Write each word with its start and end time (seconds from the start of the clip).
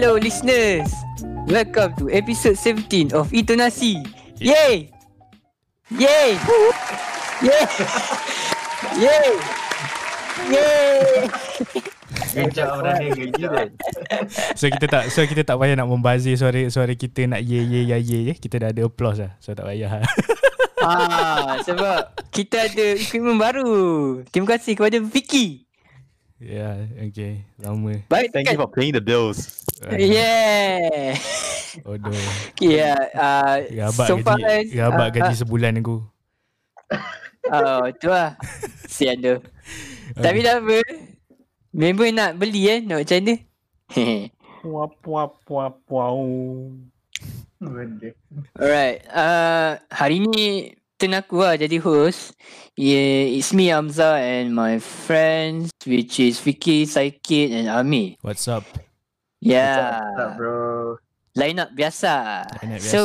Hello 0.00 0.16
listeners. 0.16 0.88
Welcome 1.44 1.92
to 2.00 2.08
episode 2.08 2.56
17 2.56 3.12
of 3.12 3.28
Intonasi. 3.36 4.00
Yay! 4.40 4.88
Yay! 5.92 6.40
Yay! 7.44 7.64
Yay! 8.96 9.28
Yay! 10.48 11.04
Kejap 12.32 12.80
orang 12.80 13.12
ni 13.12 13.28
kejap. 13.28 13.76
So 14.56 14.72
kita 14.72 14.88
tak 14.88 15.12
so 15.12 15.20
kita 15.28 15.44
tak 15.44 15.60
payah 15.60 15.76
nak 15.76 15.92
membazir 15.92 16.32
suara 16.32 16.64
suara 16.72 16.96
kita 16.96 17.28
nak 17.28 17.44
ye 17.44 17.60
ye 17.60 17.84
ya 17.84 18.00
ye 18.00 18.32
je. 18.32 18.34
Kita 18.40 18.56
dah 18.56 18.68
ada 18.72 18.88
applause 18.88 19.20
lah. 19.20 19.36
So 19.36 19.52
tak 19.52 19.68
payah. 19.68 20.00
Ah, 20.80 21.60
sebab 21.60 22.16
kita 22.32 22.72
ada 22.72 22.96
equipment 22.96 23.36
baru. 23.36 23.76
Terima 24.32 24.56
kasih 24.56 24.80
kepada 24.80 24.96
Vicky. 24.96 25.68
Yeah, 26.40 26.88
okay. 26.96 27.44
Lama. 27.60 28.00
Baik 28.08 28.32
Thank 28.32 28.48
you 28.48 28.56
for 28.56 28.72
paying 28.72 28.96
the 28.96 29.04
bills. 29.04 29.60
Yeah. 29.84 31.20
Aduh. 31.84 32.16
Yeah, 32.64 32.96
uh, 33.12 33.60
Rabak 33.68 34.06
so 34.08 34.16
far 34.24 34.40
gaji, 34.40 34.72
kan, 34.72 34.88
rabak 34.88 35.06
ah, 35.06 35.12
gaji 35.12 35.34
sebulan 35.36 35.84
aku. 35.84 36.00
Oh, 37.52 37.84
tu 38.00 38.08
lah. 38.08 38.40
Sian 38.92 39.20
tu. 39.20 39.36
Tapi 40.16 40.40
tak 40.40 40.64
apa. 40.64 40.80
Member 41.76 42.08
nak 42.08 42.40
beli 42.40 42.72
eh, 42.72 42.80
nak 42.88 43.04
macam? 43.04 43.36
Puap 44.64 44.92
puap 45.04 45.30
puap 45.44 45.74
puau. 45.84 46.24
Benda. 47.60 48.16
Alright. 48.56 49.04
Uh, 49.12 49.76
hari 49.92 50.24
ni 50.24 50.72
turn 51.00 51.16
aku 51.16 51.40
lah 51.40 51.56
jadi 51.56 51.80
host. 51.80 52.36
Yeah, 52.76 53.32
it's 53.32 53.56
me 53.56 53.72
Hamza 53.72 54.20
and 54.20 54.52
my 54.52 54.76
friends 54.76 55.72
which 55.88 56.20
is 56.20 56.36
Vicky, 56.44 56.84
Saikid 56.84 57.56
and 57.56 57.72
Ami. 57.72 58.20
What's 58.20 58.44
up? 58.44 58.68
Yeah. 59.40 60.04
What's 60.04 60.20
up, 60.20 60.32
bro? 60.36 61.00
Line 61.32 61.56
up 61.64 61.72
biasa. 61.72 62.44
Anak 62.60 62.84
biasa. 62.84 62.92
So, 62.92 63.00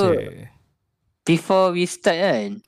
before 1.24 1.72
we 1.72 1.88
start 1.88 2.20
kan, 2.20 2.60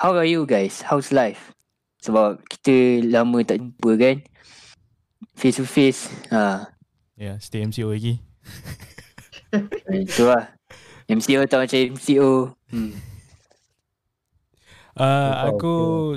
how 0.00 0.16
are 0.16 0.24
you 0.24 0.48
guys? 0.48 0.80
How's 0.80 1.12
life? 1.12 1.52
Sebab 2.00 2.40
kita 2.48 3.04
lama 3.04 3.44
tak 3.44 3.60
jumpa 3.60 3.90
kan? 4.00 4.16
Face 5.36 5.60
to 5.60 5.68
face. 5.68 6.08
Ha, 6.32 6.64
yeah, 7.20 7.36
stay 7.36 7.60
MCO 7.60 7.92
lagi. 7.92 8.16
itu 9.92 10.24
lah. 10.24 10.56
MCO 11.04 11.44
tak 11.44 11.68
macam 11.68 11.78
MCO. 12.00 12.56
Hmm. 12.72 12.96
Uh, 14.96 15.28
far 15.28 15.52
aku 15.52 15.74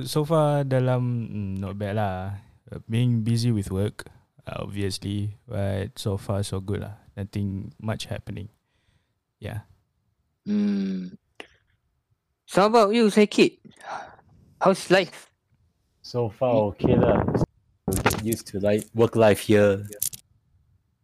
so 0.08 0.24
far 0.24 0.64
dalam 0.64 1.28
mm, 1.28 1.54
not 1.60 1.76
bad 1.76 2.00
lah. 2.00 2.40
Uh, 2.72 2.80
Being 2.88 3.28
busy 3.28 3.52
with 3.52 3.68
work, 3.76 4.08
uh, 4.48 4.64
obviously, 4.64 5.36
but 5.44 5.92
so 6.00 6.16
far 6.16 6.40
so 6.48 6.64
good 6.64 6.88
lah. 6.88 6.96
Nothing 7.20 7.76
much 7.76 8.08
happening. 8.08 8.48
Yeah. 9.44 9.68
Hmm. 10.48 11.20
So 12.48 12.64
how 12.64 12.72
about 12.72 12.96
you, 12.96 13.12
Saikid? 13.12 13.60
How's 14.64 14.88
life? 14.88 15.28
So 16.00 16.32
far 16.32 16.72
okay 16.72 16.96
lah. 16.96 17.20
Get 17.92 18.24
used 18.24 18.48
to 18.56 18.64
like 18.64 18.88
work 18.96 19.20
life 19.20 19.44
here. 19.44 19.84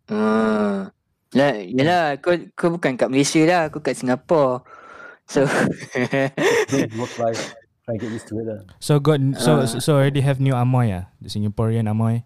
Ah. 0.07 0.95
Lah, 1.35 1.59
yalah, 1.59 2.15
kau, 2.23 2.31
kau 2.55 2.71
bukan 2.79 2.95
kat 2.95 3.11
Malaysia 3.11 3.43
lah, 3.43 3.67
kau 3.67 3.83
kat 3.83 3.99
Singapore. 3.99 4.63
So, 5.27 5.43
work 6.99 7.13
life. 7.19 7.64
Try 7.85 7.97
get 8.01 8.09
used 8.09 8.25
to 8.33 8.41
it 8.41 8.45
lah. 8.49 8.59
So 8.81 8.97
got 8.97 9.21
so 9.37 9.61
Ah. 9.61 9.65
so, 9.69 9.95
already 9.95 10.21
have 10.25 10.41
new 10.41 10.57
Amoy 10.57 10.89
ah, 10.89 11.05
the 11.21 11.29
Singaporean 11.29 11.85
Amoy. 11.85 12.25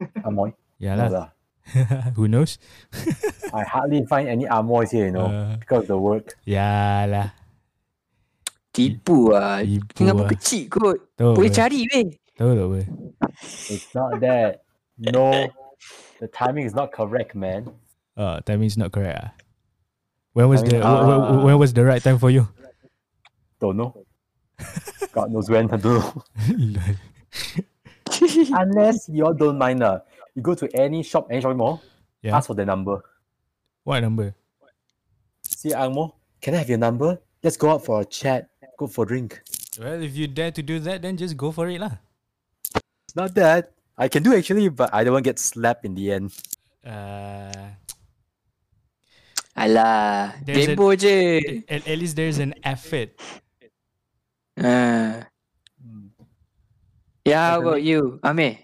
Amoy. 0.26 0.50
Yeah 0.82 0.98
lah. 0.98 1.08
lah. 1.08 1.28
Who 2.18 2.26
knows? 2.26 2.58
I 3.54 3.62
hardly 3.62 4.02
find 4.10 4.26
any 4.26 4.44
Amoys 4.50 4.90
here, 4.90 5.06
you 5.06 5.14
know, 5.14 5.30
Uh, 5.30 5.54
because 5.62 5.86
of 5.86 5.94
the 5.94 5.98
work. 5.98 6.34
yeah 6.44 7.06
lah. 7.06 7.28
tipu. 8.74 9.30
Ibu 9.30 9.86
Singapore 9.94 10.26
lah. 10.26 10.32
kecil 10.34 10.62
kot. 10.66 10.98
Boleh 11.14 11.52
cari 11.54 11.86
weh. 11.94 12.10
Tahu 12.34 12.50
tak 12.58 12.66
apa? 12.66 12.80
It's 13.70 13.86
not 13.94 14.18
that. 14.18 14.66
No, 14.98 15.30
the 16.18 16.26
timing 16.26 16.66
is 16.66 16.74
not 16.74 16.90
correct, 16.90 17.38
man. 17.38 17.70
Oh, 18.18 18.42
timing's 18.42 18.74
not 18.74 18.90
correct 18.90 19.14
ah. 19.22 19.30
When 20.34 20.50
was 20.50 20.66
the 20.66 20.82
Timing- 20.82 20.82
wh- 20.82 21.06
wh- 21.06 21.22
Ah. 21.38 21.44
when 21.46 21.56
was 21.62 21.70
the 21.70 21.86
right 21.86 22.02
time 22.02 22.18
for 22.18 22.34
you? 22.34 22.50
Don't 23.62 23.78
know. 23.78 23.94
God 25.12 25.30
knows 25.32 25.48
when. 25.50 25.70
I 25.70 25.76
don't 25.76 25.98
know. 26.00 26.22
Unless 28.54 29.08
you 29.08 29.24
all 29.26 29.34
don't 29.34 29.58
mind 29.58 29.80
lah. 29.80 30.00
You 30.34 30.42
go 30.42 30.54
to 30.54 30.66
any 30.74 31.02
shop, 31.02 31.28
any 31.30 31.40
shopping 31.40 31.58
mall, 31.58 31.82
Yeah. 32.22 32.36
ask 32.36 32.46
for 32.48 32.54
the 32.54 32.64
number. 32.66 33.02
what 33.84 34.00
number? 34.00 34.34
See, 35.44 35.70
Angmo, 35.70 36.14
can 36.40 36.54
I 36.54 36.58
have 36.64 36.68
your 36.68 36.78
number? 36.78 37.18
Let's 37.42 37.56
go 37.56 37.70
out 37.70 37.84
for 37.84 38.00
a 38.00 38.04
chat. 38.04 38.48
Go 38.78 38.86
for 38.88 39.04
a 39.04 39.08
drink. 39.08 39.42
Well, 39.78 40.02
if 40.02 40.16
you 40.16 40.26
dare 40.26 40.50
to 40.52 40.62
do 40.62 40.78
that, 40.80 41.02
then 41.02 41.16
just 41.16 41.36
go 41.36 41.52
for 41.52 41.68
it 41.68 41.78
lah. 41.80 42.00
It's 43.06 43.14
not 43.14 43.34
that. 43.36 43.72
I 43.98 44.08
can 44.08 44.22
do 44.24 44.34
actually, 44.34 44.68
but 44.70 44.90
I 44.92 45.04
don't 45.04 45.12
want 45.14 45.24
to 45.24 45.30
get 45.30 45.38
slapped 45.38 45.84
in 45.84 45.94
the 45.94 46.10
end. 46.12 46.32
Uh, 46.84 47.52
Alah, 49.56 50.34
There's 50.44 50.66
a- 50.74 50.96
je. 50.98 51.62
at, 51.68 51.86
at 51.86 51.98
least 51.98 52.16
there's 52.16 52.38
an 52.42 52.54
effort. 52.64 53.14
Ah. 54.54 55.26
Hmm. 55.82 56.14
Yeah, 57.26 57.56
how 57.56 57.58
about 57.64 57.82
you, 57.82 58.20
Amir? 58.22 58.62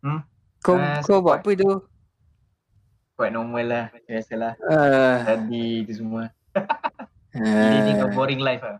Hmm? 0.00 0.24
Kau, 0.64 0.78
Ah, 0.78 1.02
kau 1.04 1.20
buat 1.20 1.42
apa 1.42 1.50
tu? 1.52 1.82
Quite 3.16 3.32
normal 3.34 3.64
lah. 3.66 3.84
Biasalah. 4.08 4.54
Uh, 4.60 5.16
Tadi 5.24 5.84
tu 5.84 5.92
semua. 6.04 6.30
Living 7.36 8.00
a 8.00 8.06
uh, 8.08 8.12
boring 8.12 8.40
life 8.40 8.64
lah. 8.64 8.78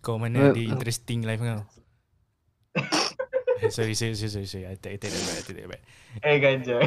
Kau 0.00 0.16
mana 0.16 0.38
Uh, 0.38 0.54
ada 0.54 0.62
uh. 0.62 0.70
interesting 0.70 1.26
life 1.26 1.42
kau? 1.42 1.60
sorry, 3.74 3.94
sorry, 3.94 4.14
sorry, 4.14 4.30
sorry, 4.30 4.46
sorry. 4.46 4.66
I 4.66 4.76
take, 4.76 4.92
I 4.92 4.96
take 4.96 5.12
that 5.12 5.24
back, 5.24 5.36
I 5.36 5.42
take 5.42 5.56
that 5.56 5.70
back. 5.70 5.82
Eh 6.24 6.40
ganja. 6.40 6.80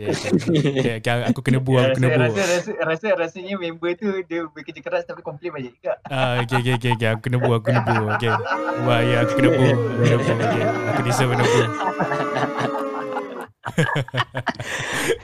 Yeah, 0.00 0.16
okay, 0.16 0.96
okay, 0.96 1.12
aku 1.28 1.44
kena 1.44 1.60
buang, 1.66 1.92
aku 1.92 2.00
kena 2.00 2.16
buang. 2.16 2.32
rasa, 2.32 2.72
rasa, 2.72 2.72
rasa, 2.88 3.08
rasanya 3.12 3.60
member 3.60 3.92
tu 4.00 4.08
dia 4.24 4.48
bekerja 4.48 4.80
keras 4.80 5.04
tapi 5.04 5.20
komplain 5.20 5.52
banyak 5.52 5.76
juga. 5.76 6.00
Ah, 6.08 6.40
okay, 6.40 6.64
okay, 6.64 6.80
okay, 6.80 6.90
okay. 6.96 7.08
Aku 7.12 7.20
kena 7.28 7.36
buang, 7.36 7.60
aku 7.60 7.68
kena 7.68 7.84
buang. 7.84 8.16
Okay. 8.16 8.32
Wah, 8.88 9.00
ya, 9.04 9.28
aku 9.28 9.32
kena 9.36 9.50
buang. 9.52 9.76
Aku 9.76 10.00
kena 10.00 10.16
buang. 10.24 10.40
Okay. 10.40 10.64
Aku 10.64 11.00
deserve 11.04 11.30
kena 11.36 11.44
buang. 11.44 11.72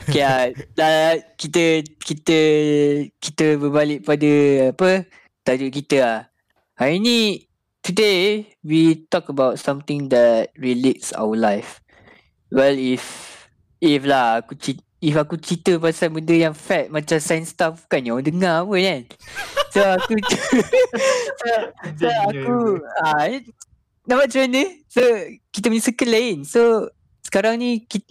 okay, 0.05 0.23
ah, 0.29 0.45
dah, 0.77 1.17
kita 1.41 1.89
kita 2.05 2.41
kita 3.17 3.47
berbalik 3.57 4.05
pada 4.05 4.33
apa 4.77 5.09
tajuk 5.41 5.73
kita 5.73 5.97
ah. 6.05 6.21
Hari 6.77 7.01
ni 7.01 7.49
today 7.87 8.51
we 8.67 9.07
talk 9.07 9.31
about 9.31 9.63
something 9.63 10.11
that 10.11 10.51
relates 10.59 11.15
our 11.15 11.39
life. 11.39 11.79
Well 12.51 12.75
if 12.75 13.07
if 13.79 14.03
lah 14.03 14.43
aku 14.43 14.59
cerita, 14.59 14.83
if 14.99 15.15
aku 15.15 15.39
cerita 15.39 15.79
pasal 15.79 16.11
benda 16.11 16.35
yang 16.35 16.51
fact 16.51 16.91
macam 16.91 17.23
science 17.23 17.55
stuff 17.55 17.87
bukannya 17.87 18.11
orang 18.11 18.27
dengar 18.27 18.55
apa 18.67 18.75
kan. 18.83 19.03
So 19.77 19.85
aku 19.85 20.17
so, 21.45 21.49
so 22.01 22.07
aku 22.09 22.81
ah 23.05 23.29
eh, 23.29 23.45
nampak 24.09 24.33
macam 24.33 24.41
mana? 24.49 24.65
So 24.89 25.03
kita 25.53 25.69
punya 25.69 25.85
circle 25.85 26.11
lain. 26.17 26.37
So 26.49 26.91
sekarang 27.23 27.61
ni 27.61 27.85
kita, 27.85 28.09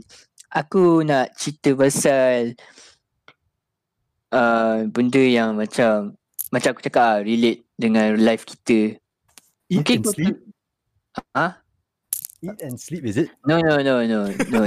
aku 0.53 1.01
nak 1.01 1.33
cerita 1.33 1.73
pasal 1.73 2.53
uh, 4.29 4.85
benda 4.93 5.23
yang 5.25 5.57
macam 5.57 6.13
macam 6.53 6.69
aku 6.69 6.85
cakap 6.85 7.01
ah, 7.01 7.19
relate 7.25 7.65
dengan 7.73 8.13
life 8.21 8.45
kita. 8.45 9.01
Eat 9.65 9.81
Mungkin 9.81 9.97
and 9.97 10.13
sleep. 10.13 10.35
Ah? 11.33 11.53
Eat 12.41 12.59
and 12.61 12.77
sleep, 12.77 13.03
is 13.09 13.17
it? 13.17 13.29
No 13.49 13.57
no 13.57 13.81
no 13.81 14.05
no 14.05 14.29
no 14.29 14.59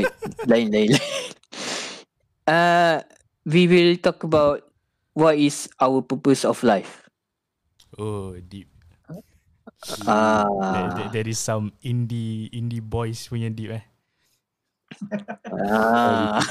lain 0.46 0.46
lain. 0.46 0.66
lain. 0.70 0.90
Uh, 2.48 3.04
we 3.44 3.68
will 3.68 3.92
talk 4.00 4.24
about 4.24 4.64
what 5.12 5.36
is 5.36 5.68
our 5.84 6.00
purpose 6.00 6.48
of 6.48 6.56
life. 6.64 7.04
Oh, 8.00 8.32
deep. 8.40 8.72
Ah. 10.08 10.48
There, 10.48 10.88
there, 10.96 11.10
there 11.20 11.28
is 11.28 11.36
some 11.36 11.76
indie 11.84 12.48
indie 12.48 12.80
boys 12.80 13.28
punya 13.28 13.52
deep 13.52 13.76
eh. 13.76 13.84
Ah. 15.52 16.40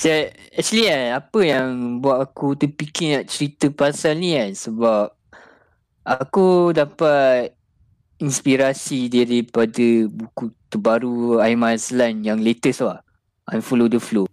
so, 0.00 0.08
actually 0.56 0.88
kan, 0.88 1.20
apa 1.20 1.40
yang 1.44 2.00
buat 2.00 2.24
aku 2.24 2.56
terfikir 2.56 3.20
nak 3.20 3.28
cerita 3.28 3.68
pasal 3.68 4.16
ni 4.16 4.32
kan 4.32 4.50
sebab 4.56 5.12
aku 6.08 6.72
dapat 6.72 7.52
inspirasi 8.16 9.12
daripada 9.12 10.08
buku 10.08 10.48
terbaru 10.72 11.44
Aiman 11.44 11.76
Aslan 11.76 12.24
yang 12.24 12.40
latest 12.40 12.80
lah. 12.80 13.04
I'm 13.50 13.60
Follow 13.60 13.92
the 13.92 14.00
Flow. 14.00 14.24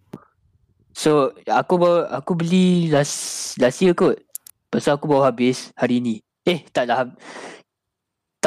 So, 0.95 1.35
aku 1.45 1.75
baru, 1.75 2.07
aku 2.09 2.31
beli 2.33 2.87
last 2.87 3.53
last 3.59 3.83
year 3.83 3.91
kot. 3.91 4.23
Pasal 4.71 4.95
aku 4.95 5.11
baru 5.11 5.27
habis 5.27 5.69
hari 5.75 5.99
ni. 5.99 6.15
Eh, 6.47 6.63
tak 6.71 6.87
lah. 6.87 7.05
hab- 7.05 7.17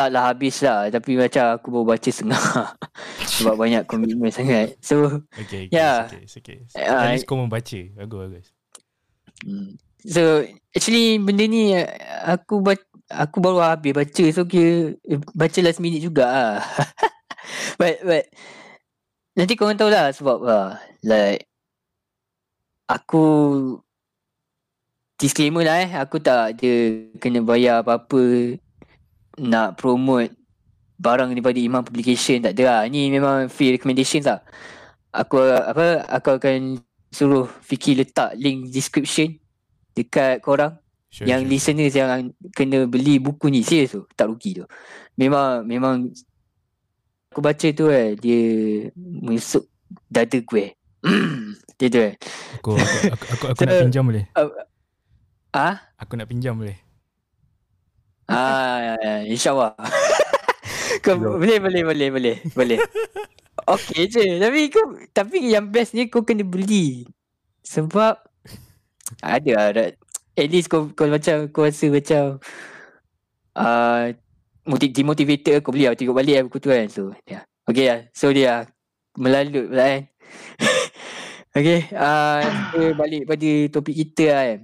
start 0.00 0.16
lah 0.16 0.32
habis 0.32 0.56
lah 0.64 0.88
Tapi 0.88 1.18
macam 1.18 1.44
aku 1.60 1.66
baru 1.68 1.86
baca 1.92 2.08
setengah 2.08 2.40
Sebab 3.38 3.54
banyak 3.54 3.86
komitmen 3.86 4.32
sangat 4.34 4.74
So 4.82 5.22
Okay, 5.38 5.70
okay 5.70 5.74
Yeah. 5.74 6.10
it's 6.10 6.34
okay, 6.36 6.58
it's 6.64 6.74
okay. 6.74 6.88
uh, 6.88 7.06
At 7.06 7.14
least 7.14 7.30
kau 7.30 7.38
membaca. 7.38 7.80
Bagus, 7.94 8.18
bagus. 8.26 8.46
Hmm. 9.46 9.70
So 10.04 10.42
actually 10.72 11.20
benda 11.20 11.44
ni 11.44 11.76
uh, 11.76 11.86
aku 12.24 12.64
baca, 12.64 12.84
aku 13.10 13.36
baru 13.42 13.60
habis 13.60 13.92
baca 13.92 14.24
so 14.32 14.48
kira 14.48 14.96
eh, 15.04 15.20
baca 15.36 15.58
last 15.60 15.80
minute 15.82 16.00
juga 16.00 16.24
ah. 16.24 16.58
but 17.80 18.00
but 18.04 18.24
nanti 19.36 19.56
korang 19.56 19.76
tahu 19.76 19.92
lah 19.92 20.08
sebab 20.12 20.38
uh, 20.44 20.70
like 21.04 21.48
aku 22.88 23.24
disclaimer 25.20 25.64
lah 25.68 25.84
eh 25.84 25.90
aku 26.00 26.16
tak 26.16 26.56
ada 26.56 26.72
kena 27.20 27.44
bayar 27.44 27.84
apa-apa 27.84 28.56
nak 29.36 29.76
promote 29.76 30.32
barang 31.00 31.32
daripada 31.32 31.56
Imam 31.56 31.80
Publication 31.80 32.44
tak 32.44 32.52
ada 32.52 32.64
lah. 32.68 32.80
Ni 32.86 33.08
memang 33.08 33.48
free 33.48 33.72
recommendations 33.72 34.28
lah. 34.28 34.44
Aku 35.10 35.40
apa 35.40 36.04
aku 36.06 36.36
akan 36.36 36.76
suruh 37.10 37.48
Fikir 37.60 37.98
letak 37.98 38.36
link 38.36 38.68
description 38.68 39.34
dekat 39.90 40.38
korang 40.38 40.78
Sure, 41.10 41.26
yang 41.26 41.42
sure. 41.42 41.50
listeners 41.50 41.90
yang 41.90 42.30
kena 42.54 42.86
beli 42.86 43.18
buku 43.18 43.50
ni 43.50 43.66
serius 43.66 43.98
tu 43.98 44.06
tak 44.14 44.30
rugi 44.30 44.54
tu 44.54 44.64
memang 45.18 45.66
memang 45.66 46.06
aku 47.26 47.42
baca 47.42 47.66
tu 47.74 47.90
eh 47.90 48.14
dia 48.14 48.42
menusuk 48.94 49.66
dada 50.06 50.38
gue 50.38 50.70
dia 51.82 51.88
tu 51.90 51.98
eh 51.98 52.14
Aku, 52.62 52.78
aku, 52.78 52.96
aku, 53.10 53.26
aku, 53.26 53.44
aku 53.50 53.60
nak 53.66 53.74
So- 53.74 53.82
pinjam 53.82 54.06
boleh? 54.06 54.24
ah 55.50 55.82
Aku 55.98 56.14
nak 56.14 56.30
pinjam 56.30 56.54
boleh? 56.54 56.78
ah 58.30 58.94
insyaallah 59.26 59.74
kau 61.04 61.16
boleh 61.18 61.58
boleh 61.62 61.82
boleh 61.86 62.08
boleh 62.10 62.36
boleh. 62.56 62.78
Okey 63.74 64.08
je. 64.10 64.24
Tapi 64.40 64.60
kau 64.72 64.84
tapi 65.12 65.36
yang 65.52 65.68
best 65.70 65.94
ni 65.94 66.08
kau 66.10 66.24
kena 66.26 66.42
beli. 66.46 67.06
Sebab 67.64 68.16
ada 69.22 69.50
lah 69.56 69.68
that- 69.76 69.96
at 70.38 70.48
least 70.48 70.68
kau 70.72 70.88
kau 70.96 71.06
macam 71.10 71.48
kau 71.52 71.66
rasa 71.68 71.86
macam 71.92 72.40
uh, 73.56 74.04
motiv- 74.66 74.94
demotivated 74.94 75.62
kau 75.64 75.72
beli 75.74 75.86
lah. 75.88 75.94
Tengok 75.96 76.16
balik 76.16 76.34
lah 76.36 76.42
buku 76.48 76.58
tu 76.62 76.68
kan. 76.72 76.86
So 76.90 77.02
yeah. 77.28 77.42
okay 77.68 77.84
lah. 77.90 78.00
So 78.14 78.30
dia 78.34 78.46
lah. 78.48 78.62
Melalut 79.18 79.66
pula 79.70 79.84
kan. 79.86 80.02
Okay 81.50 81.90
uh, 81.98 82.46
kita 82.46 82.94
balik 82.94 83.26
pada 83.26 83.50
topik 83.74 83.96
kita 84.06 84.24
lah 84.30 84.44
kan. 84.54 84.60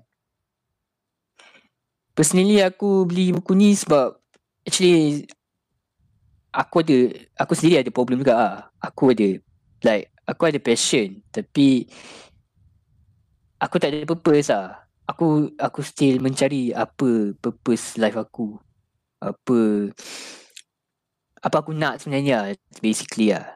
Personally 2.17 2.63
aku 2.65 3.05
beli 3.05 3.35
buku 3.37 3.53
ni 3.53 3.77
sebab 3.77 4.17
actually 4.65 5.29
aku 6.57 6.81
ada 6.81 6.99
aku 7.37 7.53
sendiri 7.53 7.85
ada 7.85 7.93
problem 7.93 8.25
juga 8.25 8.35
ah. 8.41 8.57
Aku 8.81 9.13
ada 9.13 9.37
like 9.85 10.09
aku 10.25 10.49
ada 10.49 10.59
passion 10.59 11.21
tapi 11.29 11.85
aku 13.61 13.77
tak 13.77 13.93
ada 13.93 14.09
purpose 14.09 14.49
ah. 14.49 14.81
Aku 15.07 15.53
aku 15.61 15.85
still 15.85 16.19
mencari 16.19 16.73
apa 16.73 17.37
purpose 17.39 18.01
life 18.01 18.17
aku. 18.17 18.57
Apa 19.21 19.93
apa 21.45 21.57
aku 21.61 21.77
nak 21.77 22.01
sebenarnya 22.01 22.57
basically 22.81 23.37
ah. 23.37 23.55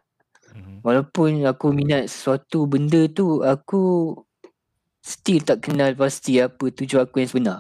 Mhm. 0.53 0.85
Walaupun 0.85 1.49
aku 1.49 1.73
minat 1.73 2.13
sesuatu 2.13 2.69
benda 2.69 3.09
tu 3.09 3.41
aku 3.41 4.15
still 5.01 5.41
tak 5.41 5.65
kenal 5.65 5.91
pasti 5.97 6.39
apa 6.39 6.69
tujuan 6.69 7.09
aku 7.09 7.25
yang 7.25 7.31
sebenar. 7.33 7.59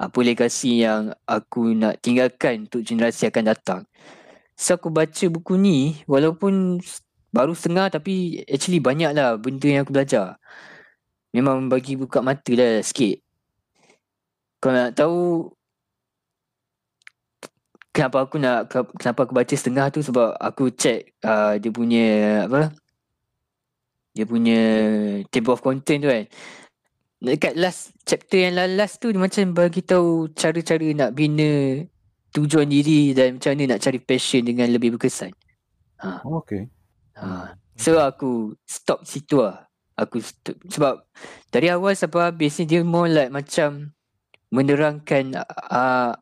Apa 0.00 0.18
legasi 0.24 0.82
yang 0.82 1.14
aku 1.28 1.78
nak 1.78 2.02
tinggalkan 2.02 2.66
untuk 2.66 2.82
generasi 2.82 3.30
akan 3.30 3.44
datang. 3.54 3.82
So 4.56 4.76
aku 4.78 4.92
baca 4.92 5.24
buku 5.32 5.58
ni 5.58 5.98
walaupun 6.06 6.78
baru 7.32 7.56
setengah 7.56 7.88
tapi 7.88 8.44
actually 8.46 8.78
banyak 8.78 9.16
lah 9.16 9.40
benda 9.40 9.66
yang 9.66 9.82
aku 9.82 9.96
belajar. 9.96 10.36
Memang 11.32 11.72
bagi 11.72 11.96
buka 11.96 12.20
mata 12.20 12.52
lah 12.52 12.84
sikit. 12.84 13.24
Kalau 14.62 14.74
nak 14.78 14.92
tahu 14.94 15.50
kenapa 17.92 18.24
aku 18.24 18.36
nak 18.40 18.72
ke- 18.72 18.94
kenapa 18.96 19.28
aku 19.28 19.34
baca 19.36 19.54
setengah 19.54 19.86
tu 19.92 20.00
sebab 20.00 20.32
aku 20.40 20.72
check 20.72 21.12
uh, 21.22 21.60
dia 21.60 21.68
punya 21.68 22.06
apa 22.48 22.72
dia 24.16 24.24
punya 24.24 24.60
table 25.28 25.56
of 25.56 25.64
content 25.64 26.00
tu 26.04 26.08
kan 26.08 26.24
dekat 27.22 27.54
last 27.54 27.92
chapter 28.08 28.48
yang 28.48 28.56
la- 28.56 28.76
last 28.76 28.98
tu 28.98 29.12
dia 29.12 29.20
macam 29.20 29.52
bagi 29.52 29.84
tahu 29.84 30.32
cara-cara 30.32 30.88
nak 30.96 31.12
bina 31.12 31.84
tujuan 32.32 32.68
diri 32.68 33.12
dan 33.12 33.36
macam 33.36 33.52
mana 33.52 33.76
nak 33.76 33.82
cari 33.84 34.00
passion 34.00 34.42
dengan 34.42 34.68
lebih 34.72 34.96
berkesan. 34.96 35.32
Oh, 36.02 36.42
okay. 36.42 36.66
Ha. 37.20 37.54
So 37.76 38.00
aku 38.00 38.56
stop 38.64 39.04
situ 39.04 39.44
lah. 39.44 39.68
Aku 39.94 40.18
stop. 40.24 40.56
sebab 40.66 41.04
dari 41.52 41.68
awal 41.68 41.92
sampai 41.92 42.32
habis 42.32 42.56
ni 42.58 42.64
dia 42.64 42.80
more 42.80 43.12
like 43.12 43.28
macam 43.28 43.92
menerangkan 44.48 45.44
uh, 45.68 46.16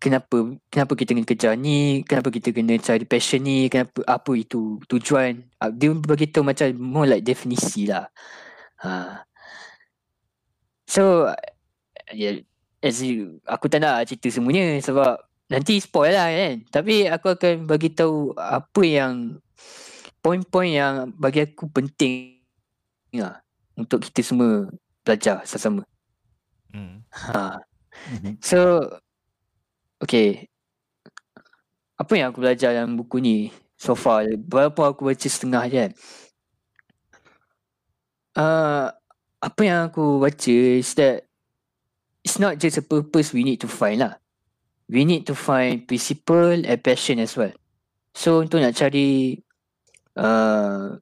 kenapa 0.00 0.56
kenapa 0.72 0.92
kita 0.96 1.12
kena 1.12 1.28
kejar 1.28 1.54
ni, 1.60 2.00
kenapa 2.08 2.32
kita 2.32 2.50
kena 2.50 2.80
cari 2.80 3.04
passion 3.04 3.44
ni, 3.44 3.68
kenapa 3.68 4.00
apa 4.08 4.32
itu 4.32 4.80
tujuan. 4.88 5.44
Uh, 5.60 5.70
dia 5.70 5.92
bagi 5.92 6.32
tahu 6.32 6.48
macam 6.48 6.72
more 6.80 7.06
like 7.06 7.24
definisi 7.24 7.84
lah. 7.84 8.08
Ha. 8.80 9.22
So 10.88 11.28
ya 12.16 12.40
as 12.80 13.04
you, 13.04 13.38
aku 13.44 13.68
tak 13.68 13.84
nak 13.84 14.08
cerita 14.08 14.32
semuanya 14.32 14.80
sebab 14.80 15.20
nanti 15.52 15.76
spoil 15.80 16.16
lah 16.16 16.32
kan. 16.32 16.54
Tapi 16.72 17.06
aku 17.06 17.36
akan 17.36 17.54
bagi 17.68 17.92
tahu 17.92 18.32
apa 18.36 18.82
yang 18.84 19.36
poin-poin 20.24 20.70
yang 20.72 20.94
bagi 21.16 21.44
aku 21.44 21.68
penting 21.68 22.40
lah 23.16 23.40
untuk 23.76 24.04
kita 24.08 24.24
semua 24.24 24.68
belajar 25.04 25.44
sama-sama. 25.44 25.82
Hmm. 26.72 27.04
Ha. 27.10 27.60
Mhm. 28.16 28.32
So 28.40 28.84
okay. 30.00 30.48
Apa 32.00 32.16
yang 32.16 32.32
aku 32.32 32.40
belajar 32.40 32.72
dalam 32.72 32.96
buku 32.96 33.20
ni 33.20 33.52
so 33.76 33.92
far 33.92 34.24
walaupun 34.48 34.88
aku 34.88 35.02
baca 35.04 35.28
setengah 35.28 35.64
je 35.68 35.76
kan. 35.76 35.92
Uh, 38.30 38.86
apa 39.42 39.60
yang 39.66 39.90
aku 39.90 40.22
baca 40.22 40.56
is 40.80 40.94
that 40.96 41.29
it's 42.24 42.38
not 42.38 42.60
just 42.60 42.78
a 42.78 42.84
purpose 42.84 43.32
we 43.32 43.44
need 43.44 43.60
to 43.60 43.68
find 43.68 44.00
lah. 44.00 44.20
We 44.90 45.06
need 45.06 45.26
to 45.30 45.38
find 45.38 45.86
principle 45.86 46.66
and 46.66 46.78
passion 46.82 47.22
as 47.22 47.38
well. 47.38 47.54
So 48.12 48.42
untuk 48.42 48.58
nak 48.58 48.74
cari 48.74 49.38
uh, 50.18 50.98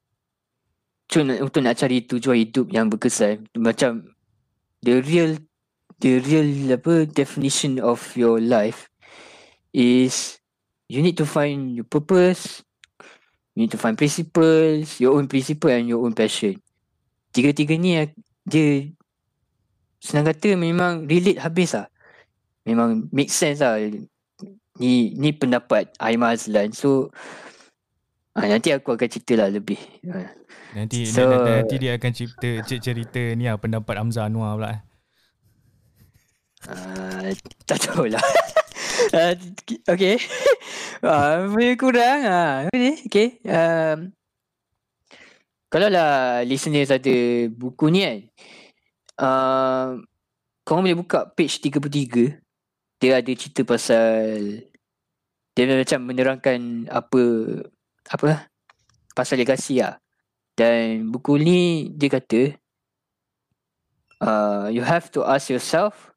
untuk 1.09 1.61
nak, 1.65 1.77
cari 1.81 2.05
tujuan 2.05 2.37
hidup 2.45 2.69
yang 2.69 2.93
berkesan 2.93 3.49
macam 3.57 4.13
the 4.85 5.01
real 5.01 5.41
the 6.05 6.21
real 6.21 6.77
apa 6.77 7.09
definition 7.09 7.81
of 7.81 7.99
your 8.13 8.39
life 8.39 8.93
is 9.73 10.37
you 10.87 11.01
need 11.01 11.17
to 11.17 11.25
find 11.25 11.75
your 11.75 11.89
purpose 11.89 12.61
you 13.57 13.65
need 13.65 13.73
to 13.73 13.81
find 13.81 13.97
principles 13.97 15.01
your 15.01 15.17
own 15.17 15.27
principle 15.27 15.73
and 15.73 15.89
your 15.89 16.05
own 16.05 16.13
passion 16.13 16.61
tiga-tiga 17.33 17.75
ni 17.75 17.99
dia 18.45 18.93
senang 19.99 20.27
kata 20.31 20.55
memang 20.55 21.05
relate 21.05 21.43
habis 21.43 21.75
lah 21.75 21.87
memang 22.63 23.07
make 23.11 23.31
sense 23.31 23.59
lah 23.61 23.79
ni 24.79 25.13
ni 25.15 25.31
pendapat 25.35 25.91
Aimah 25.99 26.39
Azlan 26.39 26.71
so 26.71 27.11
ah, 28.39 28.47
nanti 28.47 28.71
aku 28.71 28.95
akan 28.95 29.09
cerita 29.11 29.35
lah 29.35 29.49
lebih 29.51 29.79
Ah. 30.07 30.31
Nanti, 30.69 31.09
So- 31.09 31.25
nanti, 31.25 31.51
nanti 31.51 31.75
dia 31.81 31.93
akan 31.97 32.13
cerita 32.13 32.49
cer- 32.69 32.83
cerita 32.85 33.23
ni 33.35 33.49
lah 33.49 33.57
pendapat 33.57 33.95
Hamzah 33.97 34.29
Anwar 34.29 34.53
pula. 34.55 34.85
Uh, 36.69 37.33
tak 37.65 37.79
tahulah. 37.89 38.21
uh, 39.17 39.33
okay. 39.95 40.21
Uh, 40.99 41.47
lebih 41.47 41.79
kurang. 41.79 42.27
Uh, 42.27 42.67
okay. 43.07 43.39
Um, 43.47 44.11
kalau 45.71 45.87
lah 45.87 46.43
listeners 46.43 46.91
ada 46.91 47.47
buku 47.55 47.87
ni 47.87 48.03
kan. 48.03 48.19
Uh, 49.19 49.99
korang 50.63 50.87
boleh 50.87 50.99
buka 51.03 51.27
page 51.35 51.59
33. 51.59 52.39
Dia 53.03 53.19
ada 53.19 53.33
cerita 53.35 53.67
pasal 53.67 54.63
dia 55.59 55.67
macam 55.67 56.01
menerangkan 56.07 56.87
apa 56.87 57.23
apa 58.15 58.47
pasal 59.13 59.43
legasi 59.43 59.83
lah. 59.83 59.99
Dan 60.55 61.11
buku 61.11 61.35
ni 61.39 61.91
dia 61.95 62.15
kata 62.15 62.55
uh, 64.23 64.71
you 64.71 64.83
have 64.87 65.11
to 65.11 65.27
ask 65.27 65.51
yourself 65.51 66.15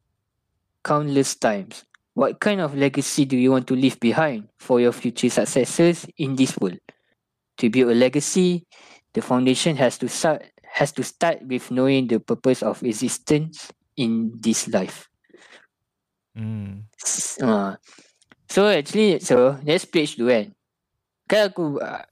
countless 0.86 1.34
times. 1.34 1.86
What 2.14 2.38
kind 2.38 2.60
of 2.60 2.76
legacy 2.76 3.26
do 3.26 3.38
you 3.38 3.50
want 3.50 3.66
to 3.72 3.76
leave 3.78 3.98
behind 3.98 4.52
for 4.60 4.84
your 4.84 4.92
future 4.92 5.30
successors 5.30 6.06
in 6.18 6.36
this 6.36 6.58
world? 6.60 6.82
To 7.64 7.70
build 7.70 7.94
a 7.94 7.98
legacy, 7.98 8.68
the 9.14 9.22
foundation 9.22 9.78
has 9.78 9.98
to 10.00 10.10
start 10.10 10.44
has 10.72 10.96
to 10.96 11.04
start 11.04 11.44
with 11.44 11.68
knowing 11.70 12.08
the 12.08 12.20
purpose 12.20 12.64
of 12.64 12.80
existence 12.84 13.70
in 14.00 14.32
this 14.40 14.68
life. 14.72 15.12
S- 16.96 17.40
Uh, 17.44 17.76
So 18.52 18.68
actually 18.68 19.24
so 19.24 19.56
let's 19.64 19.88
page 19.88 20.20
dulu 20.20 20.28
kan. 20.28 20.46
Kan 21.32 21.42
aku 21.52 21.80
ah, 21.80 22.04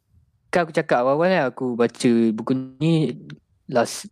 kan 0.48 0.64
aku 0.64 0.72
cakap 0.72 1.04
awal-awal 1.04 1.28
kan 1.28 1.44
aku 1.52 1.66
baca 1.76 2.12
buku 2.32 2.52
ni 2.80 3.12
last 3.68 4.08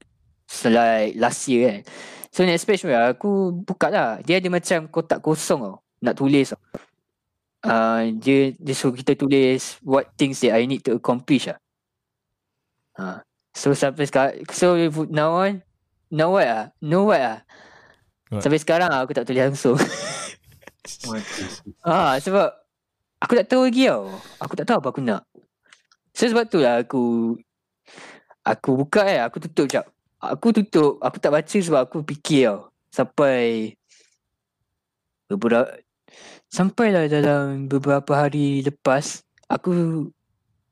like 0.68 1.16
last 1.16 1.48
year 1.48 1.72
kan. 1.72 1.82
So 2.36 2.44
next 2.44 2.68
page 2.68 2.84
tu 2.84 2.92
lah, 2.92 3.16
aku 3.16 3.64
buka 3.64 3.88
lah. 3.90 4.10
Dia 4.22 4.38
ada 4.38 4.52
macam 4.52 4.86
kotak 4.92 5.24
kosong 5.24 5.64
tau. 5.64 5.78
Nak 6.04 6.16
tulis 6.20 6.54
tau. 6.54 6.62
Uh, 7.66 8.14
dia, 8.22 8.54
dia 8.54 8.76
suruh 8.78 8.94
kita 8.94 9.18
tulis 9.18 9.82
what 9.82 10.14
things 10.20 10.44
that 10.46 10.54
I 10.54 10.70
need 10.70 10.86
to 10.86 11.00
accomplish 11.00 11.50
lah. 11.50 11.58
Uh, 12.94 13.18
so 13.58 13.74
sampai 13.74 14.06
sekarang, 14.06 14.46
so 14.54 14.78
if 14.78 14.94
now 15.10 15.34
on, 15.34 15.66
now 16.14 16.30
what 16.30 16.46
ah? 16.46 16.66
Know 16.78 17.10
what 17.10 17.18
ah? 17.18 17.40
What? 18.30 18.46
Sampai 18.46 18.62
sekarang 18.62 18.94
ah, 18.94 19.02
aku 19.02 19.18
tak 19.18 19.26
tulis 19.26 19.42
langsung. 19.42 19.80
Ah, 21.84 22.16
sebab 22.16 22.48
aku 23.20 23.36
tak 23.36 23.52
tahu 23.52 23.68
lagi 23.68 23.92
tau. 23.92 24.08
Aku 24.40 24.56
tak 24.56 24.72
tahu 24.72 24.80
apa 24.80 24.88
aku 24.96 25.04
nak. 25.04 25.28
So 26.16 26.32
sebab 26.32 26.48
tu 26.48 26.64
lah 26.64 26.80
aku 26.80 27.36
aku 28.48 28.88
buka 28.88 29.04
eh, 29.04 29.20
aku 29.20 29.44
tutup 29.44 29.68
jap. 29.68 29.86
Aku 30.24 30.56
tutup, 30.56 31.04
aku 31.04 31.20
tak 31.20 31.36
baca 31.36 31.58
sebab 31.60 31.84
aku 31.84 32.08
fikir 32.08 32.48
tau. 32.48 32.72
Sampai 32.88 33.76
beberapa 35.28 35.76
sampailah 36.48 37.12
dalam 37.12 37.68
beberapa 37.68 38.16
hari 38.16 38.64
lepas 38.64 39.28
aku 39.52 40.08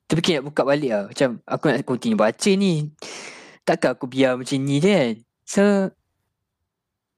terfikir 0.06 0.40
nak 0.40 0.46
buka 0.50 0.62
balik 0.62 0.90
lah. 0.90 1.04
Macam 1.10 1.28
aku 1.46 1.64
nak 1.70 1.82
continue 1.86 2.18
baca 2.18 2.50
ni. 2.54 2.90
Takkan 3.66 3.98
aku 3.98 4.06
biar 4.06 4.38
macam 4.38 4.58
ni 4.62 4.78
je 4.78 4.90
kan. 4.90 5.12
So 5.46 5.62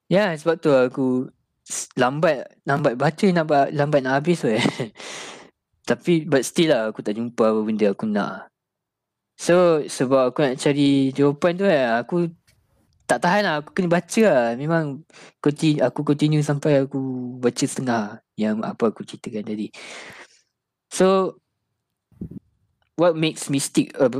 Ya 0.09 0.33
sebab 0.33 0.57
tu 0.57 0.73
aku 0.73 1.29
s- 1.69 1.93
lambat 2.01 2.49
lambat 2.65 2.97
baca 2.97 3.27
lambat 3.29 3.77
lambat 3.77 4.01
nak 4.01 4.25
habis 4.25 4.41
tu 4.41 4.49
eh. 4.49 4.61
Tapi 5.89 6.25
but 6.25 6.45
still 6.45 6.73
lah 6.73 6.89
aku 6.93 7.05
tak 7.05 7.17
jumpa 7.17 7.45
apa 7.53 7.61
benda 7.61 7.87
aku 7.93 8.09
nak. 8.09 8.49
So 9.37 9.85
sebab 9.85 10.33
aku 10.33 10.39
nak 10.49 10.57
cari 10.57 11.13
jawapan 11.13 11.53
tu 11.61 11.65
eh 11.69 11.85
aku 11.85 12.33
tak 13.09 13.25
tahan 13.25 13.43
lah 13.45 13.55
aku 13.61 13.71
kena 13.77 13.89
baca 13.89 14.21
lah. 14.29 14.45
Memang 14.57 15.05
continue, 15.41 15.81
aku 15.81 16.01
continue 16.05 16.45
sampai 16.45 16.85
aku 16.85 17.01
baca 17.41 17.65
setengah 17.65 18.21
yang 18.37 18.61
apa 18.65 18.93
aku 18.93 19.05
ceritakan 19.05 19.45
tadi. 19.45 19.69
So 20.93 21.37
what 22.99 23.15
makes 23.15 23.47
me 23.49 23.59
stick 23.63 23.95
uh, 24.03 24.11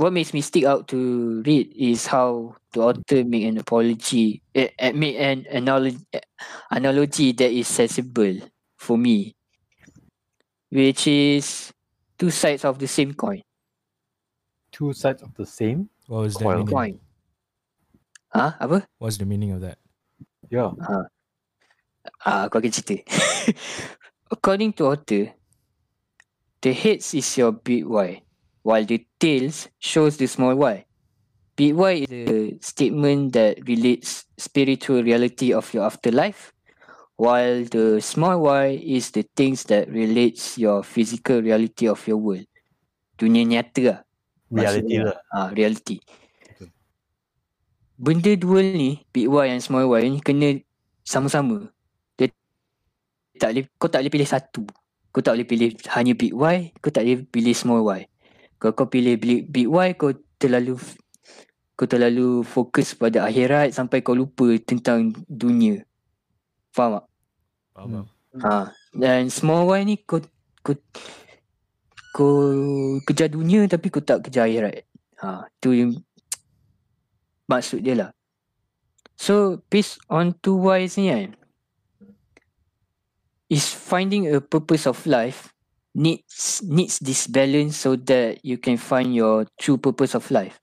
what 0.00 0.12
makes 0.12 0.32
me 0.32 0.40
stick 0.40 0.64
out 0.64 0.88
to 0.88 1.40
read 1.44 1.68
is 1.76 2.08
how 2.08 2.56
the 2.72 2.80
author 2.80 3.24
make 3.24 3.44
an 3.44 3.60
apology 3.60 4.40
eh, 4.56 4.72
make 4.92 5.16
an 5.20 5.44
analogy 5.52 6.00
analogy 6.72 7.32
that 7.36 7.52
is 7.52 7.68
sensible 7.68 8.36
for 8.80 8.96
me 8.96 9.36
which 10.72 11.06
is 11.06 11.72
two 12.18 12.32
sides 12.32 12.64
of 12.64 12.80
the 12.80 12.88
same 12.88 13.12
coin 13.14 13.40
Two 14.76 14.92
sides 14.92 15.22
of 15.24 15.32
the 15.40 15.46
same. 15.48 15.88
What 16.04 16.28
was 16.28 16.36
the 16.36 16.44
Coil. 16.44 16.60
meaning? 16.60 16.68
coin 16.76 16.92
ah 18.36 18.52
apa 18.60 18.84
What's 19.00 19.16
the 19.16 19.24
meaning 19.24 19.56
of 19.56 19.64
that? 19.64 19.80
Yeah. 20.52 20.76
ah 22.28 22.44
aku 22.44 22.60
akan 22.60 22.72
cerita 22.72 23.00
according 24.34 24.76
to 24.76 24.92
author 24.92 25.32
the 26.62 26.72
heads 26.72 27.14
is 27.14 27.26
your 27.36 27.52
big 27.52 27.84
why 27.84 28.22
while 28.62 28.84
the 28.84 29.04
tails 29.18 29.68
shows 29.78 30.16
the 30.16 30.26
small 30.26 30.54
why 30.54 30.84
big 31.56 31.74
why 31.74 32.04
is 32.04 32.10
a 32.10 32.56
statement 32.60 33.32
that 33.32 33.56
relates 33.66 34.26
spiritual 34.36 35.02
reality 35.02 35.52
of 35.52 35.72
your 35.72 35.84
afterlife 35.84 36.56
while 37.16 37.64
the 37.72 37.98
small 38.00 38.44
y 38.44 38.76
is 38.76 39.10
the 39.16 39.24
things 39.34 39.64
that 39.72 39.88
relates 39.88 40.60
your 40.60 40.84
physical 40.84 41.40
reality 41.40 41.88
of 41.88 42.00
your 42.04 42.20
world. 42.20 42.44
Dunia 43.16 43.44
nyata 43.48 43.80
lah. 43.80 43.98
Reality 44.52 44.96
lah. 45.00 45.16
ah 45.32 45.48
reality. 45.50 45.98
Okay. 46.52 46.68
benda 47.96 48.36
dua 48.36 48.60
ni 48.60 49.00
big 49.10 49.26
y 49.26 49.44
dan 49.48 49.64
small 49.64 49.88
y 49.88 50.04
ni 50.12 50.20
kena 50.20 50.60
sama-sama. 51.02 51.72
Dia 52.20 52.28
tak 53.40 53.56
boleh 53.56 53.64
kau 53.80 53.88
tak 53.88 54.04
boleh 54.04 54.12
pilih 54.12 54.28
satu 54.28 54.62
kau 55.16 55.24
tak 55.24 55.40
boleh 55.40 55.48
pilih 55.48 55.70
hanya 55.96 56.12
big 56.12 56.36
y 56.36 56.58
kau 56.84 56.92
tak 56.92 57.08
boleh 57.08 57.24
pilih 57.32 57.56
small 57.56 57.80
y 57.96 58.04
kalau 58.60 58.72
kau 58.76 58.88
pilih 58.88 59.16
big, 59.16 59.48
y 59.48 59.88
kau 59.96 60.12
terlalu 60.36 60.76
kau 61.72 61.88
terlalu 61.88 62.44
fokus 62.44 62.92
pada 62.92 63.24
akhirat 63.24 63.72
sampai 63.72 64.04
kau 64.04 64.12
lupa 64.12 64.52
tentang 64.60 65.16
dunia 65.24 65.80
faham 66.76 67.00
tak 67.00 67.06
Faham, 67.76 68.04
Hmm. 68.36 68.44
Ha, 68.44 68.68
dan 68.92 69.32
small 69.32 69.64
Y 69.72 69.80
ni 69.88 69.96
kau 70.04 70.20
kau 70.60 70.76
kau 72.12 72.36
kejar 73.08 73.32
dunia 73.32 73.64
tapi 73.64 73.88
kau 73.88 74.04
tak 74.04 74.28
kejar 74.28 74.44
akhirat. 74.44 74.84
Ha, 75.24 75.48
tu 75.56 75.72
yang 75.72 75.96
maksud 77.48 77.80
dia 77.80 77.96
lah. 77.96 78.10
So 79.16 79.64
based 79.72 79.96
on 80.12 80.36
two 80.44 80.60
Ys 80.68 81.00
ni 81.00 81.08
kan 81.08 81.32
is 83.46 83.70
finding 83.70 84.26
a 84.32 84.40
purpose 84.40 84.86
of 84.86 84.98
life 85.06 85.54
needs 85.96 86.60
needs 86.66 87.00
this 87.00 87.24
balance 87.26 87.76
so 87.80 87.96
that 87.96 88.44
you 88.44 88.58
can 88.60 88.76
find 88.76 89.14
your 89.16 89.48
true 89.56 89.80
purpose 89.80 90.12
of 90.12 90.28
life. 90.28 90.60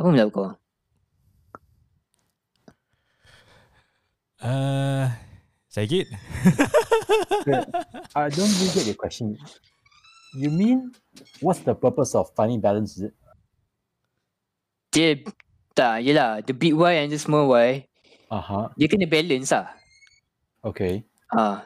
Apa 0.00 0.08
menurut 0.10 0.32
kau? 0.32 0.50
Uh, 4.40 5.12
sakit? 5.68 6.08
I 8.16 8.26
don't 8.32 8.52
really 8.56 8.72
get 8.72 8.88
your 8.88 8.96
question. 8.96 9.36
You 10.32 10.48
mean 10.48 10.96
what's 11.44 11.60
the 11.60 11.76
purpose 11.76 12.16
of 12.16 12.32
finding 12.32 12.60
balance? 12.64 12.96
Is 12.96 13.12
it? 13.12 13.14
Dia 14.90 15.22
tak, 15.76 16.02
yelah, 16.02 16.42
the 16.42 16.50
big 16.50 16.74
Y 16.74 16.92
and 16.98 17.14
the 17.14 17.20
small 17.20 17.46
Y, 17.54 17.86
Uh 18.30 18.42
huh. 18.42 18.66
dia 18.74 18.90
kena 18.90 19.06
balance 19.06 19.54
lah. 19.54 19.70
Okay. 20.66 21.06
Ha, 21.30 21.62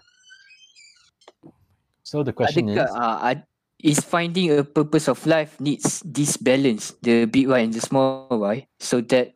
So 2.04 2.20
the 2.22 2.36
question 2.36 2.68
is, 2.68 2.76
Adakah 2.76 2.92
uh, 2.92 3.18
ad, 3.32 3.38
is 3.80 4.00
finding 4.04 4.52
a 4.52 4.62
purpose 4.62 5.08
of 5.08 5.24
life 5.24 5.56
needs 5.58 6.04
this 6.04 6.36
balance, 6.36 6.92
the 7.00 7.24
big 7.24 7.48
Y 7.48 7.58
and 7.58 7.72
the 7.72 7.80
small 7.80 8.28
Y, 8.28 8.68
so 8.78 9.00
that 9.08 9.32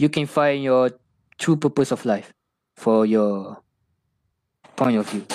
you 0.00 0.08
can 0.08 0.24
find 0.24 0.64
your 0.64 0.96
true 1.36 1.56
purpose 1.60 1.92
of 1.92 2.04
life 2.08 2.32
for 2.76 3.04
your 3.04 3.60
point 4.76 4.96
of 4.96 5.04
view. 5.12 5.28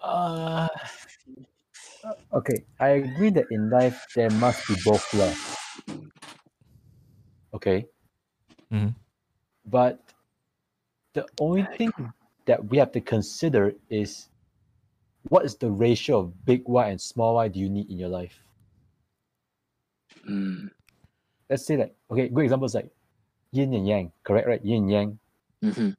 uh, 0.00 0.68
okay, 2.32 2.64
I 2.80 3.04
agree 3.04 3.30
that 3.36 3.52
in 3.52 3.68
life 3.68 4.00
there 4.16 4.32
must 4.40 4.64
be 4.64 4.80
both 4.80 5.04
lah. 5.12 5.32
Okay. 7.52 7.84
Mhm. 8.72 8.96
But 9.68 10.00
the 11.12 11.28
only 11.36 11.68
thing 11.76 11.92
that 12.46 12.70
we 12.70 12.78
have 12.78 12.92
to 12.92 13.00
consider 13.00 13.74
is 13.90 14.28
what 15.28 15.44
is 15.44 15.56
the 15.56 15.70
ratio 15.70 16.20
of 16.20 16.44
big 16.46 16.62
Y 16.66 16.88
and 16.88 17.00
small 17.00 17.34
Y 17.34 17.48
do 17.48 17.58
you 17.58 17.68
need 17.68 17.90
in 17.90 17.98
your 17.98 18.08
life? 18.08 18.38
Hmm. 20.24 20.68
Let's 21.50 21.66
say 21.66 21.76
that 21.76 21.94
okay, 22.10 22.28
good 22.28 22.44
example 22.44 22.66
is 22.66 22.74
like 22.74 22.90
yin 23.52 23.74
and 23.74 23.86
yang, 23.86 24.12
correct, 24.24 24.46
right? 24.48 24.64
Yin 24.64 24.84
and 24.84 24.90
yang. 24.90 25.18
Mm-hmm. 25.64 25.90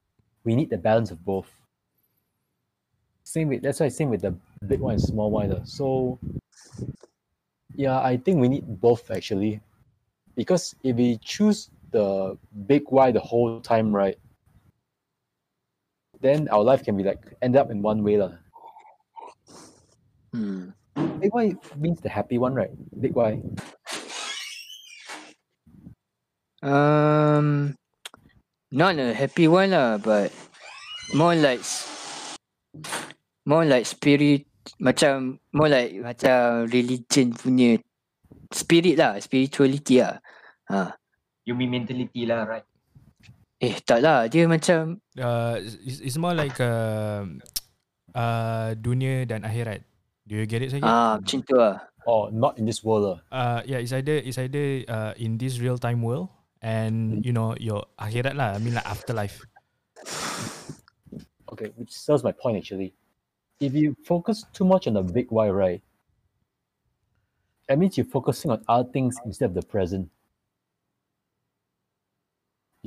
We 0.43 0.55
need 0.55 0.69
the 0.69 0.77
balance 0.77 1.11
of 1.11 1.23
both. 1.23 1.49
Same 3.23 3.49
with 3.49 3.61
that's 3.61 3.79
why 3.79 3.89
same 3.89 4.09
with 4.09 4.21
the 4.21 4.35
big 4.65 4.79
Y 4.79 4.93
and 4.93 5.01
small 5.01 5.31
Y. 5.31 5.47
though. 5.47 5.63
So 5.65 6.19
yeah, 7.75 7.99
I 7.99 8.17
think 8.17 8.39
we 8.39 8.47
need 8.47 8.65
both 8.79 9.11
actually. 9.11 9.61
Because 10.35 10.75
if 10.83 10.95
we 10.95 11.17
choose 11.17 11.69
the 11.91 12.37
big 12.67 12.83
Y 12.89 13.11
the 13.11 13.19
whole 13.19 13.59
time, 13.59 13.93
right? 13.93 14.17
Then 16.21 16.49
our 16.49 16.63
life 16.63 16.83
can 16.83 16.97
be 16.97 17.03
like 17.03 17.21
end 17.41 17.55
up 17.55 17.69
in 17.69 17.81
one 17.81 18.03
way. 18.03 18.17
lah. 18.17 18.33
Hmm. 20.33 20.73
Big 21.21 21.33
Y 21.33 21.53
means 21.77 22.01
the 22.01 22.09
happy 22.09 22.37
one, 22.37 22.53
right? 22.53 22.73
Big 22.99 23.13
Y. 23.13 23.41
Um, 26.61 27.77
not 28.71 28.97
a 28.97 29.13
happy 29.13 29.47
one 29.47 29.71
lah, 29.71 29.97
but 30.01 30.33
more 31.13 31.37
like 31.37 31.61
more 33.45 33.63
like 33.63 33.85
spirit, 33.85 34.49
macam 34.81 35.37
more 35.53 35.69
like 35.69 35.93
macam 36.01 36.65
religion 36.73 37.33
punya 37.37 37.77
spirit 38.49 38.97
lah, 38.97 39.21
spirituality 39.21 40.01
lah. 40.01 40.17
Ha. 40.69 40.97
You 41.45 41.53
mean 41.55 41.71
mentality 41.71 42.25
lah, 42.25 42.43
right? 42.43 42.67
Eh 43.57 43.81
tak 43.81 44.05
lah, 44.05 44.29
dia 44.29 44.45
macam 44.45 45.01
Uh, 45.17 45.57
it's, 45.81 45.97
it's 45.97 46.17
more 46.21 46.37
like 46.37 46.53
uh, 46.61 47.25
uh, 48.13 48.77
dunia 48.77 49.25
dan 49.25 49.41
akhirat. 49.41 49.81
Do 50.29 50.37
you 50.37 50.45
get 50.45 50.61
it, 50.61 50.69
Sakit? 50.69 50.85
ah 50.85 51.17
macam 51.17 51.41
tu 51.41 51.57
lah. 51.57 51.81
Or 52.05 52.29
not 52.29 52.61
in 52.61 52.69
this 52.69 52.85
world. 52.85 53.03
lah. 53.03 53.17
uh, 53.33 53.59
yeah, 53.65 53.81
it's 53.81 53.91
either 53.91 54.21
it's 54.21 54.37
either 54.37 54.85
uh, 54.85 55.17
in 55.17 55.41
this 55.41 55.57
real 55.57 55.81
time 55.81 56.05
world 56.05 56.29
and 56.61 57.25
you 57.25 57.33
know 57.33 57.57
your 57.57 57.89
akhirat 57.97 58.37
lah. 58.37 58.53
I 58.53 58.61
mean 58.61 58.77
like 58.77 58.85
afterlife. 58.85 59.41
okay, 61.49 61.73
which 61.73 61.89
serves 61.89 62.21
my 62.21 62.31
point 62.31 62.61
actually. 62.61 62.93
If 63.57 63.73
you 63.73 63.97
focus 64.05 64.45
too 64.53 64.69
much 64.69 64.85
on 64.85 64.93
the 64.93 65.01
big 65.01 65.33
why, 65.33 65.49
right? 65.49 65.81
That 67.65 67.81
means 67.81 67.97
you're 67.97 68.05
focusing 68.05 68.53
on 68.53 68.61
other 68.69 68.87
things 68.87 69.17
instead 69.25 69.49
of 69.49 69.57
the 69.57 69.65
present. 69.65 70.13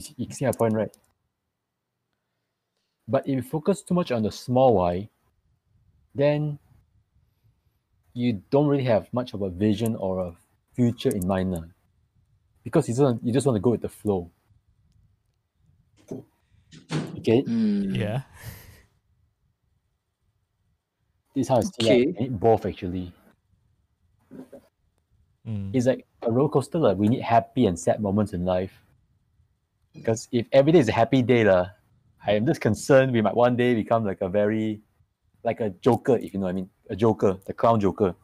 You 0.00 0.06
see, 0.06 0.14
you 0.16 0.32
see 0.32 0.46
my 0.46 0.52
point, 0.52 0.72
right? 0.72 0.96
But 3.06 3.28
if 3.28 3.34
you 3.34 3.42
focus 3.42 3.82
too 3.82 3.92
much 3.92 4.10
on 4.10 4.22
the 4.22 4.32
small 4.32 4.76
why, 4.76 5.10
then 6.14 6.58
you 8.14 8.42
don't 8.48 8.66
really 8.66 8.84
have 8.84 9.12
much 9.12 9.34
of 9.34 9.42
a 9.42 9.50
vision 9.50 9.94
or 9.96 10.20
a 10.20 10.36
future 10.72 11.10
in 11.10 11.26
mind 11.26 11.50
now. 11.50 11.64
Because 12.64 12.88
you 12.88 12.94
just, 12.94 13.02
want, 13.02 13.22
you 13.22 13.32
just 13.32 13.46
want 13.46 13.56
to 13.56 13.60
go 13.60 13.72
with 13.72 13.82
the 13.82 13.90
flow. 13.90 14.30
Okay, 17.18 17.44
Hmm. 17.44 17.92
Yeah. 17.92 18.22
this 21.34 21.42
is 21.42 21.48
how 21.48 21.58
I 21.58 21.62
see 21.62 21.72
Okay. 21.80 22.02
it. 22.02 22.06
We 22.06 22.12
need 22.20 22.40
both 22.40 22.64
actually. 22.64 23.12
Mm. 25.46 25.74
It's 25.74 25.86
like 25.86 26.06
a 26.22 26.32
roller 26.32 26.48
coaster. 26.48 26.78
Like 26.78 26.96
we 26.96 27.08
need 27.08 27.22
happy 27.22 27.66
and 27.66 27.78
sad 27.78 28.00
moments 28.00 28.32
in 28.32 28.46
life. 28.46 28.80
Because 29.94 30.28
if 30.32 30.46
every 30.52 30.72
day 30.72 30.78
is 30.78 30.88
a 30.88 30.92
happy 30.92 31.22
day, 31.22 31.44
lah, 31.44 31.66
I 32.26 32.32
am 32.32 32.46
just 32.46 32.60
concerned 32.60 33.12
we 33.12 33.22
might 33.22 33.34
one 33.34 33.56
day 33.56 33.74
become 33.74 34.04
like 34.04 34.20
a 34.20 34.28
very, 34.28 34.80
like 35.44 35.60
a 35.60 35.70
joker, 35.82 36.16
if 36.16 36.32
you 36.32 36.40
know 36.40 36.46
what 36.46 36.50
I 36.50 36.60
mean. 36.62 36.70
A 36.90 36.96
joker, 36.96 37.38
the 37.46 37.52
clown 37.52 37.80
joker. 37.80 38.14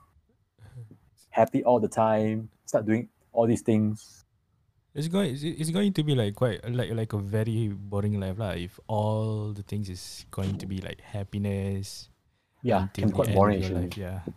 Happy 1.30 1.62
all 1.64 1.80
the 1.80 1.88
time, 1.88 2.48
start 2.64 2.86
doing 2.86 3.08
all 3.32 3.46
these 3.46 3.62
things. 3.62 4.24
It's 4.96 5.08
going. 5.08 5.36
It's, 5.36 5.68
going 5.70 5.92
to 5.92 6.02
be 6.02 6.14
like 6.14 6.34
quite 6.34 6.64
like 6.72 6.90
like 6.92 7.12
a 7.12 7.18
very 7.18 7.68
boring 7.68 8.18
life 8.18 8.38
lah. 8.38 8.56
If 8.56 8.80
all 8.88 9.52
the 9.52 9.62
things 9.62 9.90
is 9.90 10.24
going 10.30 10.56
to 10.56 10.64
be 10.64 10.80
like 10.80 11.04
happiness. 11.04 12.08
Yeah, 12.62 12.88
can 12.94 13.08
be 13.08 13.12
quite 13.12 13.34
boring 13.34 13.60
of 13.60 13.68
your 13.68 13.76
actually. 13.76 13.92
life, 13.92 14.24
Yeah. 14.24 14.32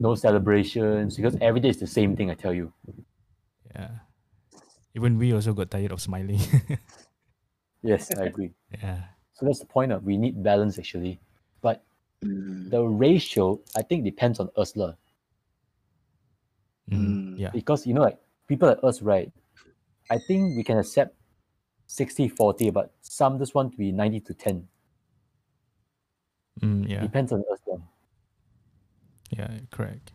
No 0.00 0.16
celebrations 0.16 1.20
because 1.20 1.36
every 1.44 1.60
day 1.60 1.68
is 1.68 1.76
the 1.76 1.86
same 1.86 2.16
thing. 2.16 2.32
I 2.32 2.34
tell 2.34 2.56
you. 2.56 2.72
Yeah. 3.76 4.00
Even 4.94 5.18
we 5.18 5.32
also 5.32 5.52
got 5.52 5.70
tired 5.70 5.92
of 5.92 6.00
smiling. 6.00 6.40
Yes, 7.82 8.12
I 8.14 8.26
agree. 8.30 8.52
yeah. 8.70 9.10
So 9.34 9.44
that's 9.44 9.58
the 9.58 9.66
point 9.66 9.90
of 9.90 10.04
we 10.04 10.16
need 10.16 10.38
balance 10.42 10.78
actually. 10.78 11.18
But 11.60 11.82
Hmm. 12.22 12.70
the 12.70 12.78
ratio, 12.86 13.58
I 13.74 13.82
think, 13.82 14.04
depends 14.06 14.38
on 14.38 14.46
us 14.54 14.76
lah. 14.78 14.94
Mm. 16.90 16.98
Mm. 16.98 17.38
Yeah. 17.38 17.50
because 17.50 17.86
you 17.86 17.94
know 17.94 18.02
like 18.02 18.18
people 18.46 18.68
like 18.68 18.78
us 18.82 19.00
right 19.02 19.32
i 20.10 20.18
think 20.18 20.54
we 20.58 20.62
can 20.66 20.76
accept 20.78 21.14
60 21.86 22.28
40 22.28 22.70
but 22.70 22.90
some 23.00 23.38
just 23.38 23.54
want 23.54 23.70
to 23.72 23.78
be 23.78 23.92
90 23.92 24.20
to 24.20 24.34
10 24.34 24.68
Mm, 26.60 26.86
yeah. 26.90 27.00
depends 27.00 27.32
on 27.32 27.42
us 27.50 27.58
then 27.66 27.82
Yeah, 29.30 29.48
correct. 29.70 30.12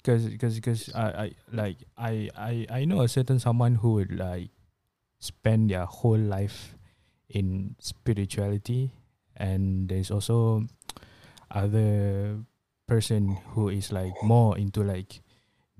Because 0.00 0.24
because 0.26 0.54
because 0.56 0.82
I, 0.96 1.04
I 1.04 1.26
like 1.52 1.76
I, 1.98 2.30
I 2.32 2.66
I 2.70 2.84
know 2.88 3.02
a 3.02 3.08
certain 3.08 3.38
someone 3.38 3.76
who 3.84 4.00
would 4.00 4.16
like 4.16 4.48
spend 5.20 5.68
their 5.70 5.84
whole 5.84 6.18
life 6.18 6.74
in 7.28 7.76
spirituality, 7.78 8.96
and 9.36 9.88
there's 9.92 10.10
also 10.10 10.64
other 11.50 12.40
person 12.88 13.36
who 13.52 13.68
is 13.68 13.92
like 13.92 14.16
more 14.22 14.56
into 14.56 14.82
like 14.82 15.20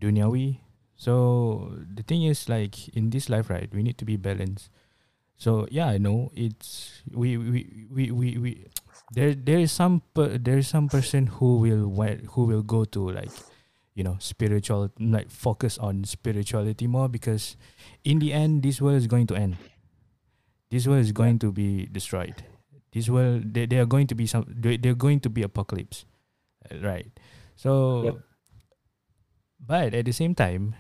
dunyawi. 0.01 0.61
So 0.97 1.73
the 1.81 2.03
thing 2.03 2.25
is 2.25 2.49
like 2.49 2.89
in 2.93 3.09
this 3.09 3.31
life, 3.31 3.49
right? 3.49 3.73
We 3.73 3.83
need 3.83 3.97
to 3.99 4.05
be 4.05 4.17
balanced. 4.17 4.69
So 5.41 5.67
yeah, 5.71 5.89
I 5.89 5.97
know 5.97 6.31
it's 6.37 7.01
we 7.09 7.39
we 7.41 7.89
we 7.89 8.11
we, 8.13 8.37
we 8.37 8.51
there 9.17 9.33
there 9.33 9.59
is 9.59 9.73
some 9.73 10.03
per, 10.13 10.37
there 10.37 10.59
is 10.59 10.69
some 10.69 10.89
person 10.93 11.27
who 11.41 11.57
will 11.57 11.89
who 12.37 12.45
will 12.45 12.63
go 12.63 12.85
to 12.85 13.11
like 13.17 13.33
you 13.95 14.05
know 14.05 14.17
spiritual 14.21 14.91
like 14.99 15.31
focus 15.31 15.79
on 15.79 16.05
spirituality 16.05 16.87
more 16.87 17.09
because 17.09 17.57
in 18.05 18.19
the 18.19 18.33
end 18.33 18.63
this 18.63 18.81
world 18.81 18.97
is 18.97 19.07
going 19.07 19.27
to 19.27 19.37
end. 19.37 19.57
This 20.71 20.87
world 20.87 21.01
is 21.03 21.13
going 21.13 21.39
to 21.41 21.51
be 21.51 21.87
destroyed. 21.87 22.45
This 22.93 23.09
world 23.09 23.55
they, 23.55 23.67
they 23.67 23.79
are 23.79 23.87
going 23.87 24.07
to 24.09 24.15
be 24.15 24.27
some 24.27 24.47
they, 24.49 24.77
they're 24.77 24.95
going 24.95 25.21
to 25.21 25.31
be 25.31 25.43
apocalypse 25.43 26.05
uh, 26.71 26.79
right? 26.81 27.11
So 27.57 28.03
Yep. 28.05 28.17
but 29.61 29.95
at 29.95 30.05
the 30.05 30.13
same 30.13 30.35
time 30.35 30.75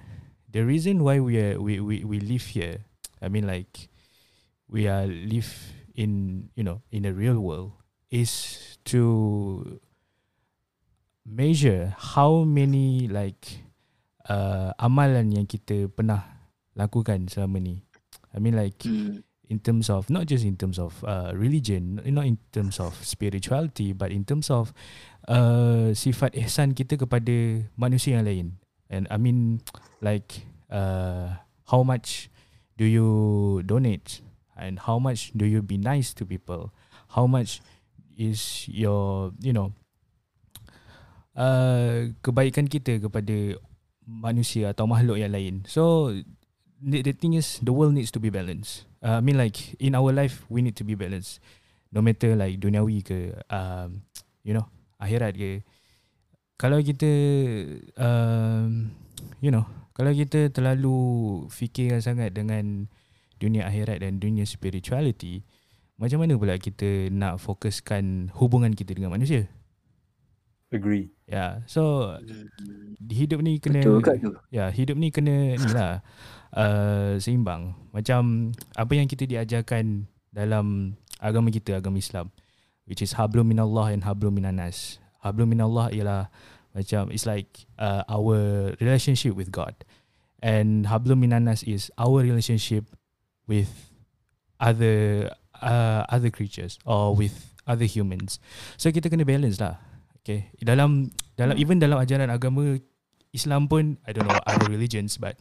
the 0.50 0.64
reason 0.64 1.04
why 1.04 1.20
we 1.20 1.38
are 1.40 1.60
we, 1.60 1.80
we, 1.80 2.04
we 2.04 2.18
live 2.20 2.42
here 2.42 2.84
i 3.22 3.28
mean 3.28 3.46
like 3.46 3.88
we 4.68 4.88
are 4.88 5.06
live 5.06 5.72
in 5.94 6.48
you 6.56 6.64
know 6.64 6.82
in 6.90 7.04
a 7.04 7.12
real 7.12 7.38
world 7.38 7.72
is 8.10 8.78
to 8.84 9.80
measure 11.26 11.94
how 11.98 12.42
many 12.42 13.06
like 13.06 13.64
uh, 14.28 14.72
amalan 14.80 15.32
yang 15.34 15.46
kita 15.46 15.90
pernah 15.90 16.24
lakukan 16.74 17.28
selama 17.28 17.60
ni. 17.60 17.82
I 18.30 18.38
mean 18.38 18.54
like 18.54 18.80
Hmm. 18.86 19.26
in 19.50 19.58
terms 19.58 19.90
of 19.90 20.06
not 20.06 20.30
just 20.30 20.46
in 20.46 20.54
terms 20.54 20.78
of 20.78 21.02
uh, 21.02 21.34
religion, 21.34 21.98
not 22.06 22.24
in 22.24 22.38
terms 22.54 22.78
of 22.78 22.94
spirituality, 23.02 23.90
but 23.90 24.14
in 24.14 24.22
terms 24.22 24.46
of 24.48 24.70
uh, 25.26 25.90
sifat 25.90 26.38
ihsan 26.38 26.72
kita 26.72 26.94
kepada 26.94 27.66
manusia 27.74 28.16
yang 28.16 28.24
lain. 28.24 28.46
And 28.86 29.10
I 29.10 29.18
mean 29.18 29.66
like 29.98 30.46
uh, 30.70 31.42
how 31.66 31.82
much 31.82 32.30
do 32.78 32.86
you 32.86 33.60
donate 33.66 34.22
and 34.54 34.78
how 34.86 35.02
much 35.02 35.34
do 35.34 35.44
you 35.44 35.66
be 35.66 35.76
nice 35.76 36.14
to 36.18 36.22
people? 36.22 36.70
How 37.18 37.26
much 37.26 37.58
is 38.14 38.70
your 38.70 39.34
you 39.42 39.50
know 39.50 39.74
uh, 41.40 42.12
kebaikan 42.20 42.68
kita 42.68 43.00
kepada 43.00 43.56
manusia 44.04 44.76
atau 44.76 44.84
makhluk 44.84 45.16
yang 45.16 45.32
lain. 45.32 45.64
So 45.64 46.12
the, 46.82 47.16
thing 47.16 47.32
is 47.32 47.56
the 47.64 47.72
world 47.72 47.96
needs 47.96 48.12
to 48.12 48.20
be 48.20 48.28
balanced. 48.28 48.84
Uh, 49.00 49.18
I 49.18 49.24
mean 49.24 49.40
like 49.40 49.80
in 49.80 49.96
our 49.96 50.12
life 50.12 50.44
we 50.52 50.60
need 50.60 50.76
to 50.76 50.84
be 50.84 50.92
balanced. 50.92 51.40
No 51.90 52.04
matter 52.04 52.36
like 52.36 52.60
duniawi 52.60 53.02
ke 53.02 53.34
um, 53.48 54.04
you 54.44 54.52
know 54.52 54.68
akhirat 55.00 55.34
ke. 55.34 55.64
Kalau 56.60 56.76
kita 56.84 57.08
um, 57.96 58.92
you 59.40 59.48
know 59.48 59.64
kalau 59.96 60.12
kita 60.12 60.52
terlalu 60.52 61.44
fikirkan 61.48 62.04
sangat 62.04 62.36
dengan 62.36 62.86
dunia 63.40 63.64
akhirat 63.64 64.04
dan 64.04 64.20
dunia 64.20 64.44
spirituality, 64.44 65.42
macam 65.96 66.24
mana 66.24 66.36
pula 66.36 66.56
kita 66.60 67.08
nak 67.08 67.40
fokuskan 67.40 68.32
hubungan 68.36 68.76
kita 68.76 68.92
dengan 68.92 69.12
manusia? 69.16 69.48
Agree 70.70 71.10
Ya, 71.30 71.34
yeah. 71.38 71.52
so 71.70 72.10
hidup 73.06 73.38
ni 73.38 73.62
kena 73.62 73.86
Betul 73.86 74.02
kat 74.02 74.18
tu. 74.18 74.34
Ya, 74.50 74.66
hidup 74.74 74.98
ni 74.98 75.14
kena 75.14 75.54
ni 75.54 75.68
lah 75.70 76.02
uh, 76.58 77.14
seimbang. 77.22 77.78
Macam 77.94 78.50
apa 78.74 78.92
yang 78.98 79.06
kita 79.06 79.30
diajarkan 79.30 80.10
dalam 80.34 80.98
agama 81.22 81.54
kita, 81.54 81.78
agama 81.78 82.02
Islam, 82.02 82.34
which 82.90 82.98
is 82.98 83.14
hablum 83.14 83.46
minallah 83.46 83.94
and 83.94 84.02
hablum 84.02 84.34
minanas. 84.34 84.98
Hablum 85.22 85.54
minallah 85.54 85.94
ialah 85.94 86.34
macam 86.74 87.14
it's 87.14 87.30
like 87.30 87.66
uh, 87.78 88.02
our 88.10 88.74
relationship 88.82 89.38
with 89.38 89.54
God. 89.54 89.78
And 90.42 90.90
hablum 90.90 91.22
minanas 91.22 91.62
is 91.62 91.94
our 91.94 92.26
relationship 92.26 92.90
with 93.46 93.70
other 94.58 95.30
uh, 95.62 96.10
other 96.10 96.34
creatures 96.34 96.82
or 96.82 97.14
with 97.14 97.54
other 97.70 97.86
humans. 97.86 98.42
So 98.74 98.90
kita 98.90 99.12
kena 99.12 99.22
balance 99.22 99.62
lah. 99.62 99.89
Okay. 100.20 100.52
Dalam 100.60 101.08
dalam 101.34 101.56
even 101.56 101.80
dalam 101.80 101.96
ajaran 101.96 102.28
agama 102.28 102.76
Islam 103.30 103.70
pun 103.70 103.96
I 104.04 104.10
don't 104.12 104.26
know 104.26 104.36
other 104.44 104.68
religions 104.68 105.16
but 105.16 105.40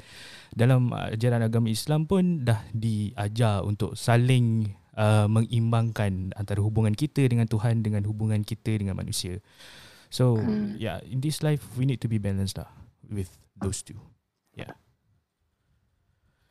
dalam 0.53 0.93
ajaran 0.93 1.41
agama 1.43 1.67
Islam 1.73 2.05
pun 2.05 2.45
dah 2.45 2.61
diajar 2.71 3.65
untuk 3.65 3.97
saling 3.97 4.77
uh, 4.95 5.25
mengimbangkan 5.27 6.31
antara 6.37 6.61
hubungan 6.61 6.93
kita 6.93 7.25
dengan 7.27 7.49
Tuhan 7.49 7.81
dengan 7.81 8.05
hubungan 8.05 8.45
kita 8.45 8.77
dengan 8.77 8.95
manusia. 8.95 9.41
So 10.09 10.39
Hmm. 10.39 10.77
yeah, 10.79 11.01
in 11.05 11.19
this 11.21 11.41
life 11.43 11.61
we 11.77 11.85
need 11.85 12.01
to 12.01 12.09
be 12.09 12.17
balanced 12.21 12.57
lah 12.57 12.69
with 13.05 13.29
those 13.57 13.81
two. 13.83 13.99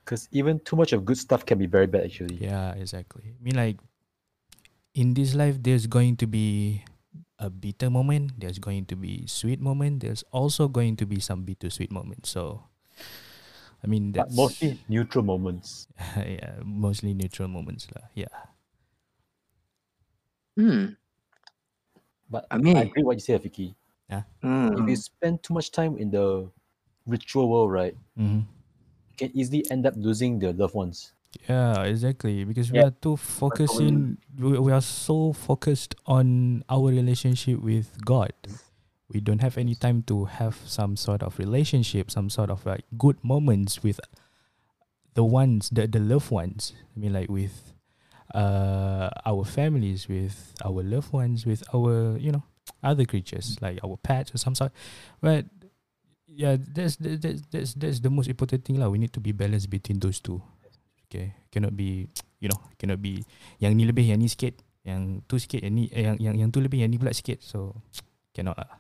because 0.09 0.25
even 0.33 0.57
too 0.65 0.73
much 0.73 0.97
of 0.97 1.05
good 1.05 1.21
stuff 1.21 1.45
can 1.45 1.61
be 1.61 1.69
very 1.69 1.85
bad 1.85 2.09
actually 2.09 2.41
Yeah, 2.41 2.73
exactly. 2.81 3.37
I 3.37 3.41
mean 3.45 3.61
like 3.61 3.77
in 4.97 5.13
this 5.13 5.37
life 5.37 5.61
there's 5.61 5.85
going 5.85 6.17
to 6.17 6.27
be 6.27 6.81
a 7.39 7.51
bitter 7.51 7.91
moment, 7.91 8.39
there's 8.39 8.59
going 8.59 8.85
to 8.87 8.97
be 8.97 9.27
sweet 9.27 9.61
moment, 9.61 10.03
there's 10.03 10.25
also 10.33 10.69
going 10.69 10.97
to 10.97 11.07
be 11.07 11.21
some 11.21 11.43
bitter 11.43 11.71
sweet 11.71 11.91
moments. 11.91 12.31
So 12.31 12.65
I 13.83 13.87
mean 13.87 14.13
but 14.13 14.33
mostly 14.33 14.79
neutral 14.89 15.25
moments 15.25 15.87
yeah, 16.17 16.59
mostly 16.65 17.15
neutral 17.15 17.47
moments 17.49 17.87
lah. 17.95 18.11
Yeah. 18.15 18.35
Hmm. 20.59 20.99
but 22.29 22.47
I 22.51 22.59
mean 22.59 22.77
I, 22.77 22.83
agree 22.91 23.07
what 23.07 23.15
you 23.15 23.23
say 23.23 23.39
Afiki. 23.39 23.75
Hmm. 24.43 24.75
if 24.75 24.89
you 24.89 24.97
spend 24.97 25.43
too 25.43 25.55
much 25.55 25.71
time 25.71 25.99
in 25.99 26.11
the 26.11 26.51
ritual 27.07 27.49
world 27.49 27.71
right 27.71 27.97
Mm-hmm. 28.19 28.43
you 28.43 29.17
can 29.17 29.31
easily 29.35 29.63
end 29.71 29.87
up 29.87 29.95
losing 29.95 30.39
the 30.39 30.53
loved 30.53 30.75
ones 30.75 31.15
Yeah, 31.49 31.83
exactly. 31.85 32.45
Because 32.45 32.73
we 32.73 32.79
Yeah. 32.79 32.87
are 32.87 32.91
too 32.91 33.17
focusing. 33.17 34.19
We, 34.39 34.59
we 34.59 34.73
are 34.73 34.81
so 34.81 35.33
focused 35.33 35.95
on 36.07 36.65
our 36.69 36.89
relationship 36.89 37.61
with 37.61 37.93
God. 38.05 38.33
We 39.13 39.21
don't 39.21 39.41
have 39.41 39.57
any 39.57 39.75
time 39.75 40.03
to 40.05 40.25
have 40.27 40.57
some 40.67 40.97
sort 40.97 41.23
of 41.23 41.39
relationship, 41.39 42.11
some 42.11 42.29
sort 42.31 42.51
of 42.51 42.65
like 42.67 42.85
good 42.99 43.23
moments 43.25 43.83
with 43.83 44.01
the 45.15 45.25
ones, 45.25 45.71
the 45.71 45.87
the 45.87 46.01
loved 46.01 46.31
ones. 46.31 46.73
I 46.97 47.01
mean, 47.01 47.13
like 47.13 47.29
with 47.31 47.73
uh 48.35 49.09
our 49.25 49.45
families, 49.45 50.09
with 50.09 50.53
our 50.65 50.83
loved 50.83 51.13
ones, 51.13 51.47
with 51.47 51.63
our 51.75 52.17
you 52.19 52.33
know 52.33 52.43
other 52.83 53.05
creatures 53.07 53.57
like 53.63 53.81
our 53.83 53.97
pets 53.97 54.35
or 54.35 54.39
some 54.39 54.55
sort. 54.55 54.73
But 55.21 55.47
yeah, 56.27 56.57
that's 56.61 56.97
that's 56.97 57.21
that's 57.21 57.43
that's, 57.51 57.75
that's 57.75 58.01
the 58.01 58.11
most 58.11 58.29
important 58.29 58.65
thing 58.65 58.77
lah. 58.79 58.89
We 58.89 58.99
need 58.99 59.13
to 59.15 59.21
be 59.21 59.33
balanced 59.33 59.71
between 59.71 60.01
those 60.01 60.21
two. 60.21 60.43
Okay, 61.09 61.33
cannot 61.49 61.73
be 61.73 62.05
you 62.37 62.53
know 62.53 62.61
cannot 62.77 63.01
be 63.01 63.25
yang 63.57 63.73
ni 63.73 63.89
lebih 63.89 64.05
yang 64.05 64.21
ni 64.21 64.29
sikit, 64.29 64.61
yang 64.85 65.25
tu 65.25 65.41
sikit 65.41 65.65
yang 65.65 65.73
ni 65.73 65.89
eh, 65.89 66.05
yang 66.05 66.21
yang 66.21 66.37
yang 66.37 66.49
tu 66.53 66.61
lebih 66.61 66.85
yang 66.85 66.93
ni 66.93 67.01
pula 67.01 67.17
sikit. 67.17 67.41
So 67.41 67.81
cannot 68.37 68.61
lah. 68.61 68.77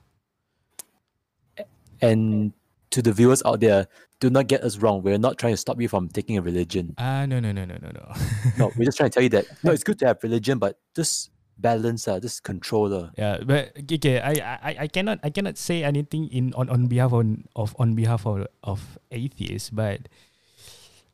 And 1.99 2.55
to 2.95 3.03
the 3.03 3.11
viewers 3.11 3.43
out 3.43 3.59
there, 3.59 3.91
do 4.21 4.31
not 4.31 4.47
get 4.47 4.63
us 4.63 4.79
wrong. 4.79 5.03
We're 5.03 5.19
not 5.19 5.39
trying 5.39 5.53
to 5.55 5.61
stop 5.61 5.81
you 5.81 5.89
from 5.89 6.09
taking 6.09 6.39
a 6.39 6.43
religion. 6.43 6.95
Ah 6.99 7.27
no 7.27 7.41
no 7.41 7.51
no 7.51 7.65
no 7.65 7.81
no 7.81 7.91
no. 7.91 8.05
No, 8.61 8.71
we're 8.77 8.87
just 8.87 9.01
trying 9.01 9.11
to 9.11 9.15
tell 9.15 9.25
you 9.25 9.33
that 9.35 9.47
no, 9.63 9.73
it's 9.73 9.83
good 9.83 9.99
to 10.01 10.07
have 10.07 10.23
religion, 10.23 10.59
but 10.59 10.79
just 10.95 11.31
balance, 11.59 12.07
uh, 12.07 12.21
just 12.21 12.45
control. 12.45 12.93
Uh. 12.95 13.11
Yeah, 13.19 13.43
but 13.43 13.75
okay, 13.75 13.99
okay, 13.99 14.17
I, 14.23 14.33
I 14.63 14.73
I 14.85 14.89
cannot 14.89 15.19
I 15.23 15.31
cannot 15.31 15.59
say 15.59 15.83
anything 15.83 16.31
in 16.31 16.55
on, 16.55 16.71
on 16.71 16.87
behalf 16.87 17.13
on 17.13 17.51
of 17.59 17.75
on 17.79 17.95
behalf 17.99 18.27
of 18.27 18.47
of 18.63 18.99
atheists, 19.11 19.71
but 19.71 20.07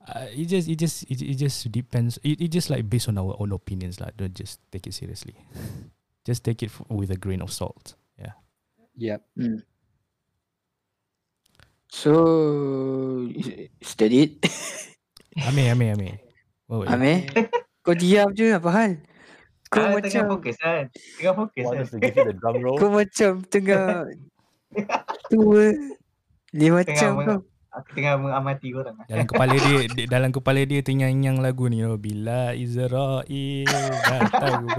uh, 0.08 0.26
it 0.30 0.46
just 0.46 0.68
it 0.68 0.76
just 0.78 1.04
it, 1.10 1.20
it 1.22 1.36
just 1.36 1.70
depends. 1.72 2.18
It, 2.22 2.40
it 2.40 2.48
just 2.48 2.68
like 2.70 2.88
based 2.88 3.08
on 3.08 3.18
our 3.18 3.36
own 3.38 3.52
opinions 3.52 4.00
lah. 4.00 4.10
Don't 4.16 4.34
just 4.34 4.60
take 4.72 4.86
it 4.86 4.94
seriously. 4.94 5.34
just 6.28 6.44
take 6.44 6.62
it 6.62 6.70
f- 6.72 6.84
with 6.88 7.10
a 7.10 7.16
grain 7.20 7.40
of 7.42 7.52
salt. 7.52 7.94
Yeah. 8.18 8.36
Yep. 8.96 9.20
So 11.88 12.12
is, 13.30 13.70
is 13.80 13.92
that 13.96 14.12
it? 14.12 14.32
Ame 15.38 15.70
ame 15.70 15.94
ame. 15.94 16.10
What 16.66 16.88
about 16.88 16.88
you? 16.90 16.94
Amir? 16.94 17.50
Kau 17.84 17.92
diam 17.94 18.32
je 18.32 18.56
apa 18.56 18.70
hal? 18.72 18.92
Kau 19.68 19.82
Ah, 19.82 19.98
tengah 20.00 20.00
macam 20.00 20.22
fokus 20.38 20.56
kan. 20.56 20.84
Tengah 21.20 21.34
fokus 21.36 21.64
Want 21.66 21.74
kan. 21.76 21.84
us 21.84 21.90
to 21.92 21.98
give 22.00 22.14
you 22.16 22.24
the 22.24 22.34
drum 22.38 22.56
roll? 22.64 22.78
kau 22.80 22.88
macam 22.88 23.32
tengah 23.46 24.08
tua. 25.30 25.66
Dia 26.54 26.70
macam 26.72 27.10
Tengah 27.12 27.26
kau. 27.28 27.40
Aku 27.74 27.98
tengah 27.98 28.14
mengamati 28.22 28.70
korang. 28.70 28.94
Dalam 29.10 29.26
kepala 29.26 29.54
dia 29.58 29.90
di- 29.90 30.06
dalam 30.06 30.30
kepala 30.30 30.62
dia 30.62 30.78
ternyanyi 30.78 31.34
lagu 31.42 31.66
ni 31.66 31.82
oh, 31.82 31.98
bila 31.98 32.54
Israel 32.54 33.26
datang. 34.06 34.62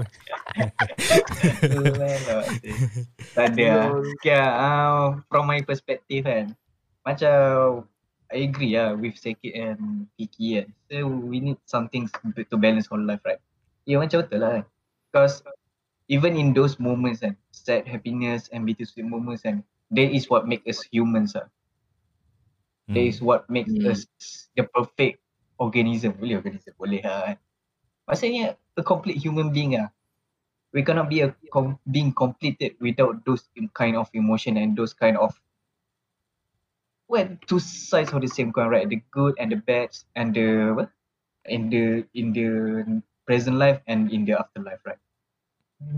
tak 3.36 3.52
ada. 3.52 3.92
Okay, 4.16 4.32
uh, 4.32 5.20
from 5.28 5.44
my 5.44 5.60
perspective 5.60 6.24
kan. 6.24 6.56
Macam 7.04 7.84
I 8.32 8.50
agree 8.50 8.74
lah 8.74 8.96
with 8.96 9.20
Sekit 9.20 9.54
and 9.54 10.08
Kiki 10.16 10.58
kan. 10.58 10.68
So 10.88 11.06
we 11.06 11.38
need 11.38 11.60
something 11.68 12.08
to 12.08 12.56
balance 12.56 12.88
our 12.88 12.98
life 12.98 13.22
right. 13.28 13.38
Ya 13.84 14.00
macam 14.00 14.24
betul 14.24 14.40
lah 14.40 14.50
kan. 14.60 14.64
Because 15.12 15.44
even 16.08 16.34
in 16.34 16.56
those 16.56 16.80
moments 16.80 17.22
kan, 17.22 17.36
sad 17.52 17.84
happiness 17.84 18.48
and 18.50 18.66
bittersweet 18.66 19.06
moments 19.06 19.44
kan, 19.44 19.62
that 19.92 20.08
is 20.10 20.26
what 20.26 20.48
make 20.48 20.64
us 20.66 20.82
humans 20.90 21.38
lah. 21.38 21.46
That 22.88 23.02
is 23.02 23.18
what 23.18 23.50
makes 23.50 23.74
Hmm. 23.74 23.90
us 23.90 24.06
the 24.54 24.62
perfect 24.70 25.18
organism. 25.58 26.14
Boleh 26.22 26.38
organism? 26.38 26.72
Boleh 26.78 27.02
lah 27.02 27.34
kan. 27.34 27.36
Maksudnya 28.06 28.54
a 28.78 28.82
complete 28.86 29.18
human 29.18 29.50
being 29.50 29.74
lah. 29.74 29.90
We 30.70 30.84
cannot 30.84 31.08
be 31.08 31.24
a 31.24 31.32
com- 31.50 31.80
being 31.88 32.12
completed 32.12 32.76
without 32.78 33.24
those 33.24 33.48
kind 33.74 33.96
of 33.96 34.06
emotion 34.14 34.54
and 34.60 34.76
those 34.76 34.92
kind 34.94 35.16
of 35.16 35.34
well 37.08 37.26
two 37.46 37.58
sides 37.62 38.12
of 38.12 38.20
the 38.20 38.28
same 38.28 38.52
coin 38.52 38.68
right 38.68 38.88
the 38.90 39.00
good 39.14 39.34
and 39.38 39.50
the 39.54 39.56
bad 39.56 39.94
and 40.18 40.34
the 40.34 40.74
what 40.74 40.90
in 41.46 41.70
the 41.70 42.02
in 42.18 42.34
the 42.34 42.48
present 43.24 43.56
life 43.56 43.78
and 43.86 44.10
in 44.10 44.26
the 44.26 44.34
afterlife 44.34 44.82
right 44.84 44.98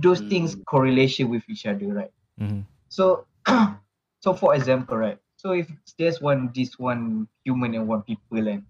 those 0.04 0.20
things 0.28 0.54
Hmm. 0.54 0.62
correlation 0.68 1.32
with 1.32 1.42
each 1.48 1.64
other 1.64 1.88
right 1.90 2.12
Mhm. 2.38 2.68
so 2.92 3.24
so 4.24 4.36
for 4.36 4.52
example 4.54 5.00
right 5.00 5.18
so 5.38 5.54
if 5.54 5.70
there's 5.98 6.20
one 6.20 6.50
this 6.54 6.78
one 6.78 7.28
human 7.46 7.74
and 7.74 7.88
one 7.88 8.02
people 8.02 8.48
and 8.48 8.66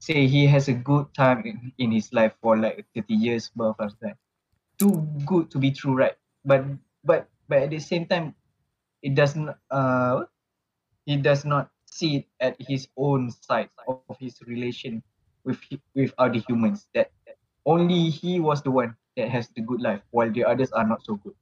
say 0.00 0.26
he 0.26 0.46
has 0.46 0.68
a 0.68 0.74
good 0.74 1.06
time 1.14 1.44
in, 1.44 1.72
in 1.78 1.92
his 1.92 2.12
life 2.12 2.32
for 2.42 2.56
like 2.56 2.86
30 2.96 3.14
years 3.14 3.50
above 3.54 3.76
that 4.00 4.16
too 4.78 5.06
good 5.26 5.50
to 5.50 5.58
be 5.58 5.70
true 5.70 5.94
right? 5.94 6.16
But 6.44 6.64
but 7.04 7.28
but 7.48 7.62
at 7.62 7.70
the 7.70 7.80
same 7.80 8.06
time 8.06 8.34
it 9.02 9.14
doesn't 9.14 9.50
uh 9.70 10.24
he 11.06 11.16
does 11.16 11.44
not 11.44 11.70
see 11.86 12.16
it 12.16 12.26
at 12.40 12.56
his 12.68 12.88
own 12.96 13.30
side 13.30 13.70
of 13.88 14.00
his 14.00 14.22
relation 14.28 14.84
with 15.26 15.42
with 15.76 15.96
other 16.18 16.24
humans. 16.28 16.86
That 16.94 17.10
only 17.66 18.10
he 18.10 18.40
was 18.40 18.62
the 18.62 18.70
one 18.70 18.96
that 19.16 19.28
has 19.28 19.48
the 19.54 19.62
good 19.62 19.80
life 19.80 20.00
while 20.10 20.30
the 20.30 20.44
others 20.44 20.72
are 20.72 20.86
not 20.86 21.04
so 21.04 21.16
good 21.16 21.34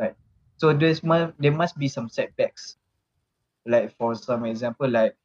right? 0.00 0.14
So 0.56 0.72
there's 0.72 1.00
there 1.38 1.52
must 1.52 1.78
be 1.78 1.88
some 1.88 2.08
setbacks 2.08 2.76
like 3.68 3.94
for 3.96 4.16
some 4.16 4.44
example 4.46 4.88
like 4.88 5.16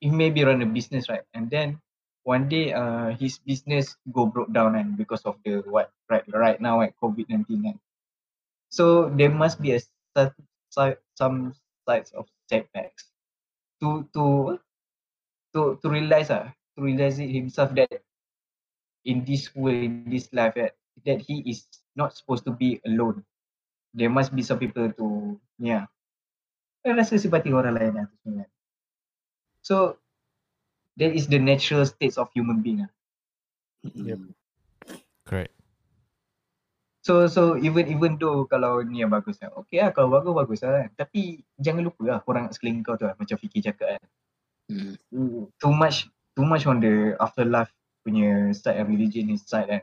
he 0.00 0.10
maybe 0.10 0.44
run 0.44 0.62
a 0.62 0.66
business 0.66 1.08
right? 1.08 1.24
And 1.34 1.50
then 1.50 1.80
one 2.24 2.48
day 2.48 2.72
uh 2.72 3.10
his 3.16 3.38
business 3.38 3.96
go 4.12 4.26
broke 4.26 4.52
down 4.52 4.76
and 4.76 4.96
because 4.96 5.22
of 5.24 5.36
the 5.44 5.62
what 5.66 5.92
right 6.10 6.24
right 6.32 6.60
now 6.60 6.80
at 6.82 6.96
covid-19 7.00 7.64
and 7.68 7.78
so 8.70 9.08
there 9.16 9.30
must 9.30 9.60
be 9.60 9.72
a 9.76 9.80
some 11.16 11.54
sides 11.86 12.12
of 12.12 12.26
setbacks 12.48 13.10
to 13.80 14.08
to 14.14 14.58
to 15.54 15.78
to 15.82 15.86
realize 15.88 16.30
ah 16.30 16.50
to 16.76 16.80
realize 16.82 17.18
it 17.20 17.30
himself 17.30 17.74
that 17.76 17.90
in 19.04 19.24
this 19.24 19.54
world 19.54 19.78
in 19.78 20.08
this 20.10 20.32
life 20.32 20.54
that, 20.54 20.74
that 21.04 21.20
he 21.20 21.44
is 21.46 21.66
not 21.96 22.16
supposed 22.16 22.44
to 22.44 22.52
be 22.52 22.80
alone. 22.86 23.24
There 23.94 24.10
must 24.10 24.34
be 24.34 24.42
some 24.42 24.58
people 24.58 24.90
to 24.92 25.40
yeah 25.58 25.86
rasa 26.92 27.16
simpati 27.16 27.48
orang 27.48 27.72
lain 27.72 27.92
lah 27.96 28.06
sebenarnya 28.20 28.48
so 29.64 29.96
that 31.00 31.16
is 31.16 31.26
the 31.26 31.40
natural 31.40 31.88
states 31.88 32.20
of 32.20 32.28
human 32.36 32.60
being 32.60 32.84
ah. 32.84 32.92
Yep. 33.92 34.18
Correct. 35.28 35.52
So 37.04 37.28
so 37.28 37.60
even 37.60 37.92
even 37.92 38.16
though 38.16 38.48
kalau 38.48 38.80
ni 38.80 39.04
yang 39.04 39.12
bagus 39.12 39.36
kan. 39.36 39.52
Okay 39.64 39.84
lah 39.84 39.92
kalau 39.92 40.08
bagus 40.16 40.32
bagus 40.32 40.60
lah 40.64 40.88
kan. 40.88 40.90
Tapi 40.96 41.44
jangan 41.60 41.84
lupa 41.84 42.02
lah 42.08 42.18
orang 42.24 42.48
sekeliling 42.48 42.80
kau 42.80 42.96
tu 42.96 43.04
lah. 43.04 43.12
Macam 43.20 43.36
Fikir 43.36 43.60
cakap 43.60 44.00
kan. 44.00 44.04
Hmm. 44.72 45.52
Too 45.60 45.74
much 45.74 46.08
too 46.32 46.46
much 46.48 46.64
on 46.64 46.80
the 46.80 47.12
afterlife 47.20 47.68
punya 48.04 48.52
side 48.56 48.80
and 48.80 48.88
religion 48.88 49.28
is 49.28 49.44
side 49.44 49.68
kan. 49.68 49.82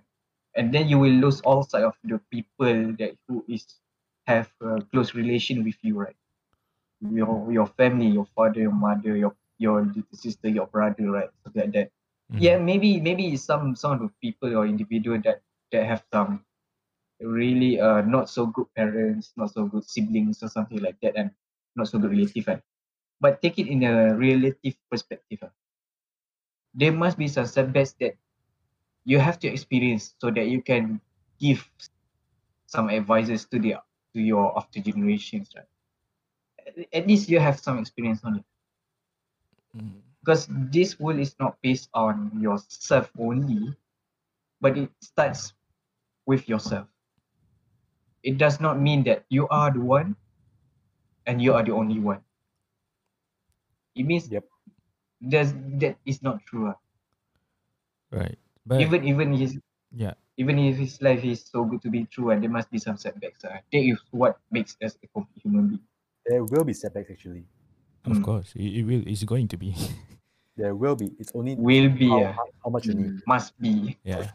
And 0.58 0.74
then 0.74 0.90
you 0.90 0.98
will 0.98 1.14
lose 1.14 1.40
all 1.46 1.62
sight 1.62 1.86
of 1.86 1.94
the 2.02 2.18
people 2.34 2.98
that 2.98 3.14
who 3.30 3.46
is 3.46 3.70
have 4.26 4.50
a 4.66 4.82
close 4.90 5.14
relation 5.14 5.62
with 5.62 5.78
you 5.86 6.02
right. 6.02 6.18
Your 7.02 7.52
your 7.52 7.68
family, 7.68 8.08
your 8.08 8.26
father, 8.36 8.62
your 8.62 8.72
mother, 8.76 9.16
your 9.16 9.36
your 9.58 9.82
little 9.84 10.16
sister, 10.18 10.50
your 10.50 10.68
brother, 10.68 11.12
right? 11.12 11.30
Something 11.44 11.62
like 11.64 11.74
that. 11.74 11.90
Mhm. 12.32 12.40
yeah 12.42 12.58
maybe 12.58 13.00
maybe 13.00 13.36
some 13.38 13.76
some 13.76 13.92
of 13.94 14.00
the 14.06 14.10
people 14.24 14.56
or 14.56 14.66
individual 14.66 15.20
that 15.26 15.42
that 15.72 15.84
have 15.86 16.04
some 16.14 16.44
really 17.22 17.80
uh 17.80 18.02
not 18.02 18.30
so 18.30 18.46
good 18.48 18.68
parents 18.76 19.34
not 19.38 19.52
so 19.54 19.66
good 19.66 19.84
siblings 19.86 20.42
or 20.44 20.50
something 20.50 20.80
like 20.80 20.98
that 21.02 21.16
and 21.16 21.32
not 21.76 21.88
so 21.88 22.00
good 22.00 22.12
relative 22.12 22.46
kan. 22.46 22.60
but 23.22 23.42
take 23.42 23.60
it 23.60 23.68
in 23.68 23.84
a 23.84 24.16
relative 24.16 24.76
perspective 24.92 25.40
ah. 25.44 25.52
there 26.74 26.92
must 26.92 27.18
be 27.18 27.28
some 27.28 27.46
setbacks 27.46 27.94
that 28.00 28.16
you 29.06 29.20
have 29.20 29.40
to 29.40 29.48
experience 29.48 30.16
so 30.20 30.32
that 30.32 30.48
you 30.48 30.62
can 30.62 31.00
give 31.40 31.70
some 32.66 32.90
advices 32.90 33.46
to 33.46 33.60
the 33.60 33.74
to 34.14 34.20
your 34.22 34.58
after 34.58 34.80
generations 34.80 35.50
right 35.56 35.68
at, 36.94 37.08
least 37.08 37.30
you 37.30 37.40
have 37.40 37.60
some 37.60 37.78
experience 37.80 38.24
on 38.24 38.38
it 38.38 38.46
Mhm. 39.74 40.02
because 40.22 40.48
this 40.50 41.00
world 41.00 41.20
is 41.20 41.36
not 41.40 41.62
based 41.62 41.90
on 41.94 42.40
yourself 42.42 43.12
only, 43.20 43.76
but 44.62 44.78
it 44.78 44.92
starts 45.02 45.54
with 46.26 46.48
yourself. 46.50 46.88
It 48.24 48.40
does 48.40 48.60
not 48.60 48.80
mean 48.80 49.04
that 49.04 49.26
you 49.30 49.48
are 49.50 49.72
the 49.72 49.80
one 49.80 50.16
and 51.26 51.42
you 51.42 51.54
are 51.54 51.64
the 51.64 51.72
only 51.72 52.00
one. 52.00 52.24
It 53.96 54.04
means 54.04 54.30
Yep. 54.30 54.46
there's, 55.22 55.54
that 55.54 55.98
is 56.06 56.22
not 56.24 56.46
true. 56.46 56.68
ah. 56.70 56.80
Right. 58.12 58.38
But 58.66 58.92
Even 58.92 59.06
even 59.06 59.32
his 59.34 59.58
yeah. 59.92 60.16
even 60.38 60.60
if 60.60 60.78
his 60.78 61.02
life 61.02 61.24
is 61.24 61.46
so 61.46 61.66
good 61.66 61.82
to 61.84 61.90
be 61.90 62.06
true 62.06 62.32
and 62.32 62.44
there 62.44 62.50
must 62.50 62.72
be 62.72 62.80
some 62.80 62.98
setbacks. 62.98 63.46
ah. 63.46 63.62
That 63.72 63.80
is 63.92 64.00
what 64.12 64.40
makes 64.52 64.78
us 64.82 64.98
a 65.04 65.08
complete 65.08 65.44
human 65.44 65.68
being. 65.70 65.88
There 66.26 66.44
will 66.44 66.64
be 66.64 66.74
setbacks 66.74 67.10
actually. 67.12 67.46
Of 68.06 68.18
Mm. 68.18 68.24
course, 68.24 68.54
it, 68.56 68.82
it 68.82 68.84
will. 68.84 69.04
It's 69.06 69.24
going 69.24 69.48
to 69.50 69.58
be. 69.58 69.76
There 70.58 70.76
will 70.76 70.96
be. 70.96 71.10
It's 71.18 71.32
only 71.34 71.56
Will 71.56 71.90
be, 71.90 72.10
how, 72.10 72.20
yeah. 72.20 72.32
how- 72.34 72.52
how 72.66 72.70
much 72.70 72.86
you 72.86 72.94
need. 72.94 73.12
Mm. 73.14 73.22
Must 73.26 73.58
be. 73.60 73.98
Yeah. 74.04 74.32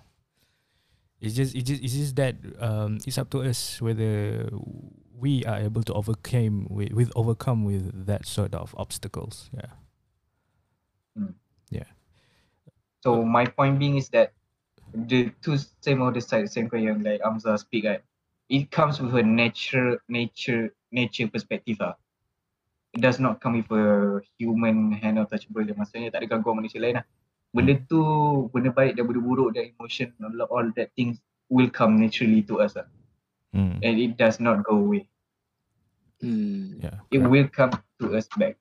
It's 1.20 1.34
just 1.36 1.54
it's 1.54 1.64
just 1.68 1.82
it's 1.84 1.92
just 1.92 2.16
that 2.16 2.34
um 2.58 2.98
it's 3.06 3.18
up 3.18 3.28
to 3.30 3.42
us 3.44 3.80
whether 3.80 4.48
we 5.16 5.44
are 5.44 5.58
able 5.60 5.82
to 5.84 5.92
overcome 5.94 6.66
with, 6.70 6.92
with 6.92 7.12
overcome 7.14 7.64
with 7.64 8.06
that 8.06 8.26
sort 8.26 8.54
of 8.54 8.74
obstacles. 8.78 9.50
Yeah. 9.54 9.72
Yeah. 11.70 11.88
So 13.02 13.22
my 13.24 13.44
point 13.46 13.78
being 13.78 13.96
is 13.96 14.08
that 14.10 14.32
the 14.94 15.30
two 15.42 15.56
same 15.80 16.02
other 16.02 16.20
side, 16.20 16.50
same 16.50 16.68
coin 16.68 17.02
like 17.02 17.20
Amza 17.22 17.58
speak 17.58 17.84
right. 17.84 18.02
It 18.48 18.70
comes 18.70 19.00
with 19.00 19.14
a 19.14 19.22
nature 19.22 20.00
nature 20.08 20.72
nature 20.96 21.28
perspective 21.28 21.76
ah. 21.84 22.00
It 22.96 23.04
does 23.04 23.20
not 23.20 23.44
come 23.44 23.60
with 23.60 23.68
a 23.76 24.24
human 24.40 24.96
hand 24.96 25.20
or 25.20 25.28
touchable. 25.28 25.68
Maksudnya 25.68 26.08
tak 26.08 26.24
ada 26.24 26.32
gangguan 26.32 26.64
manusia 26.64 26.80
lain 26.80 26.96
lah. 26.96 27.04
Benda 27.52 27.76
tu, 27.84 28.00
benda 28.56 28.72
baik 28.72 28.96
dan 28.96 29.04
benda 29.04 29.20
buruk 29.20 29.52
dan 29.52 29.68
emotion, 29.76 30.08
all, 30.24 30.48
all 30.48 30.66
that 30.80 30.88
things 30.96 31.20
will 31.52 31.68
come 31.68 32.00
naturally 32.00 32.40
to 32.40 32.64
us 32.64 32.72
ah. 32.80 32.88
Mm. 33.52 33.84
And 33.84 33.94
it 34.00 34.12
does 34.16 34.40
not 34.40 34.64
go 34.64 34.80
away. 34.80 35.04
Hmm. 36.24 36.80
Yeah. 36.80 37.04
It 37.12 37.20
correct. 37.20 37.28
will 37.28 37.48
come 37.52 37.72
to 38.00 38.16
us 38.16 38.24
back. 38.40 38.56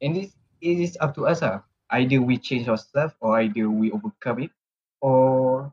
And 0.00 0.16
it, 0.16 0.32
it 0.64 0.80
is 0.80 0.96
up 1.04 1.12
to 1.20 1.28
us 1.28 1.44
ah. 1.44 1.60
Either 1.92 2.20
we 2.20 2.40
change 2.40 2.68
ourselves 2.68 3.16
or 3.20 3.40
either 3.40 3.68
we 3.68 3.92
overcome 3.92 4.48
it 4.48 4.52
or 5.00 5.72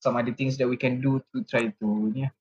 some 0.00 0.16
other 0.16 0.32
things 0.32 0.56
that 0.60 0.68
we 0.68 0.76
can 0.76 1.00
do 1.00 1.20
to 1.32 1.44
try 1.44 1.72
to 1.80 2.12
yeah. 2.12 2.32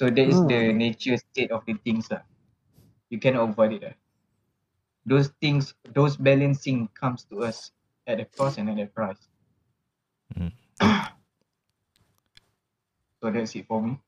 So 0.00 0.08
that 0.08 0.32
is 0.32 0.40
the 0.48 0.72
nature 0.72 1.20
state 1.20 1.52
of 1.52 1.60
the 1.68 1.76
things 1.84 2.08
ah. 2.08 2.24
You 3.12 3.20
cannot 3.20 3.52
avoid 3.52 3.76
it 3.76 3.84
ah. 3.84 3.92
Those 5.04 5.28
things, 5.44 5.76
those 5.92 6.16
balancing 6.16 6.88
comes 6.96 7.28
to 7.28 7.44
us 7.44 7.76
at 8.08 8.16
a 8.16 8.24
cost 8.24 8.56
and 8.56 8.72
at 8.72 8.80
a 8.80 8.88
price. 8.88 9.20
Mm. 10.32 10.56
so 13.20 13.28
that's 13.28 13.52
it 13.52 13.68
for 13.68 13.84
me. 13.84 14.00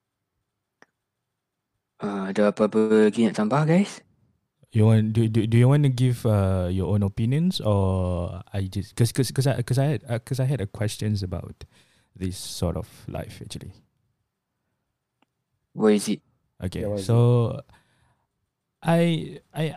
Uh, 2.00 2.32
ada 2.32 2.56
apa-apa 2.56 3.12
lagi 3.12 3.28
nak 3.28 3.36
tambah 3.36 3.60
guys? 3.68 4.00
You 4.72 4.88
want 4.88 5.12
do 5.12 5.28
do, 5.28 5.44
do 5.44 5.60
you 5.60 5.68
want 5.68 5.84
to 5.84 5.92
give 5.92 6.24
uh, 6.24 6.72
your 6.72 6.88
own 6.88 7.04
opinions 7.04 7.60
or 7.60 8.40
I 8.48 8.64
just 8.64 8.96
because 8.96 9.12
because 9.12 9.28
because 9.28 9.44
I 9.44 9.60
because 9.60 9.76
I 9.76 9.92
had 9.92 10.00
because 10.08 10.40
I 10.40 10.48
had 10.48 10.64
a 10.64 10.68
questions 10.72 11.20
about 11.20 11.68
this 12.16 12.40
sort 12.40 12.80
of 12.80 12.88
life 13.12 13.44
actually. 13.44 13.76
What 15.74 15.92
is 15.94 16.08
it? 16.08 16.22
Okay, 16.62 16.80
Yeah, 16.80 16.88
what 16.88 17.00
is 17.00 17.12
it? 17.12 17.12
so 17.12 17.60
I 18.82 19.40
I 19.54 19.74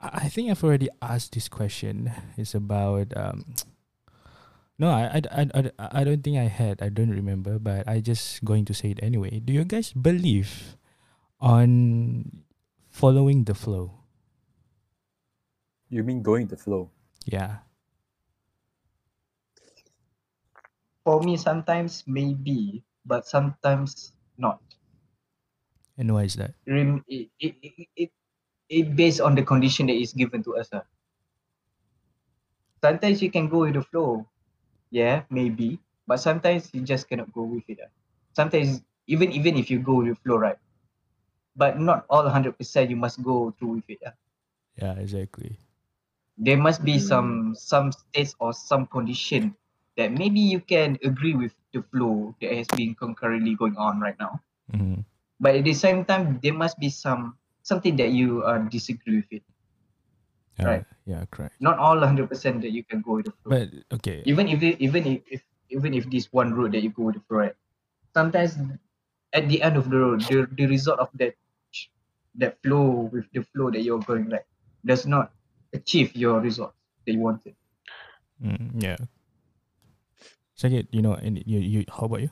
I 0.00 0.28
think 0.28 0.50
I've 0.50 0.62
already 0.64 0.88
asked 1.00 1.32
this 1.34 1.48
question. 1.48 2.10
It's 2.36 2.54
about 2.54 3.16
um. 3.16 3.54
No, 4.78 4.88
I, 4.90 5.20
I, 5.20 5.20
I, 5.54 5.70
I- 5.78 5.90
I 6.00 6.04
don't 6.04 6.22
think 6.24 6.38
I 6.38 6.48
had. 6.50 6.82
I 6.82 6.88
don't 6.88 7.10
remember, 7.10 7.58
but 7.58 7.86
I 7.86 8.00
just 8.00 8.42
going 8.44 8.64
to 8.66 8.74
say 8.74 8.90
it 8.90 9.00
anyway. 9.02 9.38
Do 9.38 9.52
you 9.52 9.64
guys 9.64 9.92
believe 9.92 10.76
on 11.40 12.44
following 12.90 13.44
the 13.44 13.54
flow? 13.54 14.04
You 15.90 16.02
mean 16.02 16.22
going 16.22 16.48
the 16.48 16.56
flow? 16.56 16.90
Yeah. 17.24 17.58
For 21.04 21.20
me, 21.22 21.36
sometimes 21.36 22.02
maybe, 22.08 22.82
but 23.06 23.24
sometimes 23.28 24.11
not. 24.38 24.62
And 25.96 26.12
why 26.12 26.24
is 26.24 26.34
that? 26.36 26.54
rem- 26.66 27.04
it, 27.08 27.30
it, 27.38 27.54
it, 27.62 27.88
it, 27.96 28.10
it 28.68 28.96
based 28.96 29.20
on 29.20 29.34
the 29.34 29.42
condition 29.44 29.86
that 29.86 29.94
is 29.96 30.12
given 30.12 30.42
to 30.44 30.56
us. 30.56 30.68
ah. 30.72 30.84
Sometimes 32.84 33.22
you 33.22 33.30
can 33.30 33.48
go 33.48 33.60
with 33.60 33.74
the 33.74 33.82
flow. 33.82 34.28
Yeah, 34.90 35.24
maybe. 35.30 35.80
But 36.06 36.18
sometimes 36.18 36.72
you 36.74 36.82
just 36.82 37.08
cannot 37.08 37.32
go 37.32 37.42
with 37.44 37.64
it. 37.68 37.78
ah. 37.84 37.90
Sometimes 38.36 38.82
even 39.06 39.32
even 39.32 39.56
if 39.56 39.70
you 39.70 39.78
go 39.80 39.96
with 40.02 40.08
the 40.08 40.16
flow, 40.24 40.36
right? 40.38 40.58
But 41.56 41.80
not 41.80 42.06
all 42.10 42.28
hundred 42.28 42.58
percent 42.58 42.90
you 42.90 42.96
must 42.96 43.22
go 43.22 43.52
through 43.52 43.82
with 43.82 43.90
it. 43.90 44.00
ah. 44.06 44.14
Yeah, 44.76 44.98
exactly. 44.98 45.58
There 46.36 46.58
must 46.58 46.84
be 46.84 46.98
Mm. 46.98 46.98
some 46.98 47.54
some 47.54 47.90
states 47.90 48.34
or 48.38 48.52
some 48.52 48.86
condition 48.86 49.56
that 49.96 50.12
maybe 50.12 50.40
you 50.40 50.60
can 50.60 50.98
agree 51.02 51.34
with 51.34 51.54
the 51.72 51.82
flow 51.92 52.34
that 52.40 52.52
has 52.52 52.66
been 52.76 52.94
concurrently 52.94 53.54
going 53.54 53.76
on 53.76 54.00
right 54.00 54.18
now. 54.18 54.40
hmm 54.70 55.02
But 55.42 55.58
at 55.58 55.64
the 55.64 55.74
same 55.74 56.04
time, 56.06 56.38
there 56.42 56.54
must 56.54 56.78
be 56.78 56.88
some 56.88 57.34
something 57.62 57.96
that 57.98 58.14
you 58.14 58.42
uh, 58.46 58.58
disagree 58.70 59.22
with 59.22 59.32
it. 59.42 59.44
Yeah, 60.58 60.66
Right. 60.66 60.84
Yeah, 61.06 61.24
correct. 61.30 61.56
not 61.58 61.78
all 61.78 61.98
100% 61.98 62.28
that 62.62 62.70
you 62.70 62.84
can 62.84 63.02
go 63.02 63.18
with 63.18 63.26
the 63.26 63.34
flow. 63.42 63.50
But 63.58 63.68
okay. 63.98 64.22
even 64.24 64.46
if 64.46 64.62
it, 64.62 64.78
even 64.78 65.06
if, 65.06 65.20
if 65.26 65.42
even 65.72 65.94
if 65.94 66.06
this 66.10 66.28
one 66.30 66.54
road 66.54 66.72
that 66.72 66.82
you 66.82 66.90
go 66.90 67.10
with 67.10 67.16
the 67.16 67.24
flow, 67.26 67.48
right? 67.48 67.56
Sometimes 68.14 68.54
at 69.32 69.48
the 69.48 69.62
end 69.62 69.76
of 69.76 69.88
the 69.88 69.96
road, 69.96 70.20
the, 70.28 70.46
the 70.52 70.66
result 70.66 71.00
of 71.00 71.08
that 71.16 71.34
that 72.36 72.60
flow 72.62 73.08
with 73.12 73.26
the 73.32 73.42
flow 73.52 73.70
that 73.70 73.82
you're 73.82 74.00
going 74.00 74.28
right 74.28 74.44
does 74.84 75.06
not 75.06 75.32
achieve 75.72 76.14
your 76.16 76.40
result 76.40 76.74
that 77.06 77.12
you 77.12 77.20
wanted. 77.20 77.54
Mm, 78.42 78.82
yeah. 78.82 78.96
Second, 80.62 80.86
you 80.92 81.02
know, 81.02 81.14
and 81.14 81.42
you 81.44 81.58
you 81.58 81.84
how 81.90 82.06
about 82.06 82.22
you? 82.22 82.30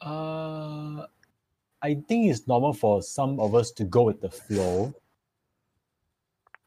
Uh, 0.00 1.04
I 1.82 1.92
think 2.08 2.32
it's 2.32 2.48
normal 2.48 2.72
for 2.72 3.02
some 3.02 3.38
of 3.38 3.54
us 3.54 3.70
to 3.72 3.84
go 3.84 4.04
with 4.04 4.22
the 4.22 4.30
flow, 4.30 4.94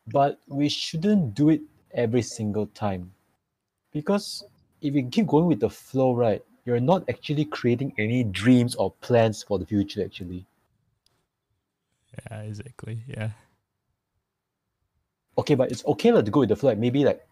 but 0.05 0.37
we 0.45 0.69
shouldn't 0.69 1.33
do 1.33 1.49
it 1.49 1.61
every 1.95 2.21
single 2.21 2.67
time. 2.77 3.09
Because 3.91 4.45
if 4.85 4.93
you 4.93 5.09
keep 5.09 5.25
going 5.25 5.47
with 5.47 5.61
the 5.61 5.69
flow, 5.69 6.13
right, 6.13 6.45
you're 6.63 6.79
not 6.79 7.09
actually 7.09 7.45
creating 7.45 7.91
any 7.97 8.23
dreams 8.23 8.75
or 8.75 8.93
plans 9.01 9.41
for 9.41 9.57
the 9.57 9.65
future, 9.65 10.05
actually. 10.05 10.45
Yeah, 12.29 12.41
exactly. 12.43 13.01
Yeah. 13.07 13.31
Okay, 15.39 15.55
but 15.55 15.71
it's 15.71 15.83
okay 15.89 16.11
lah 16.11 16.21
to 16.21 16.29
go 16.29 16.41
with 16.41 16.49
the 16.49 16.55
flow, 16.55 16.69
like 16.69 16.77
maybe 16.77 17.01
like 17.03 17.25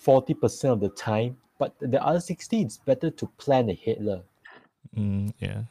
40% 0.00 0.72
of 0.72 0.80
the 0.80 0.88
time, 0.96 1.36
but 1.60 1.76
the 1.84 2.00
other 2.00 2.20
60, 2.24 2.64
it's 2.64 2.78
better 2.80 3.10
to 3.12 3.28
plan 3.36 3.68
ahead. 3.68 4.00
lah. 4.00 4.24
Mm, 4.96 5.28
yeah. 5.38 5.68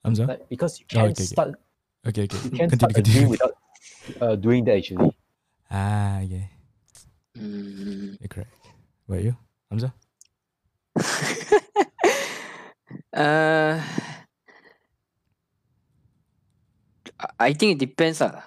Hamza? 0.00 0.24
Like, 0.24 0.48
because 0.48 0.80
you 0.80 0.86
Oh, 0.96 1.04
can't 1.04 1.12
okay, 1.12 1.28
okay. 1.28 1.36
start, 1.36 1.48
Okay, 2.08 2.24
okay. 2.24 2.40
you 2.48 2.56
can't 2.56 2.72
Continue, 2.72 2.72
start 2.72 2.92
a 2.92 2.94
continue. 2.96 3.28
without 3.28 3.52
uh, 4.24 4.36
doing 4.40 4.64
that, 4.64 4.80
actually. 4.80 5.12
Ah, 5.70 6.20
yeah. 6.24 6.48
Hmm. 7.36 8.16
You're 8.20 8.28
correct. 8.32 8.48
What 9.06 9.16
about 9.20 9.24
you? 9.28 9.36
Hamza? 9.68 9.92
uh, 13.12 13.76
I- 17.20 17.32
I 17.40 17.52
think 17.52 17.76
it 17.76 17.80
depends 17.86 18.20
ah. 18.22 18.42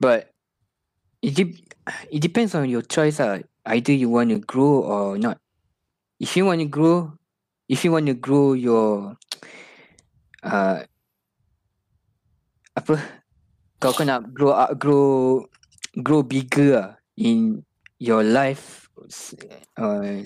But 0.00 0.30
it 1.22 1.34
de- 1.34 1.64
it 2.10 2.20
depends 2.22 2.54
on 2.54 2.68
your 2.70 2.82
choice 2.82 3.20
ah. 3.20 3.38
Either 3.68 3.92
you 3.92 4.08
want 4.08 4.32
to 4.32 4.40
grow 4.40 4.80
or 4.80 5.20
not. 5.20 5.36
If 6.16 6.34
you 6.40 6.48
want 6.48 6.64
to 6.64 6.68
grow, 6.68 7.12
if 7.68 7.84
you 7.84 7.92
want 7.92 8.08
to 8.08 8.16
grow 8.16 8.56
your 8.56 9.14
uh, 10.42 10.80
apa? 12.72 12.96
Kau 13.78 13.92
kau 13.94 14.02
nak 14.02 14.32
grow 14.34 14.56
up, 14.56 14.74
grow 14.80 15.44
grow 16.02 16.24
bigger 16.24 16.80
ah 16.80 16.90
in 17.18 17.62
your 17.98 18.22
life 18.22 18.86
uh, 19.78 20.22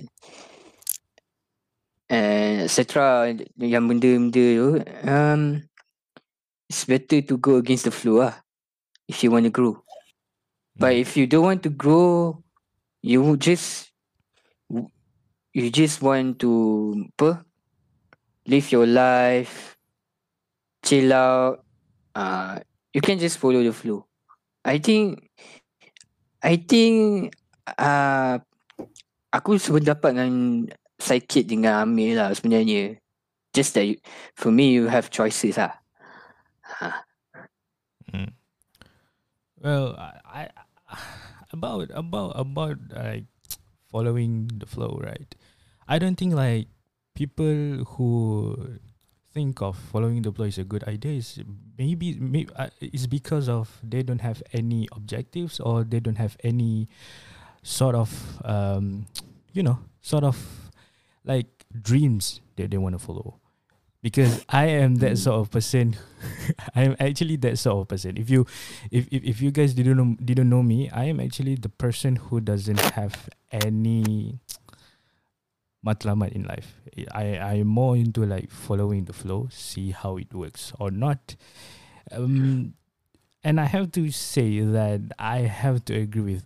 and 2.13 2.57
etc 2.69 3.33
yang 3.57 3.89
benda-benda 3.89 4.45
tu 4.61 4.69
um 5.09 5.65
it's 6.69 6.85
better 6.85 7.25
to 7.25 7.41
go 7.41 7.57
against 7.57 7.89
the 7.89 7.95
flow 7.95 8.21
lah 8.21 8.37
if 9.09 9.25
you 9.25 9.33
want 9.33 9.49
to 9.49 9.53
grow 9.53 9.81
but 10.77 10.93
Mm. 10.93 11.01
if 11.01 11.17
you 11.17 11.25
don't 11.25 11.49
want 11.49 11.65
to 11.65 11.73
grow 11.73 12.42
you 13.03 13.37
just 13.37 13.91
you 15.53 15.69
just 15.69 16.01
want 16.01 16.38
to 16.38 16.95
apa 17.19 17.45
live 18.49 18.67
your 18.73 18.87
life 18.88 19.77
chill 20.81 21.12
out 21.12 21.67
uh 22.15 22.59
you 22.95 23.03
can 23.05 23.19
just 23.19 23.37
follow 23.37 23.61
the 23.61 23.75
flow 23.75 24.07
i 24.65 24.79
think 24.79 25.19
i 26.41 26.57
think 26.57 27.31
uh 27.79 28.38
aku 29.33 29.57
sependapat 29.57 30.12
dengan 30.15 30.33
Psychic 31.03 31.51
dengan 31.51 31.83
Amir 31.83 32.15
lah 32.15 32.31
sebenarnya. 32.31 33.01
Just 33.53 33.75
that 33.75 33.85
you, 33.85 33.99
for 34.38 34.55
me 34.55 34.71
you 34.71 34.87
have 34.87 35.11
choices 35.11 35.59
lah. 35.59 35.75
Ha. 36.79 37.05
Mm. 38.15 38.31
Well, 39.59 39.99
I, 39.99 40.47
I 40.88 40.99
about 41.53 41.91
about 41.95 42.33
about 42.35 42.79
like 42.91 43.25
following 43.91 44.51
the 44.57 44.67
flow, 44.67 44.99
right? 45.03 45.35
I 45.87 45.99
don't 45.99 46.17
think 46.17 46.35
like 46.35 46.69
people 47.15 47.85
who 47.97 48.79
think 49.33 49.62
of 49.62 49.77
following 49.77 50.23
the 50.23 50.33
flow 50.33 50.45
is 50.45 50.59
a 50.59 50.65
good 50.65 50.85
idea 50.85 51.12
is 51.12 51.41
maybe 51.79 52.15
maybe 52.15 52.51
uh, 52.57 52.69
it's 52.81 53.07
because 53.07 53.49
of 53.49 53.81
they 53.83 54.03
don't 54.03 54.21
have 54.21 54.43
any 54.53 54.88
objectives 54.93 55.61
or 55.61 55.85
they 55.85 56.01
don't 56.01 56.19
have 56.19 56.37
any 56.45 56.88
sort 57.62 57.95
of 57.95 58.41
um, 58.45 59.07
you 59.53 59.62
know 59.62 59.79
sort 60.01 60.25
of 60.25 60.37
like 61.25 61.65
dreams 61.81 62.41
that 62.57 62.71
they 62.71 62.77
want 62.79 62.95
to 62.95 62.99
follow 62.99 63.41
because 64.03 64.45
I 64.49 64.67
am 64.67 64.97
that 64.97 65.17
sort 65.17 65.41
of 65.41 65.51
person. 65.51 65.97
I 66.75 66.83
am 66.83 66.97
actually 66.99 67.37
that 67.37 67.59
sort 67.59 67.83
of 67.83 67.88
person. 67.88 68.17
If 68.17 68.29
you, 68.29 68.47
if, 68.91 69.07
if 69.11 69.23
if 69.25 69.43
you 69.43 69.51
guys 69.51 69.75
didn't 69.75 69.97
know 69.97 70.17
didn't 70.23 70.51
know 70.51 70.62
me, 70.62 70.91
I 70.91 71.05
am 71.05 71.21
actually 71.21 71.55
the 71.55 71.69
person 71.69 72.17
who 72.17 72.41
doesn't 72.41 72.81
have 72.99 73.29
any 73.51 74.38
matlamat 75.87 76.33
in 76.33 76.45
life. 76.45 76.81
I 77.15 77.38
I 77.38 77.55
am 77.62 77.69
more 77.69 77.97
into 77.97 78.27
like 78.27 78.51
following 78.51 79.05
the 79.07 79.12
flow, 79.12 79.49
see 79.51 79.93
how 79.93 80.17
it 80.17 80.35
works 80.35 80.73
or 80.79 80.91
not. 80.91 81.37
Um, 82.11 82.75
and 83.45 83.61
I 83.61 83.65
have 83.65 83.91
to 83.93 84.11
say 84.11 84.61
that 84.61 85.01
I 85.19 85.38
have 85.41 85.85
to 85.87 85.95
agree 85.95 86.35
with 86.35 86.45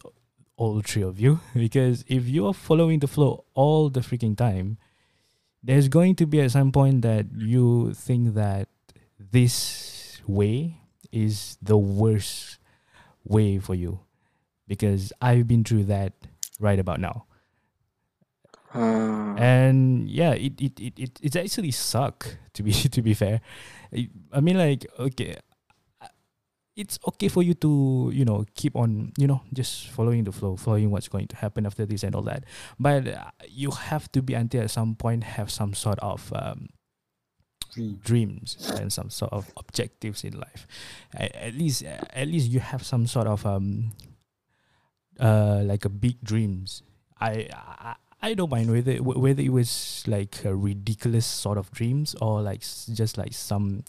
all 0.57 0.81
three 0.81 1.03
of 1.03 1.21
you 1.21 1.40
because 1.55 2.05
if 2.09 2.29
you 2.29 2.47
are 2.47 2.55
following 2.55 3.01
the 3.01 3.09
flow 3.09 3.45
all 3.55 3.88
the 3.88 4.01
freaking 4.01 4.37
time, 4.37 4.79
there's 5.66 5.88
going 5.88 6.14
to 6.16 6.26
be 6.26 6.40
at 6.40 6.50
some 6.52 6.70
point 6.70 7.02
that 7.02 7.26
you 7.37 7.92
think 7.94 8.35
that 8.35 8.68
this 9.18 10.22
way 10.26 10.79
is 11.12 11.59
the 11.61 11.76
worst 11.76 12.59
way 13.24 13.59
for 13.59 13.74
you 13.74 14.00
because 14.68 15.12
I've 15.20 15.46
been 15.48 15.64
through 15.64 15.85
that 15.85 16.12
right 16.61 16.79
about 16.79 17.00
now. 17.00 17.24
Uh, 18.74 19.35
And 19.38 20.09
yeah, 20.09 20.33
it 20.33 20.61
it, 20.61 20.79
it, 20.81 20.94
it 20.98 21.12
it's 21.22 21.37
actually 21.37 21.70
suck 21.72 22.37
to 22.55 22.62
be 22.62 22.72
to 22.96 23.02
be 23.02 23.14
fair. 23.14 23.40
I 24.33 24.40
mean 24.40 24.59
like 24.59 24.87
okay 24.98 25.37
it's 26.77 26.99
okay 27.09 27.29
for 27.29 27.43
you 27.43 27.55
to, 27.55 28.11
you 28.12 28.25
know, 28.25 28.45
keep 28.55 28.77
on, 28.77 29.12
you 29.17 29.27
know, 29.27 29.41
just 29.53 29.89
following 29.89 30.25
the 30.25 30.33
flow, 30.33 30.57
following 30.57 30.91
what's 30.91 31.09
going 31.09 31.27
to 31.29 31.37
happen 31.37 31.65
after 31.65 31.87
this 31.87 32.03
and 32.03 32.15
all 32.15 32.23
that. 32.23 32.45
But 32.79 33.09
uh, 33.09 33.25
you 33.49 33.71
have 33.71 34.12
to 34.12 34.23
be 34.23 34.35
until 34.35 34.62
at 34.62 34.71
some 34.71 34.95
point 34.95 35.25
have 35.25 35.51
some 35.51 35.73
sort 35.73 35.99
of 36.01 36.31
um, 36.35 36.69
Dream. 37.73 38.01
dreams 38.05 38.73
and 38.79 38.93
some 38.93 39.11
sort 39.11 39.33
of 39.33 39.51
objectives 39.57 40.23
in 40.23 40.39
life. 40.39 40.67
At, 41.15 41.35
at 41.35 41.55
least, 41.55 41.83
at 41.83 42.29
least 42.29 42.51
you 42.51 42.61
have 42.61 42.85
some 42.85 43.07
sort 43.07 43.27
of 43.27 43.47
um, 43.47 43.93
uh, 45.19 45.62
like 45.65 45.85
a 45.85 45.91
big 45.91 46.23
dreams. 46.23 46.83
I, 47.19 47.49
I 47.53 47.97
I 48.23 48.35
don't 48.35 48.51
mind 48.51 48.71
whether 48.71 48.97
whether 48.97 49.43
it 49.43 49.53
was 49.53 50.03
like 50.07 50.45
a 50.45 50.55
ridiculous 50.55 51.27
sort 51.27 51.59
of 51.59 51.71
dreams 51.71 52.15
or 52.21 52.43
like 52.43 52.61
just 52.61 53.19
like 53.19 53.33
some 53.33 53.85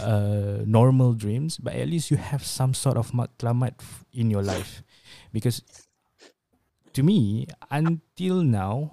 uh 0.00 0.64
normal 0.66 1.12
dreams, 1.12 1.58
but 1.58 1.74
at 1.74 1.88
least 1.88 2.10
you 2.10 2.16
have 2.16 2.44
some 2.44 2.74
sort 2.74 2.96
of 2.96 3.12
matlamat 3.12 3.74
in 4.12 4.30
your 4.30 4.42
life, 4.42 4.82
because 5.32 5.62
to 6.92 7.02
me 7.02 7.46
until 7.70 8.42
now 8.42 8.92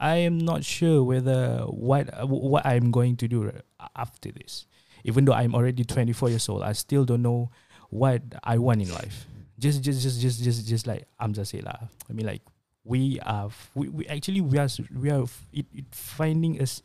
I 0.00 0.16
am 0.24 0.38
not 0.38 0.64
sure 0.64 1.04
whether 1.04 1.60
what 1.68 2.08
what 2.28 2.64
I'm 2.64 2.90
going 2.90 3.16
to 3.20 3.28
do 3.28 3.52
after 3.94 4.32
this. 4.32 4.66
Even 5.04 5.24
though 5.24 5.32
I'm 5.32 5.54
already 5.54 5.84
24 5.84 6.28
years 6.30 6.48
old, 6.48 6.62
I 6.62 6.72
still 6.72 7.04
don't 7.04 7.22
know 7.22 7.50
what 7.90 8.22
I 8.44 8.58
want 8.58 8.82
in 8.82 8.92
life. 8.92 9.26
Just 9.58 9.82
just 9.82 10.00
just 10.02 10.20
just 10.20 10.42
just 10.42 10.66
just 10.66 10.86
like 10.86 11.04
Amza 11.20 11.46
said 11.46 11.64
lah. 11.64 11.88
I 12.08 12.12
mean 12.12 12.26
like 12.26 12.40
we 12.84 13.20
are 13.20 13.50
we, 13.74 13.88
we 13.88 14.06
actually 14.08 14.40
we 14.40 14.56
are 14.56 14.68
we 14.96 15.10
are 15.10 15.24
it, 15.52 15.66
it 15.74 15.84
finding 15.92 16.60
us 16.62 16.82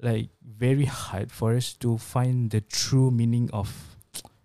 like 0.00 0.28
very 0.44 0.84
hard 0.84 1.32
for 1.32 1.54
us 1.54 1.72
to 1.74 1.98
find 1.98 2.50
the 2.50 2.60
true 2.60 3.10
meaning 3.10 3.48
of 3.52 3.96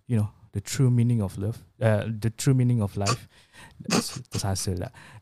you 0.07 0.17
know 0.17 0.29
the 0.53 0.61
true 0.61 0.89
meaning 0.89 1.21
of 1.21 1.37
love 1.37 1.63
uh, 1.81 2.05
the 2.07 2.29
true 2.29 2.53
meaning 2.53 2.81
of 2.81 2.95
life. 2.95 3.27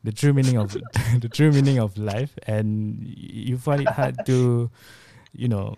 The 0.04 0.12
true 0.12 0.32
meaning 0.32 0.56
of 0.58 0.72
the 1.20 1.28
true 1.28 1.50
meaning 1.52 1.78
of 1.78 1.96
life. 1.96 2.38
And 2.46 3.00
you 3.02 3.56
find 3.56 3.80
it 3.80 3.88
hard 3.88 4.16
to 4.26 4.70
you 5.32 5.48
know 5.48 5.76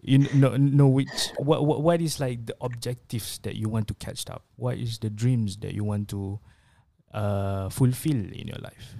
you 0.00 0.18
know, 0.32 0.56
know 0.56 0.86
which 0.86 1.30
what, 1.38 1.66
what 1.66 1.82
what 1.82 2.00
is 2.00 2.20
like 2.20 2.46
the 2.46 2.56
objectives 2.60 3.38
that 3.42 3.56
you 3.56 3.68
want 3.68 3.88
to 3.88 3.94
catch 3.94 4.28
up? 4.30 4.44
What 4.56 4.78
is 4.78 4.98
the 4.98 5.10
dreams 5.10 5.58
that 5.58 5.74
you 5.74 5.84
want 5.84 6.08
to 6.10 6.40
uh 7.12 7.68
fulfill 7.68 8.16
in 8.16 8.48
your 8.48 8.58
life? 8.62 8.94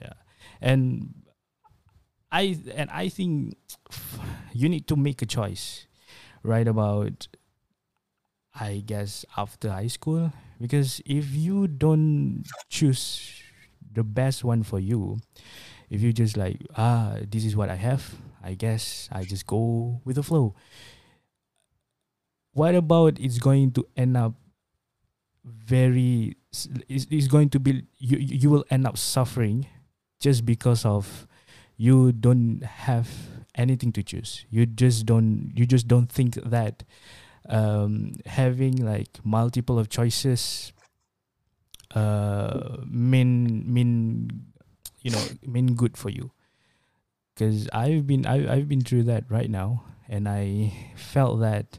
Yeah. 0.00 0.14
And 0.60 1.14
i 2.32 2.58
and 2.74 2.90
i 2.90 3.08
think 3.08 3.56
you 4.52 4.68
need 4.68 4.86
to 4.88 4.96
make 4.96 5.22
a 5.22 5.26
choice 5.26 5.86
right 6.42 6.68
about 6.68 7.28
i 8.54 8.82
guess 8.84 9.24
after 9.36 9.70
high 9.70 9.86
school. 9.88 10.32
Because 10.60 11.02
if 11.04 11.34
you 11.34 11.66
don't 11.66 12.44
choose 12.68 13.42
the 13.92 14.04
best 14.04 14.44
one 14.44 14.62
for 14.62 14.78
you 14.78 15.18
if 15.90 16.00
you 16.02 16.12
just 16.12 16.36
like 16.36 16.58
ah 16.76 17.16
this 17.30 17.44
is 17.44 17.56
what 17.56 17.70
i 17.70 17.76
have 17.76 18.14
i 18.42 18.54
guess 18.54 19.08
i 19.12 19.24
just 19.24 19.46
go 19.46 20.00
with 20.04 20.16
the 20.16 20.22
flow. 20.22 20.54
What 22.52 22.74
about 22.74 23.18
it's 23.20 23.38
going 23.38 23.72
to 23.72 23.86
end 23.96 24.16
up 24.16 24.34
very 25.44 26.36
s- 26.52 26.68
is 26.88 27.06
is 27.10 27.26
going 27.28 27.48
to 27.50 27.58
be 27.60 27.82
you 27.98 28.18
you 28.18 28.50
will 28.50 28.64
end 28.70 28.86
up 28.86 28.96
suffering 28.96 29.66
just 30.20 30.44
because 30.46 30.84
of 30.84 31.26
you 31.76 32.12
don't 32.12 32.62
have 32.62 33.08
anything 33.54 33.92
to 33.92 34.02
choose. 34.02 34.44
You 34.50 34.66
just 34.66 35.06
don't 35.06 35.52
you 35.54 35.66
just 35.66 35.88
don't 35.88 36.10
think 36.10 36.34
that 36.34 36.84
um 37.48 38.12
having 38.26 38.76
like 38.84 39.18
multiple 39.24 39.78
of 39.78 39.88
choices 39.88 40.72
uh 41.94 42.76
mean 42.86 43.64
mean 43.66 44.30
you 45.00 45.10
know 45.10 45.22
mean 45.46 45.74
good 45.74 45.96
for 45.96 46.10
you. 46.10 46.30
Because 47.34 47.68
i've 47.72 48.06
been 48.06 48.26
I, 48.26 48.52
i've 48.52 48.68
been 48.68 48.82
through 48.82 49.04
that 49.04 49.24
right 49.30 49.48
now 49.48 49.84
and 50.08 50.28
i 50.28 50.72
felt 50.96 51.40
that 51.40 51.78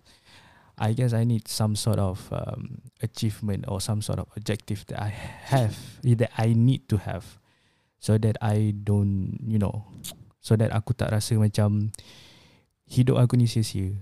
i 0.79 0.91
guess 0.93 1.13
i 1.13 1.23
need 1.23 1.47
some 1.47 1.75
sort 1.75 1.99
of 1.99 2.27
um, 2.34 2.82
achievement 3.01 3.65
or 3.67 3.79
some 3.79 4.01
sort 4.01 4.17
of 4.17 4.27
objective 4.36 4.84
that 4.88 4.99
i 4.99 5.10
have 5.10 5.77
that 6.03 6.32
i 6.39 6.53
need 6.53 6.89
to 6.89 6.97
have 6.97 7.38
so 8.04 8.20
that 8.20 8.36
i 8.44 8.76
don't 8.84 9.39
you 9.48 9.56
know 9.56 9.88
so 10.44 10.60
that 10.60 10.76
aku 10.76 10.92
tak 10.92 11.16
rasa 11.16 11.39
macam 11.39 11.96
hidup 12.84 13.16
aku 13.16 13.39
ni 13.39 13.48
sia-sia 13.48 13.96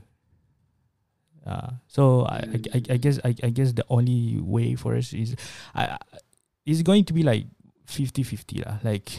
uh, 1.46 1.78
so 1.88 2.26
I, 2.26 2.62
I, 2.74 2.80
I 2.90 2.98
guess 2.98 3.20
I, 3.24 3.34
I 3.44 3.50
guess 3.50 3.74
the 3.74 3.86
only 3.90 4.38
way 4.42 4.76
for 4.76 4.96
us 4.96 5.14
is 5.14 5.36
I- 5.74 5.98
it's 6.66 6.82
going 6.82 7.06
to 7.06 7.14
be 7.14 7.24
like 7.24 7.48
50-50 7.88 8.66
lah. 8.66 8.78
Like 8.84 9.10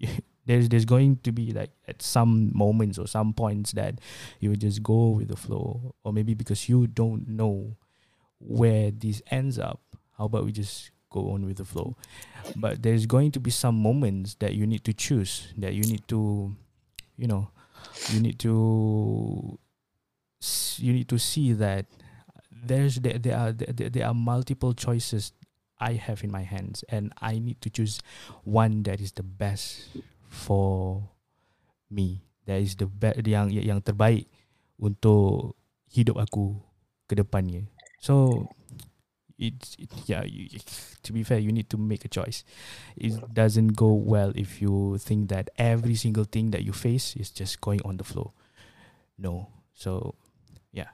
there's 0.46 0.68
there's 0.68 0.84
going 0.88 1.20
to 1.24 1.32
be 1.32 1.52
like 1.52 1.70
at 1.88 2.00
some 2.00 2.50
moments 2.54 2.98
or 2.98 3.06
some 3.06 3.32
points 3.32 3.72
that 3.72 4.00
you 4.40 4.50
will 4.50 4.60
just 4.60 4.82
go 4.82 5.10
with 5.20 5.28
the 5.28 5.36
flow, 5.36 5.94
or 6.04 6.12
maybe 6.12 6.34
because 6.34 6.68
you 6.68 6.86
don't 6.86 7.28
know 7.28 7.76
where 8.40 8.90
this 8.90 9.20
ends 9.30 9.58
up. 9.58 9.80
How 10.16 10.26
about 10.26 10.44
we 10.44 10.52
just 10.52 10.90
go 11.16 11.32
on 11.32 11.48
with 11.48 11.56
the 11.56 11.64
flow? 11.64 11.96
But 12.52 12.84
there's 12.84 13.08
going 13.08 13.32
to 13.32 13.40
be 13.40 13.48
some 13.48 13.80
moments 13.80 14.36
that 14.44 14.52
you 14.52 14.68
need 14.68 14.84
to 14.84 14.92
choose, 14.92 15.48
that 15.56 15.72
you 15.72 15.88
need 15.88 16.04
to, 16.12 16.52
you 17.16 17.26
know, 17.26 17.48
you 18.12 18.20
need 18.20 18.36
to 18.44 19.58
you 20.78 20.92
need 20.92 21.08
to 21.08 21.18
see 21.18 21.56
that 21.56 21.86
there's 22.52 23.00
there, 23.00 23.18
there 23.18 23.36
are 23.36 23.52
there, 23.52 23.88
there 23.88 24.06
are 24.06 24.14
multiple 24.14 24.74
choices 24.74 25.32
I 25.80 25.94
have 25.96 26.24
in 26.24 26.30
my 26.30 26.42
hands 26.42 26.84
and 26.88 27.12
I 27.20 27.38
need 27.38 27.60
to 27.62 27.70
choose 27.70 28.00
one 28.44 28.82
that 28.84 29.00
is 29.00 29.12
the 29.12 29.24
best 29.24 29.88
for 30.28 31.08
me 31.90 32.24
that 32.44 32.60
is 32.60 32.76
the 32.76 32.86
be- 32.86 33.16
yang 33.24 33.50
yang 33.52 33.80
terbaik 33.80 34.28
untuk 34.76 35.56
hidup 35.88 36.20
aku 36.20 36.56
ke 37.08 37.16
depannya 37.16 37.64
so 38.00 38.46
it's 39.38 39.76
it, 39.78 39.90
yeah 40.06 40.22
you, 40.24 40.48
to 41.02 41.12
be 41.12 41.22
fair 41.22 41.38
you 41.38 41.52
need 41.52 41.68
to 41.70 41.76
make 41.76 42.04
a 42.04 42.08
choice 42.08 42.44
it 42.96 43.12
doesn't 43.34 43.74
go 43.76 43.92
well 43.92 44.32
if 44.34 44.60
you 44.62 44.96
think 44.98 45.28
that 45.28 45.50
every 45.58 45.94
single 45.94 46.24
thing 46.24 46.50
that 46.50 46.64
you 46.64 46.72
face 46.72 47.16
is 47.16 47.30
just 47.30 47.60
going 47.60 47.80
on 47.84 47.96
the 47.96 48.04
flow 48.04 48.32
no 49.18 49.48
so 49.74 50.14
yeah. 50.72 50.88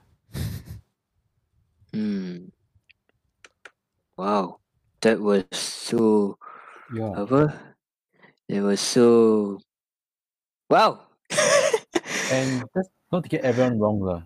hmm. 1.93 2.49
Wow, 4.17 4.59
that 5.01 5.19
was 5.21 5.45
so 5.53 6.37
Yeah. 6.89 7.15
apa? 7.15 7.53
It 8.49 8.61
was 8.61 8.79
so 8.81 9.59
wow. 10.69 11.07
And 12.29 12.69
just 12.75 12.89
not 13.11 13.23
to 13.23 13.29
get 13.29 13.43
everyone 13.45 13.79
wrong, 13.79 13.99
lah. 14.01 14.21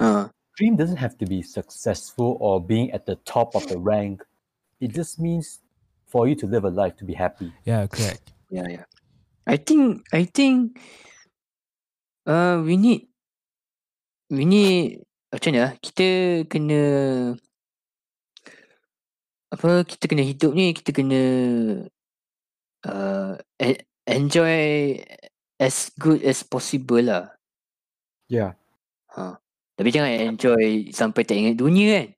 uh, 0.00 0.28
Dream 0.58 0.74
doesn't 0.74 0.98
have 0.98 1.14
to 1.22 1.26
be 1.26 1.38
successful 1.46 2.34
or 2.42 2.58
being 2.58 2.90
at 2.90 3.06
the 3.06 3.14
top 3.22 3.54
of 3.54 3.62
the 3.70 3.78
rank. 3.78 4.26
It 4.82 4.90
just 4.90 5.22
means 5.22 5.62
for 6.10 6.26
you 6.26 6.34
to 6.34 6.50
live 6.50 6.66
a 6.66 6.72
life 6.74 6.98
to 6.98 7.06
be 7.06 7.14
happy. 7.14 7.54
yeah 7.62 7.86
correct 7.86 8.34
yeah, 8.50 8.66
yeah. 8.66 8.86
I 9.46 9.54
think 9.54 10.02
I 10.10 10.26
think 10.26 10.82
uh 12.26 12.58
we 12.58 12.74
need 12.74 13.06
ini 14.28 14.98
macam 15.32 15.50
mana? 15.56 15.76
Kita 15.80 16.08
kena 16.48 16.80
apa? 19.52 19.84
Kita 19.84 20.04
kena 20.04 20.24
hidup 20.24 20.52
ni 20.52 20.76
kita 20.76 20.92
kena 20.92 21.22
uh, 22.84 23.32
enjoy 24.04 24.96
as 25.56 25.92
good 25.96 26.20
as 26.24 26.44
possible 26.44 27.00
lah. 27.00 27.32
Yeah. 28.28 28.56
Ha. 29.16 29.40
Tapi 29.78 29.88
jangan 29.94 30.10
enjoy 30.34 30.90
sampai 30.90 31.22
tak 31.22 31.38
ingat 31.38 31.54
dunia 31.54 31.86
kan. 32.02 32.08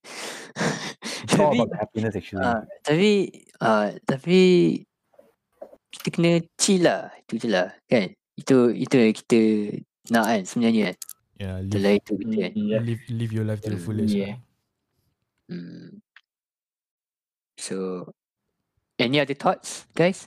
It's 1.21 1.37
all 1.37 1.53
tapi 1.53 1.61
about 1.61 1.77
happiness 1.77 2.17
actually. 2.17 2.41
ah, 2.41 2.65
tapi 2.81 3.11
ah, 3.61 3.93
tapi 4.09 4.41
kita 5.93 6.09
kena 6.09 6.33
chill 6.57 6.89
lah. 6.89 7.13
Itu 7.29 7.37
je 7.37 7.49
lah 7.53 7.69
kan. 7.85 8.17
Itu 8.35 8.73
itu 8.73 8.95
yang 8.97 9.13
kita 9.13 9.41
nak 10.09 10.25
kan 10.25 10.41
sebenarnya 10.49 10.83
kan. 10.89 10.97
Yeah, 11.41 11.57
Itulah 11.65 11.93
live, 11.93 12.01
itu 12.01 12.13
kita 12.17 12.37
kan. 12.41 12.53
Yeah. 12.57 12.81
live, 12.85 13.03
live 13.13 13.33
your 13.33 13.47
life 13.49 13.61
to 13.61 13.71
the 13.73 13.77
Mm, 13.77 13.85
fullest. 13.85 14.13
yeah. 14.13 14.25
lah. 14.25 14.37
Hmm. 15.51 15.89
So 17.61 17.77
any 18.97 19.21
other 19.21 19.37
thoughts 19.37 19.85
guys? 19.93 20.25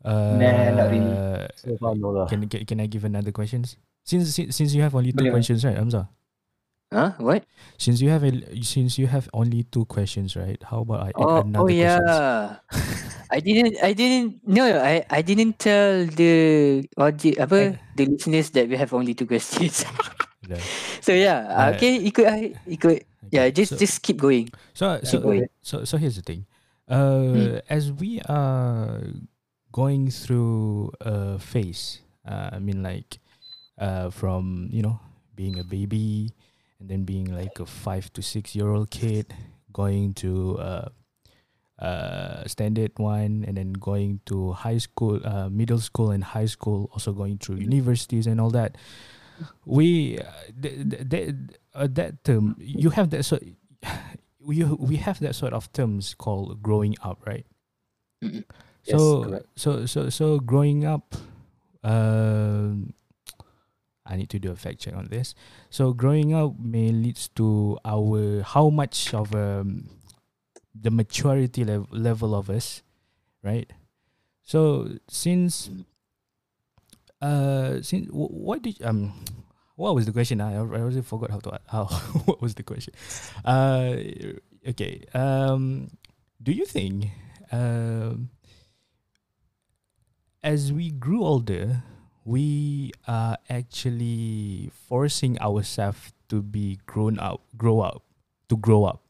Uh, 0.00 0.40
Nah, 0.40 0.72
not 0.72 0.88
really. 0.88 1.12
So 1.60 1.76
far, 1.76 1.92
no 1.92 2.16
lah. 2.16 2.24
Can, 2.32 2.48
can 2.48 2.64
can 2.64 2.80
I 2.80 2.88
give 2.88 3.04
another 3.04 3.32
questions? 3.36 3.76
Since 4.04 4.34
since, 4.34 4.56
since 4.56 4.74
you 4.74 4.82
have 4.82 4.94
only 4.94 5.12
two 5.12 5.24
boleh. 5.24 5.30
questions, 5.32 5.64
right, 5.64 5.76
Hamza? 5.76 6.08
Huh? 6.90 7.14
What? 7.22 7.46
Since 7.78 8.02
you 8.02 8.10
have 8.10 8.24
a, 8.26 8.32
since 8.66 8.98
you 8.98 9.06
have 9.06 9.30
only 9.32 9.62
two 9.62 9.86
questions, 9.86 10.34
right? 10.34 10.58
How 10.66 10.82
about 10.82 11.06
I 11.06 11.08
add 11.14 11.22
Oh, 11.22 11.38
another 11.46 11.64
oh 11.64 11.68
yeah. 11.70 12.58
I 13.30 13.38
didn't 13.38 13.78
I 13.78 13.94
didn't 13.94 14.42
no 14.42 14.66
I 14.66 15.06
I 15.06 15.22
didn't 15.22 15.62
tell 15.62 16.02
the 16.10 16.82
audience 16.98 17.38
apa 17.38 17.78
the 17.94 18.04
listeners 18.10 18.50
that 18.58 18.66
we 18.66 18.74
have 18.74 18.90
only 18.90 19.14
two 19.14 19.26
questions. 19.30 19.86
Yeah. 20.50 20.58
so 20.98 21.14
yeah, 21.14 21.46
Uh, 21.46 21.70
okay, 21.78 22.02
ikut 22.02 22.26
ikut. 22.66 23.06
Yeah, 23.30 23.46
just 23.54 23.76
so, 23.76 23.78
just 23.78 24.02
keep 24.02 24.18
going. 24.18 24.50
so 24.74 24.98
so, 25.06 25.22
going. 25.22 25.46
so 25.62 25.86
so 25.86 25.94
here's 25.94 26.18
the 26.18 26.26
thing. 26.26 26.42
Uh, 26.90 27.62
as 27.70 27.94
we 27.94 28.18
are 28.26 28.98
going 29.70 30.10
through 30.10 30.90
a 30.98 31.38
phase, 31.38 32.02
uh, 32.26 32.50
I 32.50 32.58
mean 32.58 32.82
like, 32.82 33.22
uh, 33.80 34.10
from 34.10 34.68
you 34.70 34.82
know 34.82 35.00
being 35.34 35.58
a 35.58 35.64
baby, 35.64 36.30
and 36.78 36.88
then 36.88 37.02
being 37.04 37.32
like 37.34 37.58
a 37.58 37.66
five 37.66 38.12
to 38.12 38.22
six 38.22 38.54
year 38.54 38.68
old 38.68 38.90
kid, 38.90 39.32
going 39.72 40.14
to 40.20 40.58
uh, 40.60 40.88
uh, 41.80 42.44
standard 42.46 42.92
one, 42.98 43.44
and 43.48 43.56
then 43.56 43.72
going 43.72 44.20
to 44.26 44.52
high 44.52 44.78
school, 44.78 45.18
uh, 45.24 45.48
middle 45.48 45.80
school, 45.80 46.10
and 46.12 46.22
high 46.22 46.46
school, 46.46 46.90
also 46.92 47.12
going 47.12 47.38
through 47.38 47.56
universities 47.56 48.26
and 48.26 48.40
all 48.40 48.50
that. 48.50 48.76
We 49.64 50.18
uh, 50.20 50.24
th- 50.60 50.90
th- 50.90 51.08
th- 51.08 51.34
uh, 51.74 51.88
that 51.96 52.22
term 52.24 52.56
you 52.60 52.90
have 52.90 53.10
that 53.10 53.24
sort. 53.24 53.42
We 54.40 54.64
we 54.64 54.96
have 54.96 55.20
that 55.20 55.34
sort 55.36 55.52
of 55.52 55.68
terms 55.76 56.14
called 56.16 56.62
growing 56.64 56.96
up, 57.04 57.20
right? 57.28 57.44
Yes, 58.22 58.44
So 58.84 59.24
correct. 59.24 59.46
so 59.56 59.84
so 59.84 60.08
so 60.08 60.40
growing 60.40 60.84
up, 60.88 61.12
um, 61.84 62.94
I 64.10 64.16
need 64.16 64.30
to 64.30 64.38
do 64.38 64.50
a 64.50 64.56
fact 64.56 64.80
check 64.80 64.94
on 64.94 65.06
this. 65.08 65.34
So 65.70 65.92
growing 65.94 66.34
up 66.34 66.58
may 66.58 66.90
leads 66.90 67.28
to 67.38 67.78
our 67.84 68.42
how 68.42 68.68
much 68.70 69.14
of 69.14 69.34
um, 69.34 69.88
the 70.74 70.90
maturity 70.90 71.64
level 71.64 71.86
level 71.92 72.34
of 72.34 72.50
us, 72.50 72.82
right? 73.42 73.70
So 74.42 74.88
since 75.08 75.70
uh 77.22 77.82
since 77.82 78.08
wh- 78.08 78.32
what 78.32 78.62
did 78.62 78.80
um 78.82 79.12
what 79.76 79.94
was 79.94 80.06
the 80.06 80.12
question? 80.12 80.40
I 80.40 80.54
I 80.54 80.58
already 80.58 81.02
forgot 81.02 81.30
how 81.30 81.40
to 81.40 81.60
how 81.68 81.84
what 82.24 82.40
was 82.42 82.54
the 82.54 82.62
question. 82.62 82.94
Uh 83.44 83.96
okay. 84.68 85.04
Um 85.14 85.90
do 86.42 86.52
you 86.52 86.64
think 86.64 87.10
um 87.52 88.30
as 90.42 90.72
we 90.72 90.90
grew 90.90 91.22
older 91.22 91.82
we 92.30 92.94
are 93.10 93.34
actually 93.50 94.70
forcing 94.86 95.34
ourselves 95.42 96.14
to 96.30 96.38
be 96.46 96.78
grown 96.86 97.18
up 97.18 97.42
grow 97.58 97.82
up 97.82 98.06
to 98.46 98.54
grow 98.54 98.86
up. 98.86 99.02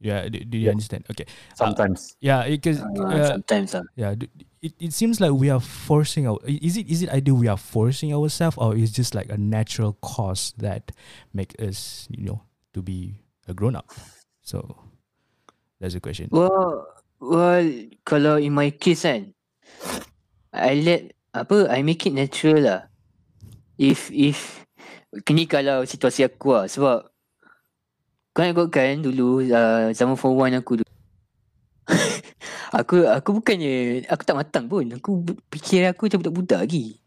Yeah 0.00 0.30
do, 0.32 0.38
do 0.40 0.56
you 0.56 0.70
Yeah. 0.70 0.78
understand? 0.78 1.04
Okay. 1.12 1.26
Sometimes. 1.58 2.16
yeah 2.24 2.48
because 2.48 2.80
Uh, 2.80 3.04
uh, 3.04 3.26
sometimes 3.36 3.74
uh, 3.76 3.84
yeah 3.98 4.14
d- 4.16 4.30
it, 4.62 4.72
it 4.80 4.92
seems 4.96 5.20
like 5.20 5.34
we 5.34 5.50
are 5.50 5.60
forcing 5.60 6.24
our 6.30 6.38
is 6.46 6.78
it 6.78 6.86
is 6.88 7.02
it 7.02 7.10
ideal 7.10 7.34
we 7.36 7.50
are 7.50 7.58
forcing 7.58 8.14
ourselves 8.14 8.56
or 8.56 8.78
is 8.78 8.94
just 8.94 9.12
like 9.12 9.28
a 9.28 9.36
natural 9.38 9.98
cause 10.00 10.54
that 10.56 10.94
make 11.34 11.52
us 11.60 12.06
you 12.14 12.24
know 12.24 12.46
to 12.72 12.80
be 12.80 13.18
a 13.50 13.54
grown 13.54 13.74
up? 13.74 13.90
So 14.40 14.78
that's 15.82 15.94
the 15.94 16.00
question. 16.00 16.30
Well, 16.30 16.86
well, 17.18 17.66
kalau 18.06 18.38
in 18.38 18.54
my 18.54 18.70
case 18.70 19.02
kan, 19.02 19.34
I 20.54 20.78
let 20.78 21.17
apa, 21.44 21.68
I 21.70 21.84
make 21.84 22.06
it 22.08 22.14
natural 22.14 22.58
lah. 22.64 22.80
If 23.78 24.10
if 24.10 24.66
ni 25.30 25.44
kalau 25.46 25.86
situasi 25.88 26.26
aku 26.26 26.52
lah 26.52 26.66
sebab 26.68 27.08
kau 28.36 28.40
nak 28.44 28.54
ikutkan 28.54 29.00
dulu 29.02 29.42
uh, 29.50 29.90
zaman 29.90 30.14
form 30.14 30.38
1 30.38 30.62
aku 30.62 30.82
dulu. 30.82 30.92
aku 32.78 32.96
aku 33.08 33.28
bukannya 33.42 34.04
aku 34.06 34.22
tak 34.22 34.36
matang 34.38 34.70
pun. 34.70 34.86
Aku 34.94 35.26
fikir 35.50 35.88
aku 35.90 36.06
macam 36.06 36.20
budak-budak 36.22 36.60
lagi. 36.68 37.02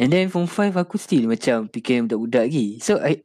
And 0.00 0.10
then 0.10 0.32
form 0.32 0.50
5 0.50 0.74
aku 0.74 0.96
still 0.98 1.30
macam 1.30 1.70
fikir 1.70 2.02
budak-budak 2.08 2.50
lagi. 2.50 2.66
So 2.82 2.98
I 2.98 3.22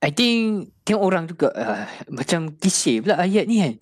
I 0.00 0.10
think 0.16 0.72
tengok 0.86 1.02
orang 1.02 1.24
juga 1.28 1.52
uh, 1.52 1.84
macam 2.08 2.56
klise 2.56 3.04
pula 3.04 3.20
ayat 3.20 3.44
ni 3.44 3.60
kan. 3.60 3.74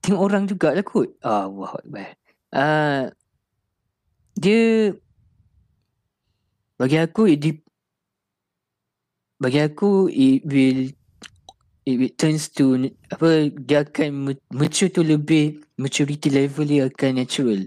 Tengok 0.00 0.22
orang 0.22 0.44
juga 0.48 0.72
lah 0.72 0.84
kot. 0.86 1.18
Ah, 1.20 1.46
wah, 1.46 1.76
uh, 2.52 3.10
dia 4.36 4.92
bagi 6.80 6.98
aku 6.98 7.28
it 7.30 7.38
dep- 7.40 7.68
bagi 9.42 9.58
aku 9.58 10.06
it 10.10 10.42
will 10.46 10.90
it, 11.86 11.96
it 11.98 12.14
turns 12.18 12.50
to 12.50 12.78
apa 13.10 13.50
dia 13.50 13.82
akan 13.82 14.30
ma- 14.30 14.46
mature 14.54 14.90
tu 14.90 15.02
lebih 15.02 15.62
maturity 15.78 16.30
level 16.30 16.66
dia 16.66 16.86
akan 16.86 17.22
natural. 17.22 17.66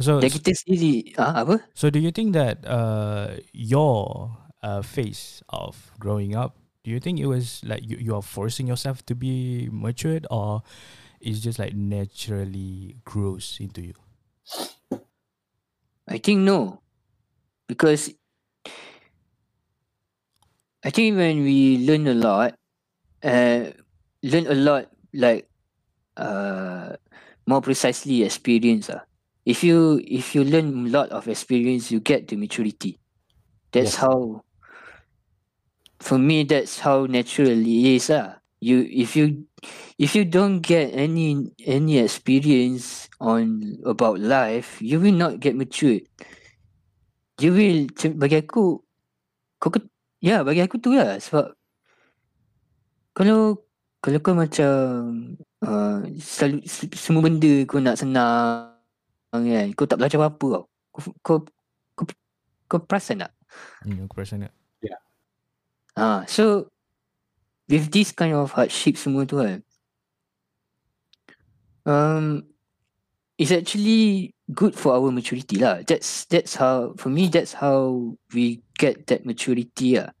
so 0.00 0.20
Dan 0.20 0.32
kita 0.32 0.56
sendiri 0.56 1.12
ah 1.20 1.44
apa? 1.44 1.60
So 1.76 1.92
do 1.92 2.00
you 2.00 2.12
think 2.12 2.32
that 2.32 2.64
uh 2.64 3.36
your 3.52 4.32
uh 4.64 4.80
phase 4.80 5.44
of 5.52 5.92
growing 6.00 6.32
up, 6.32 6.56
do 6.84 6.88
you 6.88 7.00
think 7.00 7.20
it 7.20 7.28
was 7.28 7.60
like 7.64 7.84
you, 7.84 8.00
you 8.00 8.12
are 8.16 8.24
forcing 8.24 8.68
yourself 8.68 9.04
to 9.08 9.14
be 9.16 9.68
matured 9.68 10.24
or 10.32 10.64
it's 11.20 11.40
just 11.40 11.58
like 11.58 11.74
naturally 11.74 12.96
grows 13.04 13.58
into 13.60 13.82
you? 13.82 13.94
I 16.06 16.18
think 16.18 16.40
no. 16.40 16.82
Because 17.68 18.14
I 20.84 20.90
think 20.90 21.16
when 21.16 21.42
we 21.44 21.78
learn 21.86 22.06
a 22.06 22.14
lot, 22.14 22.54
uh, 23.24 23.72
learn 24.22 24.46
a 24.48 24.54
lot 24.56 24.90
like 25.14 25.48
uh, 26.16 26.96
more 27.46 27.62
precisely 27.62 28.24
experience. 28.24 28.90
Uh. 28.90 29.02
If 29.46 29.64
you 29.64 30.00
if 30.04 30.34
you 30.34 30.44
learn 30.44 30.86
a 30.86 30.90
lot 30.90 31.10
of 31.10 31.28
experience, 31.28 31.90
you 31.92 32.00
get 32.00 32.28
the 32.28 32.36
maturity. 32.36 32.98
That's 33.72 33.96
Yes. 33.96 33.96
how. 33.96 34.42
For 36.00 36.18
me, 36.18 36.42
that's 36.42 36.80
how 36.80 37.06
natural 37.06 37.48
it 37.48 37.66
is. 37.66 38.10
Uh. 38.10 38.39
You 38.60 38.84
if 38.84 39.16
you 39.16 39.48
if 39.96 40.12
you 40.12 40.28
don't 40.28 40.60
get 40.60 40.92
any 40.92 41.48
any 41.64 41.96
experience 41.96 43.08
on 43.16 43.80
about 43.88 44.20
life, 44.20 44.76
you 44.84 45.00
will 45.00 45.16
not 45.16 45.40
get 45.40 45.56
matured. 45.56 46.04
You 47.40 47.56
will 47.56 47.88
bagi 48.20 48.44
aku 48.44 48.84
kau 49.60 49.72
ke, 49.72 49.80
ya 50.20 50.44
bagi 50.44 50.60
aku 50.60 50.76
tu 50.76 50.92
lah 50.92 51.16
sebab 51.16 51.56
kalau 53.16 53.60
kalau 54.00 54.18
kau 54.20 54.36
macam 54.36 54.72
uh, 55.64 56.00
selalu 56.16 56.64
se- 56.64 56.92
semua 56.96 57.24
benda 57.24 57.64
kau 57.68 57.80
nak 57.80 58.00
senang 58.00 58.72
kan 59.32 59.68
kau 59.76 59.84
tak 59.84 60.00
belajar 60.00 60.16
apa-apa 60.20 60.46
tau 60.56 60.64
kau 60.90 61.00
kau 61.20 61.36
kau, 61.96 62.04
kau 62.68 62.80
perasan 62.84 63.24
tak 63.24 63.32
You 63.84 63.98
know, 63.98 64.06
question 64.06 64.46
it. 64.46 64.54
ha 65.98 66.22
so 66.30 66.70
with 67.70 67.88
this 67.94 68.10
kind 68.10 68.34
of 68.34 68.50
hardship 68.50 68.98
semua 68.98 69.22
tu 69.24 69.38
kan 69.38 69.62
um 71.86 72.42
it's 73.40 73.54
actually 73.54 74.34
good 74.52 74.74
for 74.76 74.92
our 74.92 75.08
maturity 75.08 75.56
lah. 75.56 75.80
That's 75.86 76.28
that's 76.28 76.58
how 76.58 76.92
for 77.00 77.08
me 77.08 77.30
that's 77.32 77.56
how 77.56 78.12
we 78.34 78.60
get 78.76 79.06
that 79.08 79.24
maturity 79.24 79.96
lah 79.96 80.12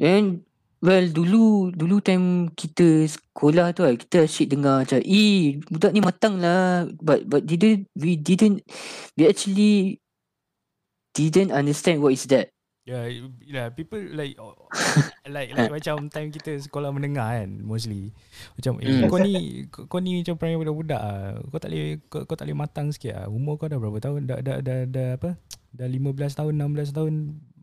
And 0.00 0.48
well 0.80 1.04
dulu 1.12 1.76
dulu 1.76 2.00
time 2.00 2.48
kita 2.56 3.04
sekolah 3.04 3.76
tu 3.76 3.84
kan 3.84 4.00
kita 4.00 4.24
asyik 4.24 4.48
dengar 4.48 4.80
macam 4.80 5.04
eh 5.04 5.60
budak 5.68 5.92
ni 5.92 6.00
matang 6.00 6.40
lah. 6.40 6.88
But 7.04 7.28
but 7.28 7.44
didn't 7.44 7.84
we 7.92 8.16
didn't 8.16 8.64
we 9.20 9.28
actually 9.28 10.00
didn't 11.12 11.52
understand 11.52 12.00
what 12.00 12.16
is 12.16 12.24
that. 12.32 12.48
Yeah, 12.90 13.06
it- 13.06 13.38
yeah, 13.46 13.66
people 13.70 14.02
like 14.02 14.34
oh, 14.42 14.58
like 15.30 15.54
like 15.54 15.70
macam 15.70 16.10
time 16.10 16.34
kita 16.34 16.58
sekolah 16.58 16.90
menengah 16.90 17.22
kan 17.22 17.62
mostly. 17.62 18.10
Macam 18.58 18.82
eh, 18.82 18.90
Hmm. 18.90 19.06
kau 19.06 19.22
ni 19.22 19.34
kau, 19.70 19.86
kau 19.86 20.02
ni 20.02 20.18
macam 20.18 20.34
perangai 20.34 20.58
budak-budak 20.58 20.98
ah. 20.98 21.38
Kau 21.38 21.62
tak 21.62 21.70
boleh 21.70 22.02
kau, 22.10 22.26
kau 22.26 22.34
tak 22.34 22.50
boleh 22.50 22.58
matang 22.58 22.90
sikit 22.90 23.14
ah. 23.14 23.26
Umur 23.30 23.62
kau 23.62 23.70
dah 23.70 23.78
berapa 23.78 24.02
tahun? 24.02 24.26
Dah 24.26 24.42
dah 24.42 24.58
dah, 24.58 24.78
dah 24.90 25.08
apa? 25.14 25.38
Dah 25.70 25.86
15 25.86 26.18
tahun, 26.34 26.58
16 26.58 26.90
tahun 26.90 27.12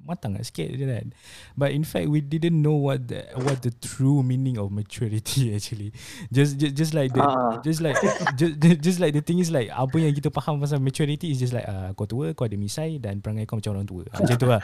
matang 0.08 0.40
tak 0.40 0.48
sikit 0.48 0.72
je 0.74 0.88
kan. 0.88 1.12
But 1.54 1.76
in 1.76 1.84
fact 1.84 2.08
we 2.08 2.24
didn't 2.24 2.56
know 2.58 2.80
what 2.80 3.12
the 3.12 3.28
what 3.44 3.60
the 3.62 3.76
true 3.76 4.24
meaning 4.24 4.56
of 4.56 4.72
maturity 4.72 5.52
actually. 5.56 5.92
Just 6.32 6.56
just, 6.58 6.74
just 6.74 6.94
like 6.96 7.12
the 7.12 7.20
Ah. 7.22 7.60
just 7.60 7.84
like 7.84 8.00
just, 8.40 8.56
just, 8.80 9.00
like 9.04 9.12
the 9.12 9.20
thing 9.20 9.44
is 9.44 9.52
like 9.52 9.68
apa 9.68 10.00
yang 10.00 10.16
kita 10.16 10.32
faham 10.32 10.64
pasal 10.64 10.80
maturity 10.80 11.30
is 11.30 11.44
just 11.44 11.52
like 11.52 11.68
uh, 11.68 11.92
kau 11.94 12.08
tua 12.08 12.32
kau 12.32 12.48
ada 12.48 12.56
misai 12.56 12.98
dan 13.04 13.20
perangai 13.20 13.44
kau 13.44 13.60
macam 13.60 13.76
orang 13.76 13.84
tua 13.84 14.08
Ah, 14.16 14.24
macam 14.24 14.38
tu 14.40 14.48
lah 14.48 14.62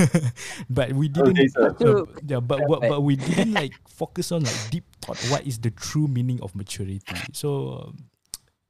but 0.76 0.90
we 0.96 1.12
didn't 1.12 1.36
Okay, 1.36 1.48
sir. 1.52 1.68
Tu- 1.76 2.08
yeah, 2.26 2.40
but, 2.40 2.64
but 2.64 2.80
but 2.80 3.00
we 3.04 3.14
didn't 3.20 3.52
like 3.52 3.76
focus 3.84 4.32
on 4.32 4.42
like 4.48 4.56
deep 4.72 4.88
thought 5.04 5.20
what 5.28 5.44
is 5.44 5.60
the 5.60 5.70
true 5.70 6.08
meaning 6.08 6.40
of 6.40 6.56
maturity 6.56 7.04
so 7.36 7.92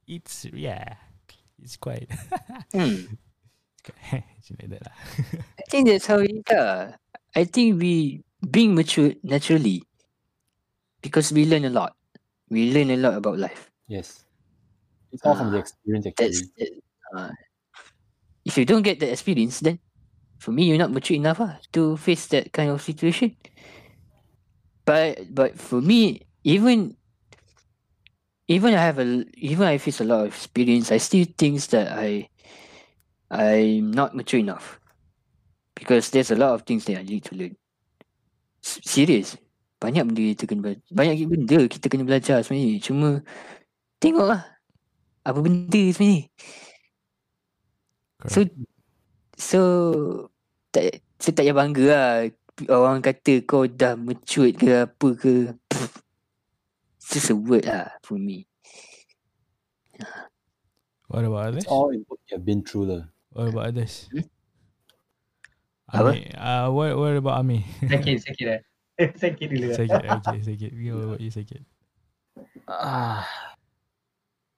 it's 0.07 0.43
yeah 0.51 0.99
it's 1.63 1.79
quite 1.79 2.11
Hmm. 2.75 3.15
I 5.59 5.63
think 5.69 5.87
that's 5.87 6.05
how 6.07 6.19
it 6.19 6.31
is. 6.31 6.95
I 7.35 7.43
think 7.43 7.79
we 7.81 8.23
being 8.49 8.75
mature 8.75 9.13
naturally 9.23 9.83
because 11.01 11.31
we 11.31 11.45
learn 11.45 11.65
a 11.65 11.69
lot. 11.69 11.95
We 12.49 12.71
learn 12.73 12.91
a 12.91 12.97
lot 12.97 13.15
about 13.15 13.39
life. 13.39 13.71
Yes. 13.87 14.25
It's 15.11 15.23
all 15.25 15.35
from 15.35 15.51
the 15.51 15.57
Ah, 15.57 15.59
experience 15.59 16.07
That's 16.17 16.41
actually. 16.41 16.51
that, 16.57 16.81
uh, 17.15 17.31
if 18.45 18.57
you 18.57 18.65
don't 18.65 18.81
get 18.83 18.99
the 18.99 19.09
experience, 19.11 19.59
then 19.59 19.79
for 20.39 20.51
me 20.51 20.65
you're 20.65 20.77
not 20.79 20.91
mature 20.91 21.17
enough 21.17 21.39
ah, 21.41 21.59
to 21.73 21.97
face 21.97 22.27
that 22.27 22.53
kind 22.53 22.71
of 22.71 22.81
situation. 22.81 23.37
But 24.85 25.33
but 25.33 25.59
for 25.59 25.81
me, 25.81 26.21
even 26.43 26.97
even 28.47 28.73
I 28.73 28.81
have 28.83 28.99
a 28.99 29.25
even 29.37 29.67
I 29.67 29.77
face 29.77 30.01
a 30.01 30.03
lot 30.05 30.21
of 30.25 30.33
experience, 30.33 30.91
I 30.91 30.97
still 30.97 31.25
think 31.37 31.61
that 31.73 31.97
I 31.97 32.27
I'm 33.31 33.95
not 33.95 34.11
mature 34.11 34.43
enough 34.43 34.75
because 35.71 36.11
there's 36.11 36.35
a 36.35 36.39
lot 36.39 36.51
of 36.51 36.67
things 36.67 36.83
that 36.91 36.99
I 36.99 37.07
need 37.07 37.23
to 37.31 37.33
learn. 37.39 37.55
Serious, 38.61 39.39
banyak 39.79 40.03
benda 40.03 40.21
kita 40.35 40.43
kena 40.51 40.61
belajar. 40.61 40.91
Banyak 40.91 41.15
benda 41.25 41.59
kita 41.65 41.85
kena 41.87 42.03
belajar 42.03 42.37
sebenarnya. 42.43 42.77
Cuma 42.83 43.09
tengoklah 44.03 44.43
apa 45.23 45.39
benda 45.39 45.83
sebenarnya. 45.95 46.27
So 48.27 48.39
so 49.39 49.59
tak 50.69 51.01
saya 51.17 51.33
tak 51.33 51.43
payah 51.47 51.55
bangga 51.57 51.83
lah 51.87 52.13
orang 52.69 53.01
kata 53.01 53.41
kau 53.47 53.65
dah 53.65 53.97
mature 53.97 54.53
ke 54.53 54.85
apa 54.85 55.07
ke. 55.17 55.55
Pff, 55.71 56.03
It's 57.01 57.17
just 57.17 57.33
a 57.33 57.35
word 57.35 57.65
lah 57.65 57.97
for 58.05 58.21
me. 58.21 58.45
what 61.11 61.25
about 61.25 61.51
others 61.51 61.65
It's 61.65 61.71
all 61.71 61.89
in 61.91 62.05
what 62.07 62.19
you 62.29 62.37
have 62.37 62.45
been 62.45 62.63
through 62.63 62.85
lah. 62.87 63.10
What 63.31 63.47
about 63.51 63.65
others 63.71 64.07
Hmm? 64.11 64.25
Apa? 65.91 66.15
Ami, 66.15 66.23
uh, 66.39 66.67
what 66.71 66.91
what 66.95 67.15
about 67.19 67.35
Ami? 67.43 67.67
Sakit, 67.91 68.17
sakit 68.23 68.45
dah. 68.47 68.59
sakit 69.19 69.45
dulu 69.51 69.75
lah. 69.75 69.75
sakit, 69.75 70.01
okay, 70.23 70.39
sakit. 70.39 70.71
You 70.71 70.91
what 70.95 71.05
about 71.15 71.19
you 71.19 71.31
sakit? 71.35 71.61
Ah, 72.71 73.27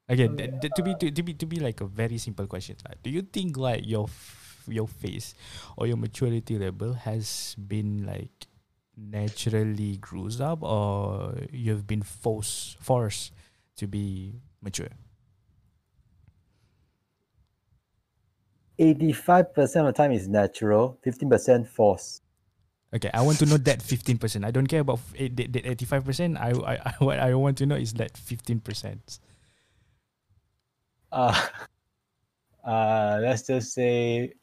Okay, 0.05 0.27
th- 0.29 0.51
th- 0.61 0.73
to 0.75 0.81
be 0.83 0.93
to, 0.99 1.07
to 1.09 1.21
be 1.23 1.33
to 1.33 1.45
be 1.47 1.57
like 1.57 1.79
a 1.81 1.87
very 1.87 2.19
simple 2.21 2.45
question. 2.45 2.75
lah. 2.85 2.93
Do 3.01 3.09
you 3.09 3.23
think 3.23 3.57
like 3.57 3.81
your 3.87 4.05
f- 4.05 4.67
your 4.69 4.85
face 4.85 5.33
or 5.79 5.87
your 5.89 5.97
maturity 5.97 6.59
level 6.59 6.93
has 7.07 7.55
been 7.57 8.05
like 8.05 8.45
naturally 8.93 9.97
grows 9.97 10.37
up 10.37 10.61
or 10.61 11.33
you've 11.49 11.87
been 11.89 12.03
forced 12.05 12.77
forced 12.77 13.33
to 13.79 13.87
be 13.89 14.37
mature? 14.61 14.91
85% 18.79 19.59
of 19.59 19.85
the 19.85 19.93
time 19.93 20.11
is 20.11 20.27
natural, 20.27 20.97
15% 21.05 21.67
force. 21.67 22.21
Okay, 22.93 23.09
I 23.13 23.21
want 23.21 23.39
to 23.39 23.47
know 23.47 23.57
that 23.57 23.81
fifteen 23.81 24.19
percent. 24.19 24.45
I 24.45 24.51
don't 24.51 24.67
care 24.67 24.81
about 24.81 24.99
f- 24.99 25.13
eight- 25.17 25.35
that 25.37 25.51
that 25.53 25.65
eighty 25.65 25.83
five 25.83 26.05
percent. 26.05 26.37
I, 26.37 26.51
I 26.51 26.73
I 26.77 26.93
what 27.03 27.19
I 27.19 27.33
want 27.33 27.57
to 27.57 27.65
know 27.65 27.73
is 27.75 27.93
that 27.93 28.15
fifteen 28.15 28.59
percent. 28.59 29.17
Uh, 31.11 31.33
uh, 32.63 33.17
let's 33.19 33.47
just 33.47 33.73
say, 33.73 34.33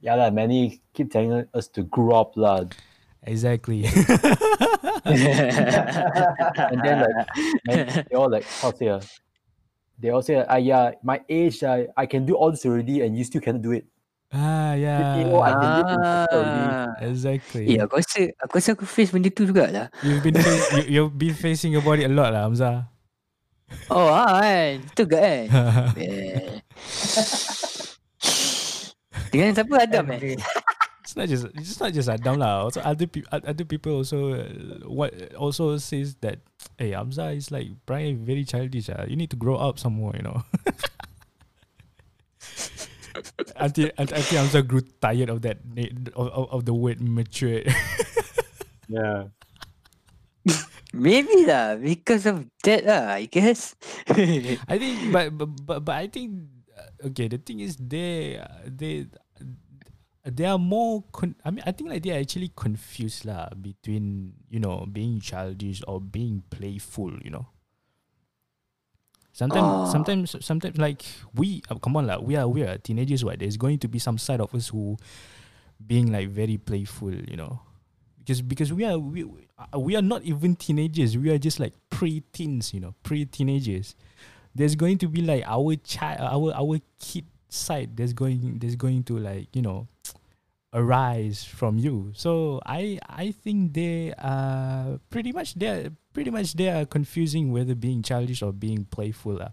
yeah, 0.00 0.14
lah, 0.14 0.30
many 0.30 0.80
keep 0.94 1.12
telling 1.12 1.44
us 1.52 1.68
to 1.76 1.82
grow 1.84 2.16
up, 2.16 2.36
lah. 2.40 2.64
Exactly. 3.24 3.84
And 5.04 6.80
then, 6.84 7.04
like, 7.04 7.28
man, 7.66 8.06
they 8.08 8.16
all 8.16 8.30
like, 8.30 8.44
how 8.44 8.72
say, 8.72 8.98
they 10.00 10.10
all 10.10 10.24
say, 10.24 10.40
ah, 10.40 10.56
yeah, 10.56 10.96
my 11.04 11.20
age, 11.28 11.62
uh, 11.62 11.84
I 11.96 12.06
can 12.08 12.24
do 12.24 12.34
all 12.34 12.50
this 12.50 12.64
already, 12.64 13.04
and 13.04 13.16
you 13.16 13.24
still 13.24 13.40
cannot 13.40 13.62
do 13.62 13.72
it. 13.72 13.84
ah 14.30 14.78
yeah. 14.78 15.18
You 15.18 15.24
know, 15.26 15.42
I 15.42 15.50
can 15.52 15.70
live 15.74 15.90
in 15.90 15.98
Singapore 15.98 16.38
already. 16.38 16.70
Ah. 16.70 16.94
Exactly. 17.02 17.64
Eh, 17.66 17.78
aku 17.82 17.94
rasa 17.98 18.20
aku 18.38 18.52
rasa 18.62 18.68
aku 18.78 18.84
face 18.86 19.10
benda 19.10 19.28
tu 19.30 19.42
jugalah. 19.42 19.90
You've 20.06 20.22
been 20.22 20.38
fa- 20.38 20.62
you, 20.78 20.82
you've 20.86 21.16
been 21.18 21.34
facing 21.34 21.74
your 21.74 21.82
body 21.82 22.06
a 22.06 22.10
lot 22.10 22.30
lah, 22.30 22.46
Hamzah. 22.46 22.86
Oh, 23.90 24.10
ah, 24.10 24.42
kan. 24.42 24.82
Betul 24.86 25.06
ke 25.06 25.18
kan? 25.18 25.44
Eh. 25.98 26.58
Dengan 29.30 29.54
siapa 29.54 29.74
Adam 29.86 30.10
eh? 30.10 30.34
it's 31.06 31.14
not 31.14 31.26
just 31.30 31.46
it's 31.54 31.78
not 31.78 31.94
just 31.94 32.10
Adam 32.10 32.38
lah. 32.38 32.66
Also 32.66 32.82
other 32.82 33.06
people 33.06 33.30
other 33.30 33.66
people 33.66 34.02
also 34.02 34.34
uh, 34.34 34.50
what 34.90 35.14
also 35.38 35.78
says 35.78 36.18
that 36.18 36.42
hey 36.80 36.96
Hamzah 36.96 37.36
is 37.36 37.52
like 37.52 37.68
Brian 37.84 38.24
very 38.24 38.48
childish. 38.48 38.88
Ah. 38.88 39.04
You 39.04 39.14
need 39.14 39.28
to 39.30 39.36
grow 39.36 39.60
up 39.60 39.78
some 39.78 40.00
more, 40.00 40.16
you 40.16 40.24
know. 40.24 40.40
until, 43.60 43.92
until 44.00 44.16
until 44.16 44.38
Hamzah 44.40 44.64
grew 44.64 44.80
tired 45.04 45.28
of 45.28 45.44
that 45.44 45.60
of, 46.16 46.32
of, 46.32 46.48
of 46.50 46.64
the 46.64 46.72
word 46.72 47.04
mature. 47.04 47.62
Yeah. 48.90 49.30
Maybe 50.90 51.46
lah 51.46 51.78
because 51.78 52.26
of 52.26 52.50
that 52.66 52.82
lah 52.82 53.22
I 53.22 53.30
guess. 53.30 53.78
I 54.10 54.74
think, 54.82 55.14
but 55.14 55.30
but 55.30 55.46
but, 55.62 55.78
but 55.86 55.94
I 55.94 56.10
think 56.10 56.50
uh, 56.74 57.06
okay. 57.14 57.30
The 57.30 57.38
thing 57.38 57.62
is, 57.62 57.78
they 57.78 58.42
uh, 58.42 58.66
they 58.66 59.06
they 60.24 60.44
are 60.44 60.58
more. 60.58 61.04
Con- 61.12 61.36
I 61.44 61.50
mean, 61.50 61.62
I 61.66 61.72
think 61.72 61.90
like 61.90 62.02
they 62.02 62.10
are 62.12 62.20
actually 62.20 62.52
confused 62.54 63.24
lah 63.24 63.48
between 63.56 64.34
you 64.50 64.60
know 64.60 64.86
being 64.90 65.20
childish 65.20 65.82
or 65.88 66.00
being 66.00 66.42
playful. 66.50 67.12
You 67.22 67.30
know. 67.30 67.46
Sometimes, 69.32 69.64
Ah. 69.64 69.84
sometimes, 69.86 70.36
sometimes, 70.44 70.76
like 70.76 71.04
we 71.34 71.62
uh, 71.70 71.76
come 71.78 71.96
on, 71.96 72.06
lah. 72.06 72.18
We 72.18 72.36
are 72.36 72.48
we 72.48 72.62
are 72.62 72.76
teenagers. 72.76 73.24
What 73.24 73.38
there's 73.38 73.56
going 73.56 73.78
to 73.80 73.88
be 73.88 73.98
some 73.98 74.18
side 74.18 74.40
of 74.40 74.52
us 74.54 74.68
who 74.68 74.98
being 75.80 76.12
like 76.12 76.28
very 76.28 76.58
playful. 76.58 77.14
You 77.14 77.36
know. 77.36 77.60
Because 78.18 78.42
because 78.42 78.70
we 78.72 78.84
are 78.84 78.98
we 78.98 79.24
uh, 79.56 79.78
we 79.80 79.96
are 79.96 80.02
not 80.04 80.22
even 80.28 80.54
teenagers. 80.56 81.16
We 81.16 81.30
are 81.30 81.38
just 81.38 81.58
like 81.58 81.72
pre-teens, 81.88 82.74
you 82.74 82.80
know, 82.80 82.94
pre-teenagers 83.02 83.94
there's 84.52 84.74
going 84.74 84.98
to 84.98 85.06
be 85.06 85.22
like 85.22 85.44
our 85.46 85.76
child 85.76 86.18
our 86.26 86.50
our 86.58 86.80
kid 86.98 87.22
side 87.48 87.94
there's 87.96 88.12
going 88.12 88.58
there's 88.58 88.74
going 88.74 88.98
to 88.98 89.14
like 89.16 89.46
you 89.54 89.62
know 89.62 89.86
arise 90.72 91.42
from 91.44 91.78
you 91.78 92.12
so 92.14 92.60
i 92.64 92.98
i 93.08 93.32
think 93.32 93.72
they 93.74 94.14
are 94.18 95.00
pretty 95.10 95.32
much 95.32 95.54
they're 95.54 95.90
pretty 96.12 96.30
much 96.30 96.54
they 96.54 96.68
are 96.68 96.86
confusing 96.86 97.50
whether 97.50 97.74
being 97.74 98.02
childish 98.02 98.40
or 98.42 98.52
being 98.52 98.84
playful 98.84 99.42
uh. 99.42 99.48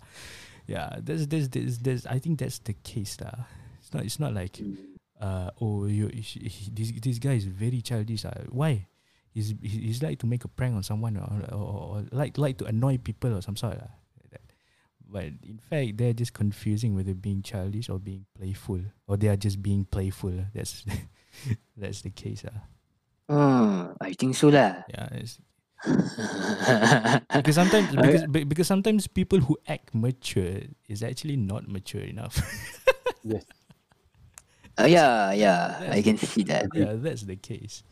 yeah 0.67 0.95
there's 1.01 1.27
there's 1.27 1.49
there's, 1.49 1.79
there's 1.79 2.05
i 2.05 2.19
think 2.19 2.37
that's 2.39 2.59
the 2.59 2.73
case 2.73 3.17
uh. 3.21 3.43
it's 3.79 3.93
not 3.93 4.03
it's 4.05 4.19
not 4.19 4.33
like 4.33 4.59
uh 5.19 5.49
oh 5.59 5.85
you 5.85 6.07
this 6.71 6.91
this 7.01 7.17
guy 7.17 7.33
is 7.33 7.45
very 7.45 7.81
childish 7.81 8.23
uh. 8.23 8.31
why 8.49 8.85
he's 9.33 9.55
he- 9.61 9.89
he's 9.89 10.03
like 10.03 10.19
to 10.19 10.27
make 10.27 10.43
a 10.45 10.47
prank 10.47 10.75
on 10.75 10.83
someone 10.83 11.17
or, 11.17 11.29
or, 11.51 11.57
or 11.57 12.05
like 12.11 12.37
like 12.37 12.57
to 12.57 12.65
annoy 12.65 12.97
people 12.97 13.33
or 13.35 13.41
some 13.41 13.55
sort 13.55 13.73
uh. 13.73 13.87
But 15.09 15.39
in 15.43 15.59
fact, 15.69 15.97
they're 15.97 16.13
just 16.13 16.33
confusing 16.33 16.95
whether 16.95 17.13
being 17.13 17.41
childish 17.41 17.89
or 17.89 17.97
being 17.99 18.25
playful, 18.37 18.81
or 19.07 19.15
they 19.15 19.29
are 19.29 19.37
just 19.39 19.61
being 19.63 19.85
playful. 19.85 20.33
That's 20.53 20.83
that's 21.77 22.01
the 22.01 22.09
case. 22.09 22.43
Uh. 22.43 22.59
Hmm, 23.29 23.93
I 24.01 24.13
think 24.13 24.35
so 24.35 24.49
lah. 24.49 24.83
Yeah, 24.89 25.07
it's, 25.11 25.37
because 27.37 27.55
sometimes 27.55 27.93
because 27.93 28.25
because 28.25 28.67
sometimes 28.67 29.05
people 29.07 29.39
who 29.39 29.55
act 29.67 29.93
mature 29.93 30.65
is 30.89 31.03
actually 31.03 31.37
not 31.37 31.67
mature 31.67 32.01
enough. 32.01 32.35
Yes. 33.27 33.43
Uh, 34.79 34.85
yeah, 34.85 35.33
yeah, 35.33 35.89
I 35.91 36.01
can 36.01 36.15
see 36.15 36.43
that. 36.47 36.69
yeah, 36.71 36.95
that's 36.95 37.23
the 37.23 37.35
case. 37.35 37.83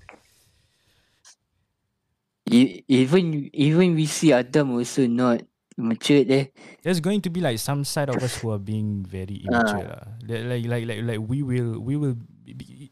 E- 2.48 2.86
even 2.88 3.50
even 3.52 3.96
we 3.96 4.06
see 4.06 4.32
Adam 4.32 4.72
also 4.72 5.08
not 5.10 5.42
matured 5.78 6.30
eh. 6.32 6.46
There's 6.84 7.00
going 7.00 7.22
to 7.22 7.30
be 7.30 7.42
like 7.42 7.60
some 7.60 7.84
side 7.84 8.10
of 8.10 8.22
us 8.24 8.38
who 8.40 8.52
are 8.52 8.60
being 8.62 9.04
very 9.06 9.44
immature. 9.44 9.88
lah. 9.88 10.04
Like, 10.28 10.44
like 10.48 10.66
like 10.66 10.84
like 10.88 11.02
like 11.04 11.22
we 11.22 11.44
will 11.44 11.80
we 11.80 11.96
will 11.96 12.16
be- 12.46 12.92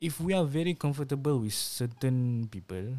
if 0.00 0.20
we 0.20 0.34
are 0.34 0.44
very 0.44 0.74
comfortable 0.74 1.40
with 1.40 1.54
certain 1.54 2.48
people, 2.50 2.96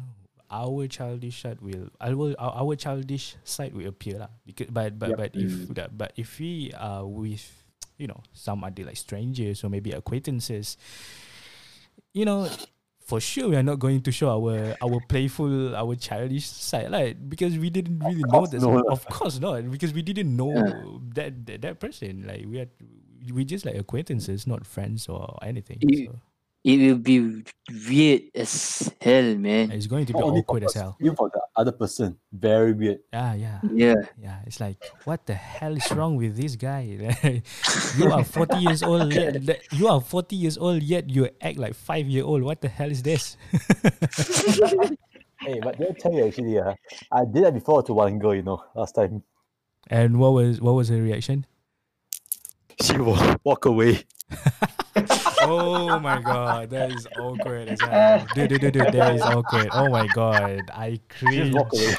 our 0.50 0.86
childish 0.88 1.42
side 1.42 1.60
will 1.60 1.88
our 2.00 2.34
our, 2.38 2.66
our 2.66 2.74
childish 2.74 3.36
side 3.44 3.74
will 3.74 3.86
appear 3.86 4.18
lah. 4.18 4.30
Because 4.46 4.68
but 4.72 4.98
but 4.98 5.10
Yup. 5.14 5.18
but 5.18 5.30
if 5.36 5.52
but 5.94 6.10
if 6.16 6.38
we 6.40 6.72
are 6.74 7.06
with 7.06 7.44
you 7.98 8.06
know 8.06 8.22
some 8.32 8.64
other 8.64 8.84
like 8.84 8.96
strangers 8.98 9.62
or 9.62 9.70
maybe 9.70 9.92
acquaintances, 9.92 10.76
you 12.12 12.24
know. 12.24 12.48
For 13.08 13.20
sure, 13.24 13.48
we 13.48 13.56
are 13.56 13.62
not 13.64 13.78
going 13.80 14.02
to 14.04 14.12
show 14.12 14.28
our 14.36 14.76
our 14.84 15.00
playful, 15.08 15.72
our 15.74 15.96
childish 15.96 16.44
side, 16.44 16.92
right? 16.92 17.16
Because 17.16 17.56
we 17.56 17.70
didn't 17.72 18.04
really 18.04 18.20
know 18.28 18.44
this. 18.44 18.60
no. 18.62 18.84
Of 18.84 19.06
course 19.08 19.40
not, 19.40 19.64
because 19.70 19.94
we 19.96 20.02
didn't 20.04 20.28
know 20.36 20.52
Yeah. 20.52 20.84
that, 21.16 21.32
that 21.48 21.58
that 21.64 21.74
person. 21.80 22.28
Like 22.28 22.44
we 22.44 22.60
are, 22.60 22.68
we 23.32 23.48
just 23.48 23.64
like 23.64 23.76
acquaintances, 23.80 24.44
not 24.46 24.66
friends 24.68 25.08
or 25.08 25.24
anything. 25.40 25.78
You- 25.80 26.12
So 26.12 26.20
It 26.64 26.76
will 26.82 26.98
be 26.98 27.44
weird 27.88 28.22
as 28.34 28.92
hell, 29.00 29.36
man. 29.36 29.70
it's 29.70 29.86
going 29.86 30.04
to 30.06 30.12
be 30.12 30.18
Not 30.18 30.28
only 30.28 30.40
awkward 30.40 30.64
as 30.64 30.74
hell. 30.74 30.96
Even 31.00 31.14
for 31.16 31.30
the 31.30 31.40
other 31.56 31.70
person, 31.72 32.18
very 32.32 32.72
weird. 32.72 32.98
Yeah, 33.12 33.34
yeah, 33.34 33.60
Yeah. 33.72 33.94
yeah. 34.20 34.38
It's 34.44 34.58
like, 34.60 34.76
what 35.04 35.24
the 35.24 35.34
hell 35.34 35.76
is 35.76 35.90
wrong 35.92 36.16
with 36.16 36.36
this 36.36 36.56
guy? 36.56 36.82
you 37.96 38.10
are 38.12 38.24
forty 38.24 38.58
years 38.58 38.82
old. 38.82 39.14
Yet, 39.14 39.62
you 39.72 39.86
are 39.88 40.00
forty 40.00 40.36
years 40.36 40.58
old, 40.58 40.82
yet 40.82 41.08
you 41.08 41.30
act 41.40 41.58
like 41.58 41.74
five 41.74 42.06
year 42.08 42.24
old. 42.24 42.42
What 42.42 42.60
the 42.60 42.68
hell 42.68 42.90
is 42.90 43.02
this? 43.02 43.36
Hey, 45.40 45.60
but 45.62 45.78
did 45.78 45.86
I 45.86 45.92
tell 45.96 46.12
you 46.12 46.26
actually? 46.26 46.58
Uh, 46.58 46.74
I 47.12 47.24
did 47.24 47.44
that 47.44 47.54
before 47.54 47.80
to 47.84 47.94
one 47.94 48.18
girl, 48.18 48.34
you 48.34 48.42
know, 48.42 48.60
last 48.74 48.96
time. 48.96 49.22
and 49.86 50.18
what 50.18 50.32
was 50.34 50.60
what 50.60 50.72
was 50.74 50.88
her 50.90 51.00
reaction? 51.00 51.46
She 52.82 52.98
walk, 52.98 53.38
walk 53.44 53.64
away. 53.64 54.02
oh 55.48 55.98
my 55.98 56.20
god, 56.20 56.70
that 56.70 56.92
is 56.92 57.08
awkward 57.18 57.68
as 57.68 57.80
hell. 57.80 58.20
Uh, 58.20 58.26
dude, 58.34 58.48
dude, 58.48 58.60
dude, 58.60 58.72
dude, 58.72 58.92
that 58.92 59.16
is 59.16 59.22
awkward. 59.22 59.68
Oh 59.72 59.88
my 59.88 60.06
god, 60.12 60.68
I 60.72 61.00
cringe. 61.08 61.50
just 61.50 61.52
walk 61.56 61.72
away. 61.72 61.96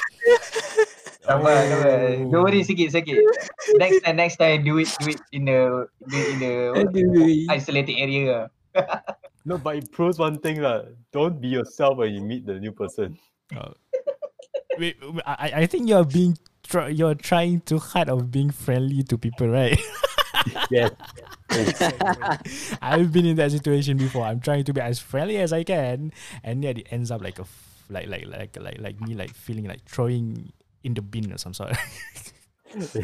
Sabar, 1.26 1.58
sabar. 1.68 1.98
Oh. 2.16 2.30
Don't 2.30 2.44
worry 2.46 2.62
sikit, 2.62 2.90
sikit. 2.90 3.20
Next 3.76 4.02
time, 4.02 4.16
next 4.16 4.36
time, 4.38 4.64
do 4.64 4.78
it, 4.78 4.88
do 4.98 5.10
it 5.14 5.20
in 5.30 5.44
the, 5.46 5.86
do 6.08 6.16
it 6.16 6.28
in 6.34 6.38
the 6.38 6.54
what? 6.74 7.54
Isolated 7.54 7.98
area. 7.98 8.50
No, 9.44 9.56
but 9.56 9.76
it 9.76 9.90
proves 9.90 10.18
one 10.18 10.38
thing, 10.38 10.60
lah. 10.60 10.84
Don't 11.12 11.40
be 11.40 11.48
yourself 11.48 11.96
when 11.96 12.12
you 12.12 12.20
meet 12.20 12.44
the 12.44 12.60
new 12.60 12.72
person. 12.72 13.16
Oh. 13.56 13.72
Wait, 14.78 14.96
wait, 15.00 15.24
I, 15.24 15.64
I 15.64 15.66
think 15.66 15.88
you're 15.88 16.04
being 16.04 16.36
tr- 16.62 16.92
you're 16.92 17.14
trying 17.14 17.60
too 17.62 17.78
hard 17.78 18.08
of 18.08 18.30
being 18.30 18.50
friendly 18.50 19.02
to 19.04 19.16
people, 19.18 19.48
right? 19.48 19.80
Yes. 20.70 20.90
I've 22.82 23.12
been 23.12 23.26
in 23.26 23.36
that 23.36 23.50
situation 23.50 23.96
before. 23.96 24.24
I'm 24.24 24.40
trying 24.40 24.64
to 24.64 24.72
be 24.72 24.80
as 24.80 24.98
friendly 24.98 25.38
as 25.38 25.52
I 25.52 25.64
can, 25.64 26.12
and 26.44 26.62
yet 26.62 26.78
it 26.78 26.86
ends 26.90 27.10
up 27.10 27.22
like 27.22 27.38
a 27.38 27.42
f- 27.42 27.84
like 27.90 28.06
like 28.08 28.26
like 28.26 28.56
like 28.60 28.78
like 28.80 29.00
me 29.00 29.14
like 29.14 29.34
feeling 29.34 29.66
like 29.66 29.84
throwing 29.84 30.52
in 30.84 30.94
the 30.94 31.02
bin 31.02 31.32
or 31.32 31.38
some 31.38 31.54
sort. 31.54 31.76
so 32.78 33.00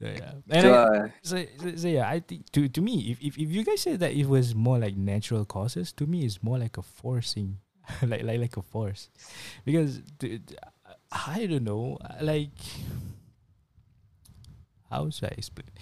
yeah, 0.00 0.32
and 0.50 0.62
So, 0.62 0.72
I- 0.72 0.76
uh, 0.98 1.08
so, 1.22 1.44
so, 1.60 1.76
so 1.76 1.88
yeah, 1.88 2.08
I 2.08 2.20
think 2.20 2.50
to 2.52 2.68
to 2.68 2.80
me, 2.80 3.10
if, 3.12 3.20
if 3.22 3.38
if 3.38 3.50
you 3.50 3.64
guys 3.64 3.80
say 3.80 3.96
that 3.96 4.12
it 4.12 4.26
was 4.26 4.54
more 4.54 4.78
like 4.78 4.96
natural 4.96 5.44
causes, 5.44 5.92
to 5.94 6.06
me 6.06 6.24
it's 6.24 6.42
more 6.42 6.58
like 6.58 6.76
a 6.78 6.82
forcing, 6.82 7.58
like 8.02 8.22
like 8.24 8.40
like 8.40 8.56
a 8.56 8.62
force, 8.62 9.10
because 9.64 10.02
the, 10.18 10.38
the- 10.38 10.58
I 11.12 11.44
don't 11.46 11.64
know, 11.64 11.98
like 12.22 12.50
how 14.92 15.08
should 15.08 15.32
I 15.32 15.40
explain? 15.40 15.72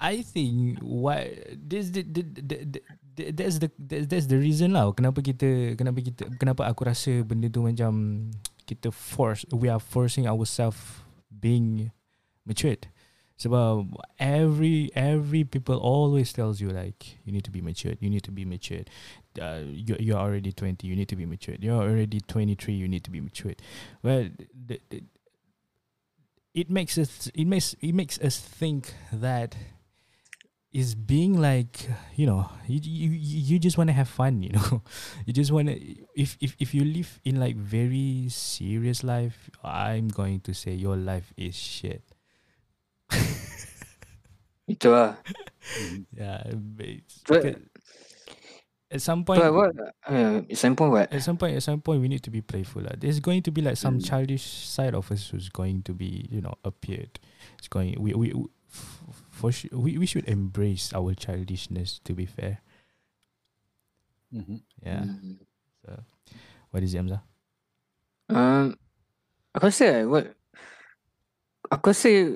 I 0.00 0.20
think 0.20 0.78
why 0.80 1.40
this 1.52 1.88
the, 1.90 2.02
the, 2.04 2.22
the, 2.22 2.56
the, 3.16 3.30
that's 3.32 3.58
the 3.58 3.70
that's 3.80 4.28
the 4.28 4.36
reason 4.36 4.76
lah 4.76 4.92
kenapa 4.92 5.24
kita 5.24 5.72
kenapa 5.72 6.04
kita 6.04 6.28
kenapa 6.36 6.68
aku 6.68 6.84
rasa 6.84 7.24
benda 7.24 7.48
tu 7.48 7.64
macam 7.64 8.28
kita 8.68 8.92
force 8.92 9.48
we 9.48 9.72
are 9.72 9.80
forcing 9.80 10.28
ourselves 10.28 11.00
being 11.32 11.92
matured. 12.44 12.92
Sebab 13.36 13.92
every 14.16 14.88
every 14.96 15.44
people 15.44 15.76
always 15.76 16.32
tells 16.32 16.60
you 16.60 16.72
like 16.72 17.20
you 17.24 17.32
need 17.32 17.44
to 17.44 17.52
be 17.52 17.60
matured 17.60 18.00
you 18.00 18.08
need 18.08 18.24
to 18.24 18.32
be 18.32 18.44
matured. 18.44 18.88
Uh, 19.36 19.64
you 19.64 19.96
you're 19.96 20.20
already 20.20 20.52
20 20.52 20.84
you 20.84 20.96
need 20.96 21.08
to 21.08 21.16
be 21.16 21.24
matured. 21.24 21.64
You're 21.64 21.76
already 21.76 22.20
23 22.20 22.76
you 22.76 22.88
need 22.88 23.04
to 23.04 23.12
be 23.12 23.20
matured. 23.20 23.60
Well 24.04 24.28
the, 24.52 24.80
the, 24.88 25.04
it 26.56 26.72
makes 26.72 26.96
us 26.96 27.30
it 27.36 27.44
makes 27.44 27.76
it 27.84 27.92
makes 27.92 28.18
us 28.18 28.40
think 28.40 28.94
that 29.12 29.54
is 30.72 30.94
being 30.96 31.38
like 31.38 31.84
you 32.16 32.24
know 32.24 32.48
you 32.66 32.80
you, 32.82 33.10
you 33.12 33.58
just 33.58 33.76
want 33.76 33.88
to 33.88 33.92
have 33.92 34.08
fun 34.08 34.42
you 34.42 34.50
know? 34.56 34.82
You 35.26 35.32
just 35.36 35.52
want 35.52 35.68
to 35.68 35.76
if, 36.16 36.36
if 36.40 36.56
if 36.58 36.74
you 36.74 36.82
live 36.84 37.20
in 37.24 37.38
like 37.38 37.56
very 37.56 38.26
serious 38.32 39.04
life 39.04 39.50
i'm 39.62 40.08
going 40.08 40.40
to 40.48 40.54
say 40.54 40.72
your 40.72 40.96
life 40.96 41.32
is 41.36 41.54
shit. 41.54 42.02
Itu 44.66 44.90
lah. 44.90 45.14
yeah 46.18 46.42
it's 46.80 47.22
because 47.22 47.60
at 48.96 49.04
some 49.04 49.22
point 49.28 49.44
But 49.44 49.52
what? 49.52 49.72
Uh, 50.08 50.40
at 50.48 50.56
some 50.56 50.72
point 50.74 50.90
what? 50.96 51.12
at 51.12 51.20
some 51.22 51.36
point 51.36 51.52
at 51.56 51.62
some 51.62 51.80
point 51.84 52.00
we 52.00 52.08
need 52.08 52.24
to 52.24 52.32
be 52.32 52.40
playful 52.40 52.80
lah. 52.82 52.96
there's 52.96 53.20
going 53.20 53.44
to 53.44 53.52
be 53.52 53.60
like 53.60 53.76
some 53.76 54.00
Mm. 54.00 54.04
childish 54.08 54.44
side 54.64 54.96
of 54.96 55.12
us 55.12 55.28
who's 55.28 55.52
going 55.52 55.84
to 55.84 55.92
be 55.92 56.24
you 56.32 56.40
know 56.40 56.56
appeared 56.64 57.20
it's 57.60 57.68
going 57.68 57.94
we 58.00 58.16
we, 58.16 58.32
we 58.32 58.48
f- 58.72 59.04
for 59.28 59.52
sure 59.52 59.68
we, 59.76 60.00
we 60.00 60.08
should 60.08 60.24
embrace 60.24 60.90
our 60.96 61.12
childishness 61.12 62.00
to 62.02 62.16
be 62.16 62.24
fair 62.24 62.64
Mhm. 64.32 64.64
yeah 64.82 65.04
Hmm. 65.06 65.38
what 66.74 66.82
is 66.82 66.92
it 66.94 66.98
Hamzah? 66.98 67.22
Um, 68.26 68.74
aku 69.54 69.70
rasa 69.70 70.02
what 70.10 70.34
aku 71.70 71.94
rasa 71.94 72.34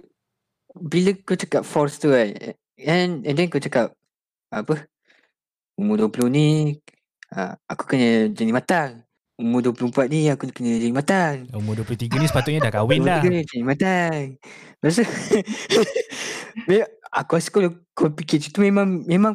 bila 0.79 1.11
kau 1.27 1.35
cakap 1.35 1.67
force 1.67 1.99
tu 1.99 2.15
kan 2.15 2.31
and, 2.79 3.27
and 3.27 3.35
then 3.35 3.51
kau 3.51 3.59
cakap 3.59 3.91
apa 4.55 4.87
umur 5.81 6.13
20 6.13 6.29
ni 6.29 6.77
uh, 7.33 7.57
aku 7.65 7.89
kena 7.89 8.29
jadi 8.29 8.53
matang. 8.53 9.01
Umur 9.41 9.65
24 9.65 10.13
ni 10.13 10.29
aku 10.29 10.53
kena 10.53 10.77
jadi 10.77 10.93
matang. 10.93 11.49
Umur 11.57 11.81
23 11.81 12.21
ni 12.21 12.29
sepatutnya 12.29 12.69
dah 12.69 12.73
kahwin 12.77 13.01
dah 13.01 13.25
23 13.25 13.33
ni 13.33 13.41
jadi 13.49 13.65
matang. 13.65 14.21
Rasa 14.85 15.03
Me- 16.69 16.91
aku 17.09 17.41
rasa 17.41 17.49
kalau 17.49 17.73
kau 17.97 18.13
fikir 18.13 18.37
macam 18.45 18.53
tu 18.53 18.61
memang 18.61 18.89
memang 19.09 19.35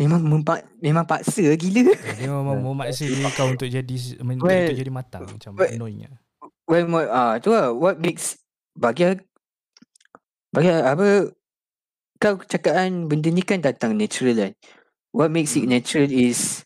memang 0.00 0.20
mempak, 0.24 0.66
memang 0.82 1.06
paksa 1.06 1.54
gila. 1.54 1.94
Dia 1.94 2.26
memang 2.26 2.58
memaksa 2.74 3.06
diri 3.06 3.22
kau 3.30 3.54
untuk 3.54 3.70
jadi 3.70 3.96
men- 4.26 4.42
Well, 4.42 4.66
untuk 4.66 4.80
jadi 4.82 4.90
matang 4.90 5.22
macam 5.30 5.50
well, 5.54 5.70
annoying 5.70 6.10
lah. 6.10 6.20
Well, 6.66 7.06
ah 7.06 7.38
tu 7.38 7.54
lah. 7.54 7.70
What 7.70 8.02
makes 8.02 8.34
bagi 8.74 9.14
bagi 10.50 10.70
apa 10.74 11.30
kau 12.18 12.42
cakap 12.42 12.74
kan 12.74 13.06
benda 13.06 13.30
ni 13.30 13.46
kan 13.46 13.62
datang 13.62 13.94
natural 13.94 14.34
kan. 14.34 14.52
What 15.10 15.30
makes 15.34 15.58
it 15.58 15.66
Hmm. 15.66 15.74
natural 15.74 16.10
is 16.10 16.62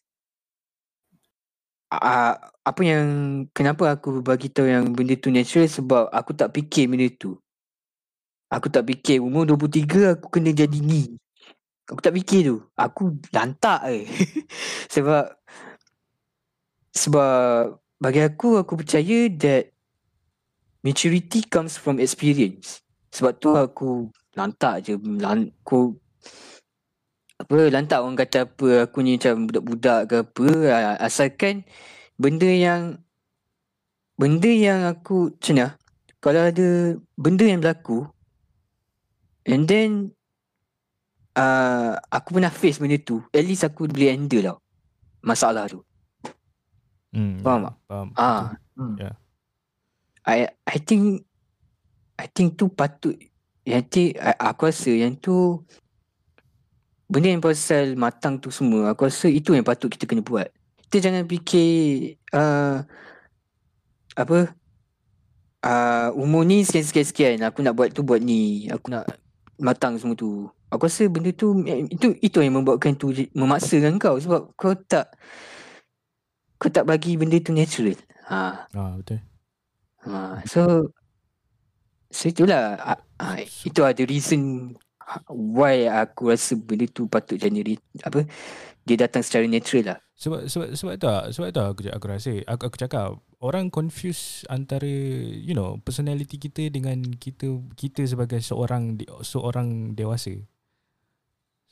ah 1.92 2.36
apa 2.64 2.80
yang 2.84 3.06
kenapa 3.56 3.96
aku 3.96 4.20
bagi 4.24 4.48
tahu 4.52 4.68
yang 4.68 4.92
benda 4.92 5.16
tu 5.16 5.28
natural 5.32 5.68
sebab 5.68 6.08
aku 6.12 6.32
tak 6.36 6.52
fikir 6.56 6.88
benda 6.90 7.08
tu. 7.14 7.36
Aku 8.52 8.68
tak 8.70 8.86
fikir 8.88 9.20
umur 9.24 9.48
23 9.48 10.16
aku 10.16 10.26
kena 10.32 10.52
jadi 10.52 10.78
ni. 10.80 11.16
Aku 11.88 12.00
tak 12.00 12.16
fikir 12.16 12.40
tu. 12.48 12.56
Aku 12.76 13.16
lantak 13.32 13.84
eh. 13.88 14.04
sebab 14.94 15.32
sebab 16.94 17.76
bagi 18.00 18.20
aku 18.24 18.60
aku 18.60 18.80
percaya 18.80 19.28
that 19.40 19.72
maturity 20.84 21.44
comes 21.48 21.76
from 21.80 22.00
experience. 22.00 22.84
Sebab 23.12 23.32
tu 23.40 23.56
aku 23.56 24.12
lantak 24.36 24.84
je 24.84 24.98
lan, 24.98 25.50
aku 25.64 25.96
apa 27.34 27.58
lantak 27.66 27.98
orang 27.98 28.14
kata 28.14 28.46
apa 28.46 28.86
aku 28.86 29.02
ni 29.02 29.18
macam 29.18 29.50
budak-budak 29.50 30.00
ke 30.06 30.16
apa 30.22 30.46
asalkan 31.02 31.66
benda 32.14 32.46
yang 32.46 33.02
benda 34.14 34.50
yang 34.50 34.86
aku 34.86 35.34
macam 35.34 35.54
mana 35.58 35.66
kalau 36.22 36.40
ada 36.46 36.68
benda 37.18 37.44
yang 37.44 37.58
berlaku 37.60 38.06
and 39.44 39.66
then 39.66 40.14
uh, 41.34 41.98
aku 42.08 42.38
pernah 42.38 42.54
face 42.54 42.78
benda 42.78 42.96
tu 43.02 43.18
at 43.34 43.42
least 43.42 43.66
aku 43.66 43.90
boleh 43.90 44.14
handle 44.14 44.42
tau 44.54 44.58
masalah 45.20 45.66
tu 45.66 45.82
Hmm, 47.14 47.38
Faham 47.46 47.62
ya, 47.62 47.70
tak? 47.70 47.74
Faham. 47.86 48.08
ah 48.18 48.42
Hmm. 48.74 48.98
I 50.26 50.50
I 50.66 50.76
think 50.82 51.22
I 52.18 52.26
think 52.26 52.58
tu 52.58 52.66
patut 52.66 53.14
yang 53.62 53.86
ti 53.86 54.10
aku 54.18 54.66
rasa 54.66 54.90
yang 54.90 55.14
tu 55.14 55.62
benda 57.14 57.30
yang 57.30 57.38
pasal 57.38 57.94
matang 57.94 58.42
tu 58.42 58.50
semua 58.50 58.90
aku 58.90 59.06
rasa 59.06 59.30
itu 59.30 59.54
yang 59.54 59.62
patut 59.62 59.86
kita 59.86 60.02
kena 60.02 60.18
buat. 60.18 60.50
Kita 60.90 60.98
jangan 60.98 61.22
fikir 61.30 62.18
uh, 62.34 62.82
apa 64.18 64.38
uh, 65.62 66.08
umur 66.18 66.42
ni 66.42 66.66
sekian-sekian 66.66 67.06
sekian 67.06 67.38
aku 67.46 67.62
nak 67.62 67.78
buat 67.78 67.94
tu 67.94 68.02
buat 68.02 68.18
ni 68.18 68.66
aku 68.66 68.90
nak 68.90 69.06
matang 69.62 69.94
semua 69.94 70.18
tu. 70.18 70.50
Aku 70.74 70.90
rasa 70.90 71.06
benda 71.06 71.30
tu 71.30 71.54
itu 71.86 72.18
itu 72.18 72.38
yang 72.42 72.58
membuatkan 72.58 72.98
tu 72.98 73.14
je- 73.14 73.30
memaksakan 73.30 73.94
kau 74.02 74.18
sebab 74.18 74.50
kau 74.58 74.74
tak 74.74 75.14
kau 76.58 76.66
tak 76.66 76.82
bagi 76.82 77.14
benda 77.14 77.38
tu 77.38 77.54
natural. 77.54 77.94
Ha. 78.26 78.66
Ah 78.74 78.92
betul. 78.98 79.22
ha. 80.02 80.42
So 80.50 80.90
so 82.10 82.26
itulah 82.26 82.74
ah, 82.82 82.98
ah, 83.22 83.38
itu 83.38 83.86
ada 83.86 84.02
reason 84.02 84.74
why 85.28 85.88
aku 85.88 86.32
rasa 86.32 86.56
benda 86.56 86.88
tu 86.88 87.06
patut 87.06 87.36
generate 87.36 87.82
apa 88.02 88.24
dia 88.84 88.96
datang 89.00 89.24
secara 89.24 89.48
natural 89.48 89.96
lah. 89.96 89.98
Sebab 90.14 90.46
sebab 90.46 90.68
sebab 90.76 90.94
tu 91.00 91.08
sebab 91.08 91.48
tu 91.50 91.60
aku 91.64 91.80
aku 91.90 92.06
rasa 92.06 92.32
aku, 92.46 92.62
aku 92.68 92.76
cakap 92.78 93.18
orang 93.40 93.72
confuse 93.72 94.44
antara 94.52 94.86
you 95.40 95.56
know 95.56 95.80
personality 95.82 96.36
kita 96.36 96.68
dengan 96.68 97.00
kita 97.16 97.64
kita 97.74 98.04
sebagai 98.04 98.44
seorang 98.44 99.00
de- 99.00 99.08
seorang 99.24 99.96
dewasa. 99.96 100.36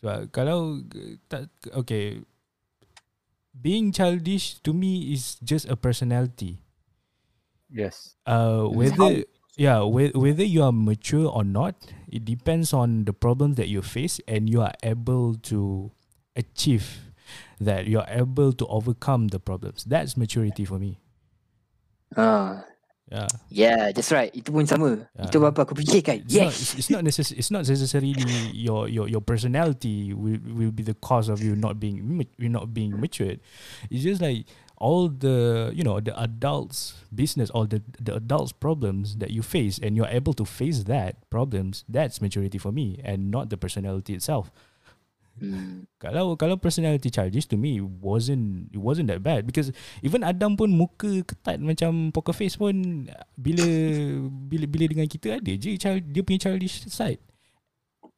Sebab 0.03 0.33
kalau 0.35 0.83
tak 1.31 1.53
okay 1.77 2.25
being 3.53 3.93
childish 3.93 4.59
to 4.65 4.73
me 4.73 5.13
is 5.13 5.37
just 5.45 5.69
a 5.69 5.77
personality. 5.77 6.65
Yes. 7.69 8.17
Uh 8.25 8.67
whether 8.73 9.29
yeah 9.57 9.81
whe- 9.85 10.15
whether 10.17 10.45
you 10.45 10.63
are 10.63 10.73
mature 10.73 11.29
or 11.29 11.45
not 11.45 11.75
it 12.09 12.25
depends 12.25 12.73
on 12.73 13.05
the 13.05 13.13
problems 13.13 13.57
that 13.57 13.69
you 13.69 13.83
face 13.83 14.21
and 14.27 14.49
you 14.49 14.61
are 14.63 14.73
able 14.83 15.35
to 15.37 15.91
achieve 16.37 17.13
that 17.61 17.87
you 17.87 18.01
are 18.01 18.09
able 18.09 18.53
to 18.53 18.67
overcome 18.69 19.29
the 19.29 19.39
problems 19.39 19.85
that's 19.85 20.17
maturity 20.17 20.65
for 20.65 20.79
me 20.79 20.99
Ha. 22.17 22.65
yeah 23.13 23.29
Yeah, 23.53 23.93
that's 23.93 24.09
right. 24.13 24.33
Itu 24.33 24.53
pun 24.53 24.65
sama. 24.65 25.05
Ya. 25.17 25.29
Itu 25.29 25.41
apa 25.45 25.69
aku 25.69 25.77
fikirkan. 25.77 26.25
it's 26.25 26.33
not 26.33 26.49
Yes. 26.49 26.57
it's, 26.57 26.73
it's 26.81 26.91
not 26.93 27.03
necess- 27.05 27.35
it's 27.37 27.51
not 27.53 27.65
necessarily 27.69 28.17
your 28.57 28.89
your 28.89 29.05
your 29.09 29.21
personality 29.21 30.17
will 30.17 30.41
will 30.49 30.73
be 30.73 30.81
the 30.85 30.97
cause 30.97 31.29
of 31.29 31.45
you 31.45 31.53
not 31.57 31.77
being 31.77 32.01
you 32.41 32.49
not 32.49 32.73
being 32.73 32.97
matured 32.97 33.41
it's 33.93 34.01
just 34.05 34.21
like 34.25 34.49
all 34.83 35.07
the 35.07 35.71
you 35.71 35.87
know 35.87 36.03
the 36.03 36.11
adults 36.19 36.99
business 37.15 37.47
all 37.55 37.71
the 37.71 37.79
the 38.03 38.19
adults 38.19 38.51
problems 38.51 39.15
that 39.23 39.31
you 39.31 39.39
face 39.39 39.79
and 39.79 39.95
you're 39.95 40.11
able 40.11 40.35
to 40.35 40.43
face 40.43 40.91
that 40.91 41.23
problems 41.31 41.87
that's 41.87 42.19
maturity 42.19 42.59
for 42.59 42.75
me 42.75 42.99
and 43.07 43.31
not 43.31 43.47
the 43.47 43.55
personality 43.57 44.11
itself 44.13 44.51
Hmm. 45.41 45.89
kalau 45.97 46.37
kalau 46.37 46.61
personality 46.61 47.09
childish 47.09 47.49
to 47.49 47.57
me 47.57 47.81
it 47.81 47.89
wasn't 48.05 48.69
it 48.69 48.77
wasn't 48.77 49.09
that 49.09 49.25
bad 49.25 49.49
because 49.49 49.73
even 50.05 50.21
Adam 50.21 50.61
pun 50.61 50.69
muka 50.69 51.25
ketat 51.25 51.57
macam 51.57 52.13
poker 52.13 52.37
face 52.37 52.61
pun 52.61 53.09
bila 53.33 53.65
bila 54.29 54.69
bila 54.69 54.85
dengan 54.93 55.09
kita 55.09 55.41
ada 55.41 55.53
je 55.57 55.81
child, 55.81 56.05
dia 56.13 56.21
punya 56.21 56.37
childish 56.37 56.85
side 56.85 57.17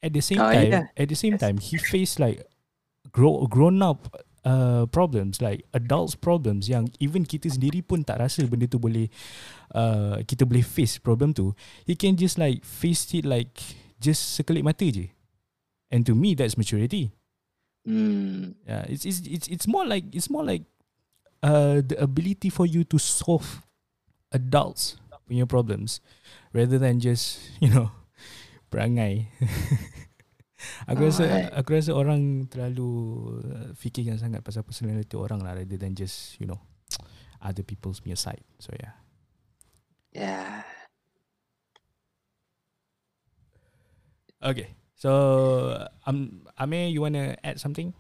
at 0.03 0.11
the 0.11 0.19
same 0.19 0.43
Ah, 0.43 0.59
time 0.59 0.67
yelah. 0.75 0.85
at 0.91 1.07
the 1.07 1.15
same 1.15 1.39
time 1.39 1.63
he 1.63 1.79
faced 1.79 2.19
like 2.19 2.43
grow 3.15 3.47
grown 3.47 3.79
up 3.79 4.11
uh, 4.45 4.85
problems 4.93 5.41
like 5.41 5.65
adults 5.73 6.15
problems 6.15 6.69
yang 6.69 6.89
even 7.01 7.25
kita 7.25 7.51
sendiri 7.51 7.81
pun 7.81 8.05
tak 8.05 8.21
rasa 8.21 8.45
benda 8.45 8.69
tu 8.69 8.79
boleh 8.79 9.09
uh, 9.75 10.21
kita 10.25 10.45
boleh 10.47 10.63
face 10.63 11.01
problem 11.01 11.33
tu 11.33 11.57
he 11.89 11.97
can 11.97 12.15
just 12.15 12.39
like 12.39 12.63
face 12.65 13.09
it 13.17 13.25
like 13.25 13.53
just 13.99 14.37
sekelip 14.37 14.63
mata 14.65 14.87
je 14.89 15.11
and 15.91 16.05
to 16.05 16.17
me 16.17 16.37
that's 16.37 16.57
maturity 16.57 17.13
Hmm. 17.85 18.57
Yeah, 18.65 18.89
it's 18.89 19.05
it's 19.05 19.21
it's 19.29 19.47
it's 19.49 19.69
more 19.69 19.85
like 19.85 20.09
it's 20.17 20.33
more 20.33 20.41
like 20.41 20.65
uh 21.45 21.85
the 21.85 22.01
ability 22.01 22.49
for 22.49 22.65
you 22.65 22.81
to 22.89 22.97
solve 22.97 23.61
adults 24.33 24.97
punya 25.29 25.49
problems 25.49 26.01
rather 26.53 26.81
than 26.81 27.01
just 27.01 27.41
you 27.61 27.69
know 27.69 27.93
perangai. 28.73 29.29
aku 30.87 31.01
rasa 31.09 31.25
Alright. 31.25 31.51
aku 31.55 31.69
rasa 31.75 31.91
orang 31.93 32.47
terlalu 32.51 32.91
uh, 33.45 33.69
fikirkan 33.77 34.21
sangat 34.21 34.45
pasal 34.45 34.63
personality 34.67 35.17
orang 35.17 35.41
lah 35.41 35.57
rather 35.57 35.79
than 35.79 35.97
just 35.97 36.37
you 36.41 36.47
know 36.47 36.61
other 37.47 37.65
people's 37.65 38.01
punya 38.01 38.17
side. 38.17 38.45
So 38.61 38.73
yeah. 38.77 38.95
Yeah. 40.15 40.63
Okay. 44.39 44.77
So 44.95 45.11
um 46.07 46.47
Amir, 46.57 46.89
you 46.93 47.03
wanna 47.03 47.37
add 47.43 47.59
something? 47.59 47.93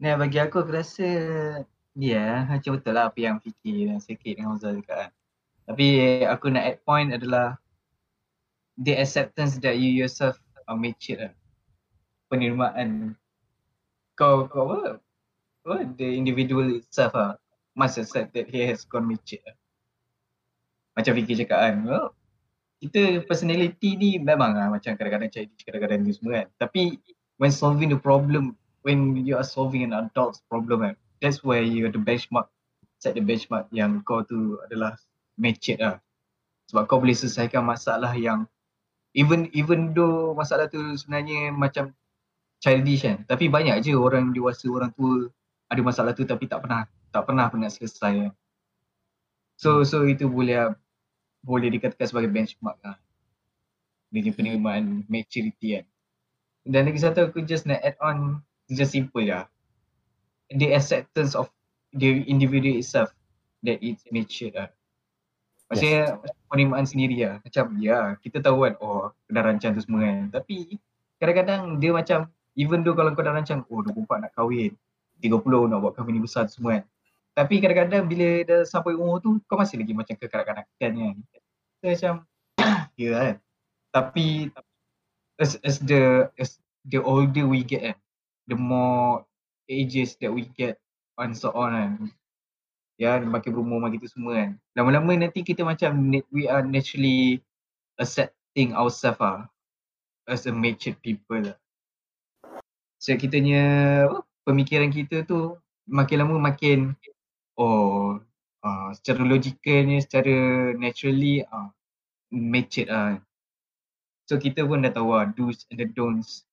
Nah 0.00 0.16
bagi 0.20 0.36
aku 0.42 0.60
aku 0.64 0.72
rasa 0.76 1.08
dia 1.96 2.44
macam 2.44 2.76
betul 2.76 2.92
lah 2.92 3.08
apa 3.08 3.18
yang 3.18 3.40
fikir 3.40 3.88
dan 3.88 4.00
sikit 4.04 4.36
dengan 4.36 4.52
Uzal 4.52 4.84
cakap 4.84 5.08
kan. 5.08 5.10
Tapi 5.66 5.86
aku 6.28 6.46
nak 6.52 6.64
add 6.68 6.78
point 6.84 7.10
adalah 7.10 7.56
the 8.80 8.92
acceptance 8.96 9.56
that 9.64 9.80
you 9.80 9.92
yourself 9.92 10.36
are 10.68 10.76
mature 10.76 11.16
lah. 11.18 11.32
Penerimaan 12.28 13.14
kau 14.18 14.48
kau 14.48 14.68
apa? 14.72 15.00
Apa? 15.64 15.76
The 15.96 16.08
individual 16.16 16.80
itself 16.80 17.16
lah 17.16 17.40
must 17.76 18.00
accept 18.00 18.32
that 18.36 18.48
he 18.48 18.64
has 18.64 18.84
gone 18.84 19.08
mature 19.08 19.40
lah. 19.44 19.56
Macam 20.96 21.12
Vicky 21.12 21.36
cakap 21.36 21.60
kan, 21.60 21.76
well, 21.84 22.16
kita 22.80 23.24
personality 23.28 23.96
ni 24.00 24.10
memang 24.16 24.56
lah 24.56 24.72
macam 24.72 24.96
kadang-kadang 24.96 25.28
childish, 25.28 25.64
kadang-kadang 25.64 26.04
ni 26.04 26.12
semua 26.16 26.44
kan. 26.44 26.48
Tapi 26.56 26.82
when 27.36 27.52
solving 27.52 27.92
the 27.92 28.00
problem 28.00 28.56
when 28.86 29.18
you 29.26 29.34
are 29.34 29.44
solving 29.44 29.82
an 29.82 29.90
adult's 29.90 30.40
problem 30.46 30.86
kan, 30.86 30.94
that's 31.18 31.42
where 31.42 31.60
you 31.60 31.90
the 31.90 31.98
benchmark, 31.98 32.46
set 33.02 33.18
the 33.18 33.24
benchmark 33.24 33.66
yang 33.74 33.98
kau 34.06 34.22
tu 34.22 34.62
adalah 34.70 34.94
matured 35.34 35.82
lah. 35.82 35.98
Sebab 36.70 36.86
kau 36.86 37.02
boleh 37.02 37.18
selesaikan 37.18 37.66
masalah 37.66 38.14
yang 38.14 38.46
even 39.16 39.48
even 39.56 39.96
though 39.96 40.36
masalah 40.36 40.68
tu 40.68 40.78
sebenarnya 40.94 41.50
macam 41.50 41.96
childish 42.60 43.02
kan, 43.08 43.24
tapi 43.24 43.48
banyak 43.48 43.80
je 43.80 43.96
orang 43.96 44.36
dewasa, 44.36 44.68
orang 44.68 44.92
tua 44.92 45.32
ada 45.72 45.80
masalah 45.80 46.12
tu 46.12 46.22
tapi 46.28 46.44
tak 46.46 46.62
pernah 46.62 46.84
tak 47.10 47.24
pernah 47.24 47.48
pun 47.48 47.64
nak 47.64 47.72
selesai 47.72 48.28
kan. 48.28 48.32
So 49.56 49.88
so 49.88 50.04
itu 50.04 50.28
boleh 50.28 50.76
boleh 51.40 51.72
dikatakan 51.72 52.12
sebagai 52.12 52.28
benchmark 52.28 52.76
lah. 52.84 53.00
Punya 54.12 54.30
penerimaan 54.36 55.08
maturity 55.08 55.80
kan. 55.80 55.86
Dan 56.68 56.92
lagi 56.92 57.00
satu 57.00 57.32
aku 57.32 57.40
just 57.48 57.64
nak 57.64 57.80
add 57.80 57.96
on 58.04 58.44
just 58.68 58.92
simple 58.92 59.24
lah. 59.24 59.48
The 60.52 60.76
acceptance 60.76 61.32
of 61.32 61.48
the 61.96 62.20
individual 62.28 62.76
itself 62.76 63.16
that 63.64 63.80
it's 63.80 64.04
mature 64.12 64.52
lah. 64.52 64.68
Maksudnya 65.66 66.22
penerimaan 66.46 66.86
sendiri 66.86 67.16
lah. 67.26 67.42
Macam 67.42 67.64
ya 67.82 68.14
kita 68.22 68.38
tahu 68.38 68.66
kan 68.66 68.74
oh 68.78 69.10
kena 69.26 69.40
rancang 69.42 69.74
tu 69.74 69.82
semua 69.82 70.06
kan. 70.06 70.30
Tapi 70.30 70.78
kadang-kadang 71.18 71.82
dia 71.82 71.90
macam 71.90 72.30
even 72.54 72.86
though 72.86 72.94
kalau 72.94 73.10
kau 73.12 73.26
dah 73.26 73.34
rancang 73.34 73.66
oh 73.66 73.82
24 73.82 74.26
nak 74.26 74.32
kahwin. 74.34 74.72
30 75.16 75.32
nak 75.72 75.80
buat 75.80 75.96
ni 76.12 76.20
besar 76.20 76.44
tu 76.46 76.60
semua 76.60 76.80
kan. 76.80 76.84
Tapi 77.36 77.54
kadang-kadang 77.60 78.04
bila 78.08 78.28
dah 78.48 78.60
sampai 78.64 78.96
umur 78.96 79.20
tu 79.20 79.36
kau 79.44 79.58
masih 79.60 79.80
lagi 79.80 79.92
macam 79.92 80.14
kekanak-kanakan 80.16 80.90
kan. 80.96 81.14
So 81.80 81.84
macam 81.90 82.14
ya 83.00 83.08
kan. 83.12 83.34
Tapi 83.92 84.52
as, 85.40 85.58
as 85.66 85.76
the 85.82 86.32
as 86.40 86.60
the 86.86 87.00
older 87.02 87.44
we 87.44 87.64
get 87.66 87.82
kan, 87.82 87.98
the 88.48 88.56
more 88.56 89.24
ages 89.66 90.14
that 90.22 90.30
we 90.30 90.46
get 90.54 90.78
and 91.18 91.34
so 91.34 91.50
on 91.52 91.72
kan. 91.74 91.92
Ya, 92.96 93.20
makin 93.20 93.52
berumur 93.52 93.76
makin 93.76 94.00
tu 94.00 94.08
semua 94.08 94.40
kan. 94.40 94.50
Lama-lama 94.72 95.12
nanti 95.12 95.44
kita 95.44 95.60
macam 95.60 95.92
we 96.32 96.48
are 96.48 96.64
naturally 96.64 97.44
accepting 98.00 98.72
ourselves 98.72 99.20
ah 99.20 99.44
as 100.24 100.48
a 100.48 100.52
matured 100.52 100.96
people 101.04 101.52
lah. 101.52 101.56
So 102.96 103.12
kitanya 103.20 104.08
pemikiran 104.48 104.88
kita 104.88 105.28
tu 105.28 105.60
makin 105.84 106.24
lama 106.24 106.40
makin 106.40 106.96
oh 107.60 108.16
uh, 108.64 108.88
secara 108.96 109.28
logikalnya, 109.28 110.00
secara 110.00 110.72
naturally 110.80 111.44
uh, 111.52 111.68
matured 112.32 112.88
ah. 112.88 113.20
So 114.24 114.40
kita 114.40 114.64
pun 114.64 114.88
dah 114.88 114.90
tahu 114.96 115.12
lah 115.12 115.30
do's 115.36 115.68
and 115.68 115.84
the 115.84 115.86
don'ts 115.86 116.48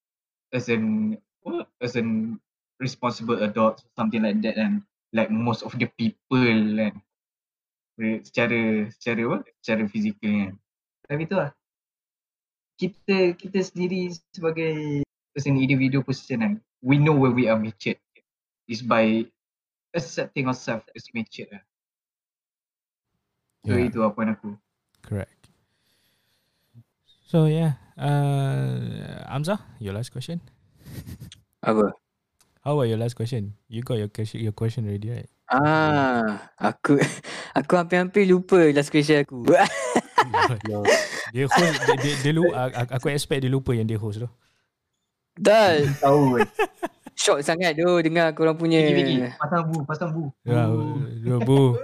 as 0.51 0.67
an 0.67 1.15
as 1.79 1.95
an 1.95 2.37
responsible 2.83 3.39
adult 3.41 3.81
something 3.95 4.21
like 4.21 4.43
that 4.43 4.59
and 4.59 4.83
like 5.13 5.29
most 5.29 5.61
of 5.61 5.71
the 5.77 5.87
people 5.95 6.43
kan 6.75 6.97
secara 8.25 8.89
secara 8.89 9.21
apa 9.29 9.37
secara 9.61 9.81
fizikal 9.85 10.33
kan 10.33 10.53
tapi 11.07 11.23
tu 11.29 11.35
lah 11.37 11.51
kita 12.81 13.37
kita 13.37 13.59
sendiri 13.61 14.09
sebagai 14.33 15.05
as 15.37 15.45
an 15.45 15.61
individual 15.61 16.03
person 16.03 16.41
kan 16.41 16.53
we 16.81 16.97
know 16.97 17.13
where 17.13 17.31
we 17.31 17.45
are 17.45 17.57
matured 17.57 18.01
is 18.65 18.81
by 18.81 19.23
accepting 19.93 20.49
ourselves 20.49 20.89
as 20.97 21.05
matured 21.13 21.53
lah 21.53 21.63
so 23.63 23.77
Yeah. 23.77 23.87
itu 23.87 24.01
apa 24.03 24.11
point 24.11 24.33
aku 24.33 24.57
Correct. 25.03 25.51
So 27.27 27.45
yeah, 27.45 27.75
uh, 27.99 29.27
Amza, 29.27 29.59
your 29.83 29.93
last 29.93 30.15
question. 30.15 30.39
Apa? 31.59 31.91
How 32.63 32.79
about 32.79 32.87
your 32.87 32.95
last 32.95 33.19
question? 33.19 33.59
You 33.67 33.83
got 33.83 33.99
your 33.99 34.07
question, 34.07 34.39
your 34.39 34.55
question 34.55 34.87
ready, 34.87 35.11
right? 35.11 35.27
Ah, 35.51 36.47
aku 36.55 36.95
aku 37.59 37.71
hampir-hampir 37.75 38.23
lupa 38.23 38.71
last 38.71 38.87
question 38.87 39.19
aku. 39.19 39.43
Dia 41.35 41.49
host 41.49 41.81
dia, 41.83 41.95
dia, 41.99 42.13
dia 42.23 42.31
lu, 42.31 42.47
aku 42.55 43.11
expect 43.11 43.43
dia 43.43 43.51
lupa 43.51 43.75
yang 43.75 43.83
dia 43.83 43.99
host 43.99 44.23
tu. 44.23 44.29
Dah 45.35 45.81
Tahu 46.05 46.39
shock 47.19 47.43
sangat 47.43 47.75
tu 47.75 47.99
dengar 47.99 48.31
korang 48.31 48.55
punya. 48.55 48.79
Fikir, 48.79 48.95
fikir. 48.95 49.19
Pasang 49.35 49.67
bu, 49.67 49.77
pasang 49.83 50.09
bu. 50.15 50.23
Ya, 50.47 50.71
bu. 51.43 51.75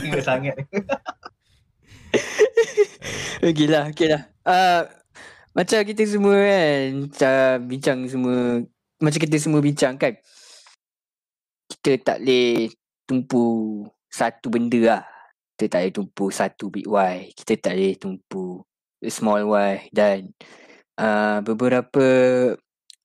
Kira 0.00 0.22
sangat. 0.24 0.56
Okey 3.44 3.66
lah, 3.68 3.92
okey 3.92 4.06
lah. 4.08 4.22
Uh, 4.46 4.99
macam 5.50 5.78
kita 5.82 6.02
semua 6.06 6.36
kan, 6.38 6.82
uh, 7.10 7.56
bincang 7.66 7.98
semua, 8.06 8.62
macam 9.02 9.20
kita 9.20 9.36
semua 9.40 9.60
bincang 9.60 9.98
kan. 9.98 10.14
Kita 11.70 11.90
tak 12.02 12.18
boleh 12.22 12.70
tumpu 13.06 13.44
satu 14.10 14.46
benda 14.50 14.80
lah. 14.82 15.04
Kita 15.54 15.76
tak 15.76 15.80
boleh 15.82 15.94
tumpu 15.94 16.24
satu 16.30 16.64
big 16.70 16.86
Y. 16.86 17.16
Kita 17.34 17.52
tak 17.58 17.74
boleh 17.74 17.94
tumpu 17.98 18.44
small 19.08 19.48
Y 19.48 19.90
dan 19.90 20.30
uh, 21.00 21.40
beberapa 21.42 22.06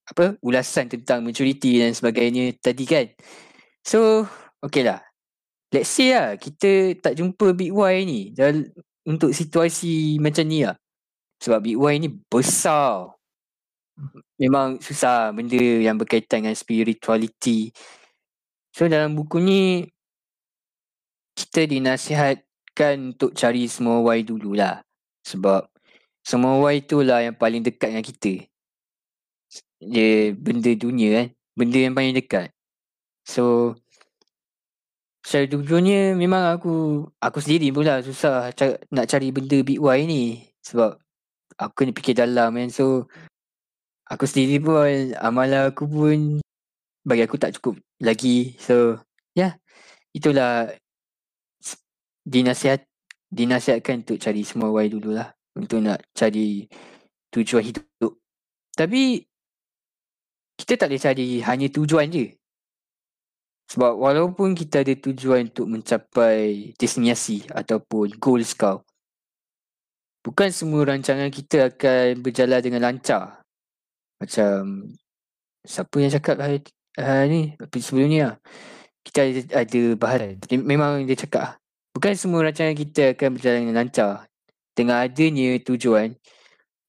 apa 0.05 0.37
ulasan 0.45 0.85
tentang 0.85 1.25
maturity 1.25 1.81
dan 1.81 1.97
sebagainya 1.97 2.53
tadi 2.61 2.85
kan. 2.85 3.09
So, 3.81 4.29
okey 4.61 4.85
lah. 4.85 5.01
Let's 5.73 5.89
say 5.89 6.13
lah, 6.13 6.37
kita 6.37 6.93
tak 7.01 7.17
jumpa 7.17 7.57
big 7.57 7.73
Y 7.73 7.95
ni 8.05 8.21
dan 8.33 8.69
untuk 9.05 9.33
situasi 9.33 10.21
macam 10.21 10.45
ni 10.45 10.61
lah. 10.65 10.77
Sebab 11.41 11.59
Big 11.63 11.77
Y 11.77 11.93
ni 11.99 12.09
besar. 12.31 13.15
Memang 14.35 14.79
susah 14.83 15.31
benda 15.31 15.55
yang 15.57 15.95
berkaitan 15.95 16.43
dengan 16.43 16.55
spirituality. 16.55 17.71
So 18.75 18.87
dalam 18.91 19.15
buku 19.15 19.39
ni 19.39 19.87
kita 21.35 21.67
dinasihatkan 21.67 23.15
untuk 23.15 23.31
cari 23.35 23.67
semua 23.71 24.03
Y 24.15 24.27
dululah. 24.27 24.83
Sebab 25.23 25.67
semua 26.23 26.59
Y 26.71 26.83
tu 26.83 26.99
lah 27.03 27.23
yang 27.23 27.35
paling 27.35 27.63
dekat 27.63 27.95
dengan 27.95 28.03
kita. 28.03 28.33
Dia 29.79 30.35
benda 30.35 30.71
dunia 30.75 31.09
kan. 31.15 31.27
Benda 31.55 31.79
yang 31.79 31.95
paling 31.95 32.15
dekat. 32.15 32.51
So 33.23 33.75
Secara 35.25 35.49
jujurnya 35.49 36.13
memang 36.13 36.53
aku 36.53 37.01
aku 37.17 37.41
sendiri 37.41 37.73
pula 37.73 37.97
susah 38.05 38.53
nak 38.93 39.09
cari 39.09 39.33
benda 39.33 39.57
big 39.65 39.81
Y 39.81 39.99
ni 40.05 40.45
sebab 40.61 41.01
aku 41.59 41.73
kena 41.83 41.91
fikir 41.95 42.15
dalam 42.17 42.55
kan. 42.55 42.69
So 42.71 43.07
aku 44.07 44.27
sendiri 44.27 44.61
pun 44.61 45.15
amalan 45.19 45.71
aku 45.71 45.87
pun 45.87 46.17
bagi 47.05 47.23
aku 47.23 47.37
tak 47.39 47.55
cukup 47.59 47.79
lagi. 48.01 48.55
So 48.59 48.99
yeah, 49.33 49.57
itulah 50.11 50.73
dinasihat 52.25 52.83
dinasihatkan 53.29 54.05
untuk 54.05 54.17
cari 54.17 54.41
semua 54.47 54.71
Y 54.81 54.89
dululah 54.89 55.33
untuk 55.55 55.83
nak 55.83 56.03
cari 56.15 56.67
tujuan 57.31 57.63
hidup. 57.63 58.13
Tapi 58.75 59.23
kita 60.55 60.79
tak 60.79 60.87
boleh 60.91 61.03
cari 61.03 61.27
hanya 61.43 61.67
tujuan 61.67 62.07
je. 62.11 62.31
Sebab 63.65 63.97
walaupun 63.97 64.53
kita 64.53 64.85
ada 64.85 64.93
tujuan 64.93 65.49
untuk 65.49 65.67
mencapai 65.67 66.71
destinasi 66.77 67.49
ataupun 67.49 68.13
goals 68.21 68.53
kau, 68.53 68.85
bukan 70.25 70.49
semua 70.49 70.81
rancangan 70.89 71.29
kita 71.29 71.69
akan 71.69 72.25
berjalan 72.25 72.59
dengan 72.65 72.81
lancar. 72.89 73.45
Macam 74.17 74.89
siapa 75.61 75.95
yang 76.01 76.11
cakap 76.17 76.41
hari 76.41 76.65
uh, 76.97 77.23
ni 77.29 77.53
sebelum 77.77 78.09
ni 78.09 78.25
lah. 78.25 78.41
Kita 79.05 79.21
ada, 79.21 79.41
ada 79.61 79.81
bahan 79.93 80.41
memang 80.65 81.05
dia 81.05 81.13
cakap 81.13 81.41
ah, 81.45 81.51
bukan 81.93 82.17
semua 82.17 82.41
rancangan 82.41 82.73
kita 82.73 83.13
akan 83.13 83.37
berjalan 83.37 83.59
dengan 83.69 83.77
lancar. 83.85 84.25
Dengan 84.75 85.07
adanya 85.07 85.55
tujuan, 85.63 86.19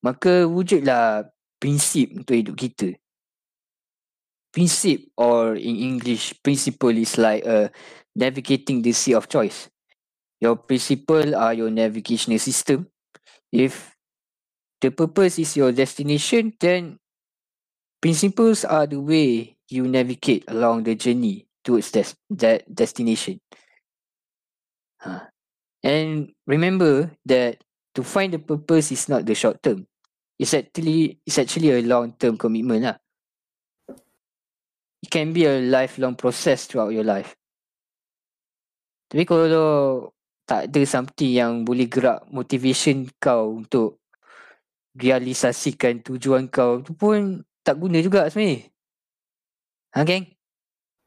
maka 0.03 0.43
wujudlah 0.43 1.31
prinsip 1.61 2.19
untuk 2.19 2.35
hidup 2.35 2.57
kita 2.59 2.99
principle 4.57 5.13
or 5.21 5.53
in 5.53 5.77
English, 5.77 6.33
principle 6.41 6.97
is 6.97 7.21
like 7.21 7.45
uh, 7.45 7.69
navigating 8.17 8.81
the 8.81 8.97
sea 8.97 9.13
of 9.13 9.29
choice. 9.29 9.69
Your 10.41 10.57
principle 10.57 11.37
are 11.37 11.53
your 11.53 11.69
navigational 11.69 12.41
system. 12.41 12.89
If 13.57 13.97
the 14.85 14.93
purpose 14.93 15.41
is 15.41 15.57
your 15.57 15.73
destination, 15.73 16.53
then 16.61 17.01
principles 18.05 18.69
are 18.69 18.85
the 18.85 19.01
way 19.01 19.57
you 19.73 19.89
navigate 19.89 20.45
along 20.53 20.85
the 20.85 20.95
journey 20.95 21.49
towards 21.65 21.89
des- 21.91 22.21
that 22.37 22.69
destination. 22.69 23.41
Huh. 25.01 25.33
And 25.81 26.37
remember 26.45 27.17
that 27.25 27.65
to 27.97 28.05
find 28.05 28.37
the 28.37 28.43
purpose 28.45 28.93
is 28.93 29.09
not 29.09 29.25
the 29.25 29.35
short 29.35 29.63
term. 29.63 29.89
It's 30.37 30.53
actually 30.53 31.17
it's 31.25 31.41
actually 31.41 31.73
a 31.73 31.81
long 31.81 32.13
term 32.21 32.37
commitment 32.37 32.85
lah 32.85 33.01
it 35.07 35.11
can 35.11 35.33
be 35.33 35.47
a 35.47 35.61
lifelong 35.61 36.17
process 36.17 36.67
throughout 36.67 36.91
your 36.91 37.07
life. 37.07 37.39
Tapi 39.07 39.23
kalau 39.23 40.11
tak 40.47 40.71
ada 40.71 40.83
something 40.87 41.33
yang 41.35 41.53
boleh 41.67 41.91
gerak 41.91 42.23
motivation 42.31 43.11
kau 43.19 43.59
untuk 43.59 43.99
realisasikan 44.95 46.01
tujuan 46.01 46.47
kau 46.49 46.81
tu 46.81 46.95
pun 46.95 47.43
tak 47.67 47.77
guna 47.77 47.99
juga 47.99 48.31
sebenarnya. 48.31 48.71
Ha 49.93 50.07
geng? 50.07 50.25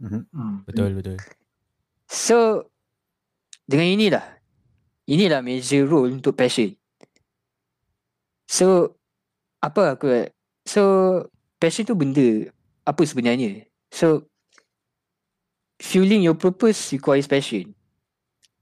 Hmm. 0.03 0.67
Betul 0.67 0.99
betul. 0.99 1.17
So 2.05 2.67
dengan 3.63 3.87
inilah 3.95 4.25
inilah 5.07 5.39
major 5.39 5.87
role 5.87 6.11
untuk 6.13 6.35
passion. 6.35 6.75
So 8.45 8.99
apa 9.63 9.95
aku 9.95 10.27
so 10.67 10.83
passion 11.57 11.87
tu 11.87 11.95
benda 11.95 12.51
apa 12.83 13.01
sebenarnya? 13.05 13.69
So, 13.93 14.25
fueling 15.81 16.25
your 16.25 16.37
purpose 16.37 16.93
requires 16.93 17.29
passion. 17.29 17.73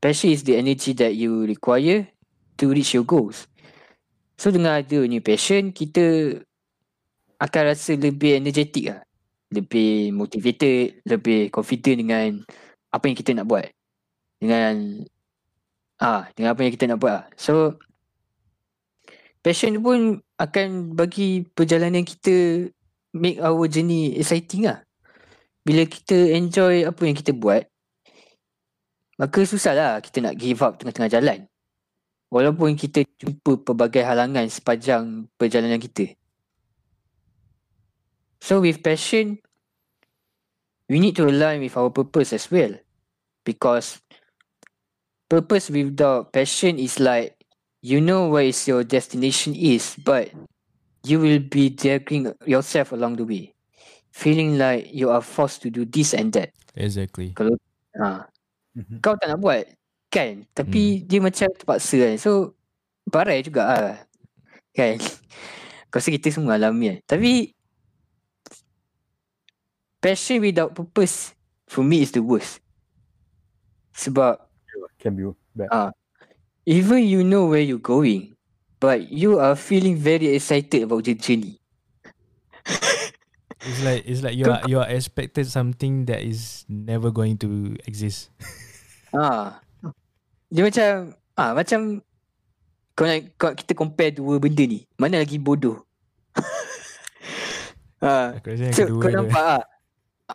Passion 0.07 0.31
is 0.31 0.47
the 0.47 0.55
energy 0.55 0.95
that 0.95 1.19
you 1.19 1.43
require 1.43 2.07
to 2.55 2.71
reach 2.71 2.95
your 2.95 3.03
goals. 3.03 3.43
So, 4.39 4.55
dengan 4.55 4.79
adanya 4.79 5.19
passion, 5.19 5.75
kita 5.75 6.39
akan 7.43 7.61
rasa 7.67 7.99
lebih 7.99 8.39
energetic 8.39 8.87
lah. 8.87 9.03
Lebih 9.51 10.15
motivated, 10.15 11.03
lebih 11.03 11.51
confident 11.51 11.99
dengan 11.99 12.39
apa 12.87 13.03
yang 13.03 13.19
kita 13.19 13.35
nak 13.35 13.51
buat. 13.51 13.67
Dengan 14.39 15.03
ah 15.99 16.31
dengan 16.39 16.55
apa 16.55 16.63
yang 16.63 16.71
kita 16.71 16.87
nak 16.87 17.03
buat 17.03 17.11
lah. 17.11 17.25
So, 17.35 17.75
passion 19.43 19.75
pun 19.83 20.23
akan 20.39 20.95
bagi 20.95 21.43
perjalanan 21.51 22.07
kita 22.07 22.71
make 23.11 23.43
our 23.43 23.67
journey 23.67 24.15
exciting 24.15 24.71
lah 24.71 24.87
bila 25.67 25.83
kita 25.83 26.31
enjoy 26.31 26.87
apa 26.87 27.01
yang 27.03 27.19
kita 27.19 27.35
buat, 27.35 27.67
maka 29.17 29.43
susahlah 29.43 29.99
kita 29.99 30.21
nak 30.21 30.37
give 30.37 30.61
up 30.61 30.77
tengah-tengah 30.77 31.11
jalan. 31.11 31.39
Walaupun 32.29 32.75
kita 32.75 33.07
jumpa 33.17 33.63
pelbagai 33.63 34.03
halangan 34.03 34.45
sepanjang 34.51 35.31
perjalanan 35.39 35.79
kita. 35.79 36.13
So 38.43 38.59
with 38.61 38.83
passion, 38.83 39.39
we 40.91 40.99
need 40.99 41.15
to 41.17 41.25
align 41.25 41.63
with 41.63 41.75
our 41.79 41.89
purpose 41.89 42.35
as 42.35 42.51
well. 42.51 42.75
Because 43.47 44.03
purpose 45.31 45.71
without 45.71 46.35
passion 46.35 46.77
is 46.77 46.99
like 46.99 47.39
you 47.79 48.03
know 48.03 48.27
where 48.27 48.43
is 48.43 48.67
your 48.67 48.83
destination 48.83 49.55
is, 49.55 49.95
but 50.03 50.29
you 51.07 51.23
will 51.23 51.39
be 51.39 51.71
dragging 51.71 52.35
yourself 52.43 52.91
along 52.91 53.15
the 53.15 53.23
way 53.23 53.55
feeling 54.17 54.57
like 54.57 54.89
you 54.89 55.13
are 55.13 55.21
forced 55.21 55.61
to 55.61 55.69
do 55.69 55.85
this 55.85 56.13
and 56.13 56.33
that. 56.33 56.49
Exactly. 56.75 57.35
Ha. 58.01 58.25
Mhm. 58.77 59.01
Kau 59.01 59.17
tak 59.17 59.33
nak 59.33 59.41
buat 59.41 59.65
kan? 60.13 60.45
Tapi 60.53 61.01
dia 61.01 61.17
macam 61.17 61.49
terpaksa 61.49 61.97
kan. 61.97 62.15
So 62.21 62.53
barai 63.09 63.41
juga 63.41 63.65
lah. 63.65 63.97
Kan? 64.77 65.01
Kau 65.89 65.97
rasa 65.97 66.13
kita 66.13 66.29
semua 66.29 66.61
alami 66.61 66.93
kan. 66.93 67.17
Tapi 67.17 67.57
passion 69.97 70.45
without 70.45 70.77
purpose 70.77 71.33
for 71.65 71.81
me 71.81 72.05
is 72.05 72.13
the 72.13 72.21
worst. 72.21 72.61
Sebab 73.97 74.37
Can 75.01 75.17
be 75.17 75.25
bad. 75.57 75.69
Ah. 75.73 75.89
even 76.67 77.05
you 77.05 77.23
know 77.23 77.47
where 77.47 77.61
you're 77.61 77.81
going, 77.81 78.35
but 78.81 79.09
you 79.09 79.39
are 79.39 79.55
feeling 79.55 79.95
very 79.95 80.35
excited 80.35 80.83
about 80.83 81.05
the 81.05 81.15
journey. 81.15 81.57
It's 83.67 83.81
like 83.81 84.03
it's 84.05 84.21
like 84.21 84.37
you 84.37 84.45
are 84.45 84.61
you 84.69 84.77
are 84.79 84.87
expected 84.87 85.49
something 85.49 86.05
that 86.05 86.21
is 86.21 86.63
never 86.69 87.09
going 87.09 87.41
to 87.41 87.75
exist. 87.87 88.29
Ah. 89.11 89.59
Dia 90.47 90.63
macam 90.63 90.89
ah 91.33 91.51
macam 91.53 91.79
kau 92.91 93.05
nak 93.05 93.19
kau, 93.35 93.51
kita 93.53 93.71
compare 93.73 94.11
dua 94.11 94.37
benda 94.37 94.63
ni. 94.63 94.87
Mana 94.95 95.21
lagi 95.21 95.37
bodoh? 95.37 95.83
ah. 97.99 98.33
Aku 98.37 98.47
rasa 98.49 98.63
yang 98.65 98.75
So, 98.75 98.83
kedua 98.87 99.01
kau 99.01 99.09
tu. 99.09 99.17
nampak 99.21 99.45
ah. 99.45 99.63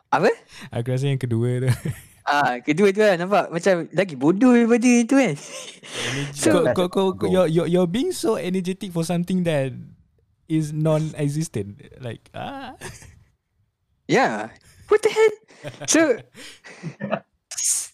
Apa? 0.08 0.30
Aku 0.72 0.88
rasa 0.88 1.04
yang 1.06 1.20
kedua 1.20 1.48
tu. 1.60 1.70
Ah, 2.22 2.56
kedua 2.66 2.88
tu 2.92 3.02
lah 3.02 3.18
nampak 3.18 3.50
macam 3.50 3.88
lagi 3.92 4.14
bodoh 4.14 4.54
daripada 4.54 4.88
itu 4.88 5.14
kan. 5.16 5.34
kau, 5.34 6.32
So- 6.32 6.64
kau, 6.72 6.88
kau, 6.88 7.06
kau, 7.12 7.28
you're, 7.28 7.48
you're, 7.48 7.68
you're 7.68 7.90
being 7.90 8.12
so 8.12 8.36
energetic 8.36 8.88
for 8.88 9.02
something 9.02 9.44
that 9.44 9.74
is 10.46 10.72
non-existent. 10.72 11.76
Like, 11.98 12.28
ah. 12.32 12.72
Yeah. 14.06 14.52
What 14.86 15.00
the 15.00 15.10
hell? 15.10 15.34
So 15.88 16.00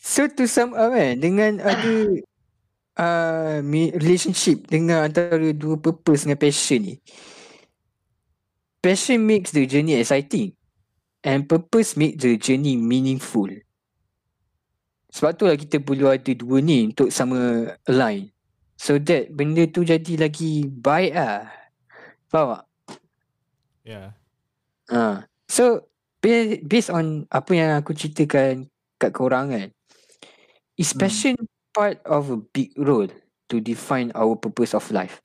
so 0.08 0.24
to 0.24 0.48
sum 0.48 0.72
up 0.72 0.96
kan 0.96 1.20
dengan 1.20 1.60
ada 1.60 1.94
uh, 3.04 3.60
relationship 4.00 4.64
dengan 4.72 5.04
antara 5.04 5.52
dua 5.52 5.76
purpose 5.76 6.24
dengan 6.24 6.40
passion 6.40 6.80
ni. 6.80 6.96
Passion 8.80 9.20
makes 9.20 9.52
the 9.52 9.68
journey 9.68 10.00
exciting 10.00 10.56
and 11.20 11.44
purpose 11.44 11.92
make 11.98 12.16
the 12.16 12.40
journey 12.40 12.80
meaningful. 12.80 13.52
Sebab 15.12 15.30
tu 15.36 15.44
lah 15.44 15.56
kita 15.60 15.82
perlu 15.82 16.08
ada 16.08 16.32
dua 16.32 16.64
ni 16.64 16.88
untuk 16.88 17.12
sama 17.12 17.68
align. 17.84 18.32
So 18.78 18.96
that 19.02 19.34
benda 19.34 19.66
tu 19.66 19.82
jadi 19.82 20.14
lagi 20.14 20.70
baik 20.70 21.12
lah. 21.12 21.50
Faham 22.30 22.54
tak? 22.54 22.64
Yeah. 23.82 24.08
Ha. 24.92 25.26
So 25.50 25.90
ba- 26.22 26.60
based 26.62 26.92
on 26.92 27.26
apa 27.32 27.50
yang 27.56 27.70
aku 27.80 27.96
ceritakan 27.96 28.70
kat 29.00 29.10
korang 29.10 29.50
kan, 29.50 29.68
is 30.78 30.94
passion 30.94 31.34
part 31.74 31.98
of 32.06 32.30
a 32.30 32.38
big 32.38 32.72
role 32.78 33.10
to 33.50 33.58
define 33.58 34.14
our 34.14 34.38
purpose 34.38 34.72
of 34.72 34.86
life? 34.94 35.20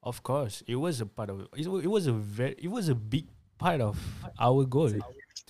Of 0.00 0.24
course, 0.24 0.64
it 0.64 0.80
was 0.80 1.02
a 1.02 1.08
part 1.10 1.28
of 1.28 1.44
it. 1.44 1.66
It 1.66 1.90
was 1.90 2.08
a 2.08 2.16
very, 2.16 2.56
it 2.56 2.72
was 2.72 2.88
a 2.88 2.96
big 2.96 3.28
part 3.60 3.82
of 3.84 4.00
our 4.40 4.64
goal. 4.64 4.94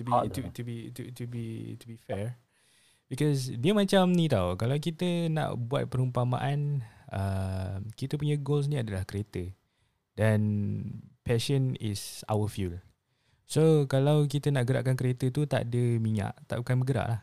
To 0.00 0.02
be, 0.02 0.12
to, 0.32 0.40
to 0.48 0.62
be, 0.64 0.76
to, 0.96 1.02
to 1.12 1.24
be, 1.28 1.76
to 1.76 1.84
be 1.84 2.00
fair, 2.00 2.40
because 3.04 3.52
dia 3.52 3.76
macam 3.76 4.16
ni 4.16 4.32
tau. 4.32 4.56
Kalau 4.56 4.80
kita 4.80 5.28
nak 5.28 5.60
buat 5.60 5.92
perumpamaan, 5.92 6.80
uh, 7.12 7.84
kita 8.00 8.16
punya 8.16 8.40
goals 8.40 8.64
ni 8.64 8.80
adalah 8.80 9.04
kereta, 9.04 9.52
dan 10.16 10.40
passion 11.20 11.76
is 11.76 12.24
our 12.32 12.48
fuel. 12.48 12.80
So 13.44 13.84
kalau 13.92 14.24
kita 14.24 14.48
nak 14.48 14.72
gerakkan 14.72 14.96
kereta 14.96 15.28
tu 15.28 15.44
tak 15.44 15.68
ada 15.68 15.82
minyak, 16.00 16.32
tak 16.48 16.64
akan 16.64 16.80
bergerak 16.80 17.06
lah. 17.12 17.20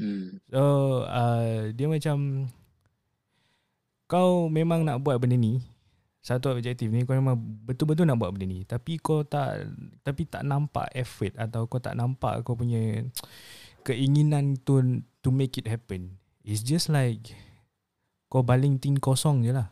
Hmm. 0.00 0.40
So 0.48 0.62
uh, 1.04 1.70
dia 1.76 1.86
macam 1.86 2.48
kau 4.08 4.48
memang 4.48 4.88
nak 4.88 5.04
buat 5.04 5.20
benda 5.20 5.36
ni 5.36 5.60
satu 6.20 6.52
objektif 6.52 6.88
ni 6.88 7.04
kau 7.04 7.16
memang 7.16 7.36
betul-betul 7.68 8.08
nak 8.08 8.16
buat 8.16 8.32
benda 8.32 8.48
ni 8.48 8.64
tapi 8.64 8.96
kau 8.96 9.22
tak 9.22 9.68
tapi 10.02 10.24
tak 10.24 10.42
nampak 10.42 10.88
effort 10.96 11.36
atau 11.36 11.68
kau 11.68 11.78
tak 11.78 11.94
nampak 11.94 12.42
kau 12.42 12.56
punya 12.56 13.04
keinginan 13.84 14.58
to 14.64 15.04
to 15.20 15.28
make 15.28 15.56
it 15.56 15.68
happen 15.68 16.16
it's 16.42 16.64
just 16.64 16.88
like 16.88 17.36
kau 18.26 18.42
baling 18.42 18.80
tin 18.80 18.98
kosong 18.98 19.44
je 19.44 19.52
lah 19.52 19.68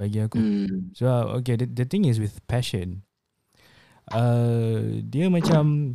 bagi 0.00 0.16
aku 0.24 0.40
Hmm. 0.40 0.96
So 0.96 1.04
okay, 1.44 1.60
the, 1.60 1.68
the 1.68 1.84
thing 1.84 2.08
is 2.08 2.16
with 2.16 2.40
passion, 2.48 3.04
uh, 4.08 5.04
dia 5.04 5.28
macam 5.28 5.94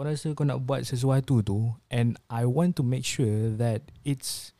kau 0.00 0.08
rasa 0.08 0.32
kau 0.32 0.48
nak 0.48 0.64
buat 0.64 0.88
sesuatu 0.88 1.44
tu, 1.44 1.76
and 1.92 2.16
I 2.32 2.48
want 2.48 2.72
to 2.80 2.82
make 2.82 3.04
sure 3.04 3.52
that 3.60 3.92
it's 4.00 4.56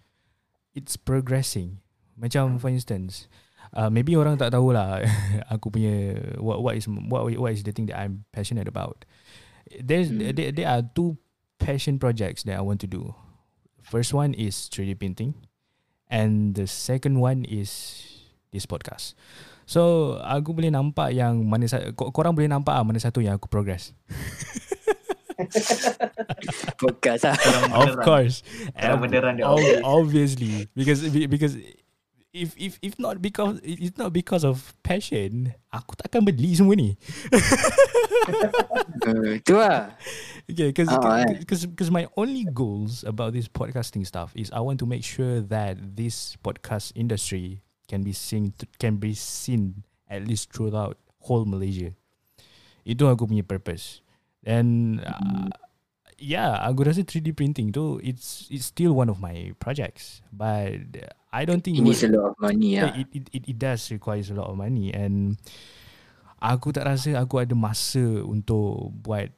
it's 0.77 1.01
progressing. 1.01 1.81
Macam 2.13 2.61
for 2.61 2.69
instance, 2.69 3.25
uh, 3.73 3.89
maybe 3.89 4.13
orang 4.21 4.37
tak 4.37 4.53
tahulah 4.53 5.01
aku 5.57 5.73
punya 5.73 6.13
what 6.37 6.61
what 6.61 6.77
is 6.77 6.85
what 7.09 7.25
what 7.41 7.57
is 7.57 7.65
the 7.65 7.73
thing 7.73 7.89
that 7.89 7.97
I'm 7.97 8.29
passionate 8.37 8.69
about. 8.69 9.09
There's 9.81 10.13
Hmm. 10.13 10.37
there, 10.37 10.53
there 10.53 10.69
are 10.69 10.85
two 10.85 11.17
passion 11.57 11.97
projects 11.97 12.45
that 12.45 12.61
I 12.61 12.65
want 12.65 12.85
to 12.85 12.91
do. 12.93 13.17
First 13.81 14.13
one 14.13 14.37
is 14.37 14.69
3D 14.69 15.01
printing, 15.01 15.41
and 16.13 16.53
the 16.53 16.69
second 16.69 17.17
one 17.17 17.49
is 17.49 17.73
this 18.53 18.69
podcast. 18.69 19.17
So 19.65 20.21
aku 20.21 20.53
boleh 20.53 20.69
nampak 20.69 21.17
yang 21.17 21.49
mana 21.49 21.65
kor- 21.97 22.13
korang 22.13 22.37
boleh 22.37 22.53
nampak 22.53 22.77
ah 22.77 22.85
mana 22.85 23.01
satu 23.01 23.25
yang 23.25 23.41
aku 23.41 23.49
progress. 23.49 23.97
Podcast 26.83 27.23
lah. 27.25 27.37
Of 27.75 28.01
course. 28.03 28.43
Terang 28.75 29.37
Ob- 29.43 29.61
dia. 29.61 29.81
obviously 29.83 30.69
because 30.75 31.01
because 31.29 31.55
if 32.31 32.55
if 32.55 32.79
if 32.81 32.95
not 32.99 33.19
because 33.19 33.59
it's 33.63 33.99
not 33.99 34.15
because 34.15 34.47
of 34.47 34.73
passion, 34.87 35.51
aku 35.75 35.99
takkan 35.99 36.23
beli 36.23 36.55
semua 36.55 36.79
ni. 36.79 36.95
uh, 39.07 39.35
tu 39.47 39.55
lah. 39.59 39.95
Okay, 40.51 40.71
because 40.75 40.91
Ah, 40.91 41.27
eh. 41.27 41.43
because 41.43 41.67
because 41.67 41.91
my 41.91 42.07
only 42.15 42.47
goals 42.47 43.03
about 43.07 43.35
this 43.35 43.47
podcasting 43.51 44.07
stuff 44.07 44.31
is 44.35 44.51
I 44.55 44.61
want 44.63 44.79
to 44.83 44.87
make 44.87 45.03
sure 45.03 45.41
that 45.51 45.79
this 45.99 46.35
podcast 46.43 46.95
industry 46.95 47.63
can 47.91 48.03
be 48.07 48.15
seen 48.15 48.55
can 48.79 48.99
be 49.03 49.15
seen 49.15 49.83
at 50.11 50.27
least 50.27 50.51
throughout 50.55 50.99
whole 51.27 51.47
Malaysia. 51.47 51.95
Itu 52.87 53.07
aku 53.11 53.27
punya 53.27 53.43
purpose. 53.47 54.03
And 54.45 55.01
uh, 55.05 55.53
yeah, 56.17 56.57
aku 56.65 56.85
rasa 56.85 57.05
3D 57.05 57.33
printing 57.37 57.73
tu 57.73 58.01
it's 58.01 58.49
it's 58.53 58.69
still 58.69 58.93
one 58.97 59.09
of 59.09 59.21
my 59.21 59.53
projects, 59.61 60.21
but 60.33 60.81
I 61.33 61.43
don't 61.45 61.61
think 61.65 61.81
It 61.81 61.85
needs 61.85 62.05
a 62.05 62.13
lot 62.13 62.33
of 62.33 62.37
money 62.41 62.77
yeah, 62.77 62.93
it, 62.97 63.09
it, 63.13 63.25
it, 63.33 63.43
it 63.53 63.59
does 63.61 63.89
requires 63.93 64.29
a 64.33 64.37
lot 64.37 64.49
of 64.53 64.57
money. 64.57 64.93
And 64.93 65.41
aku 66.41 66.73
tak 66.73 66.89
rasa 66.89 67.21
aku 67.21 67.45
ada 67.45 67.53
masa 67.57 68.01
untuk 68.25 68.93
buat 69.05 69.33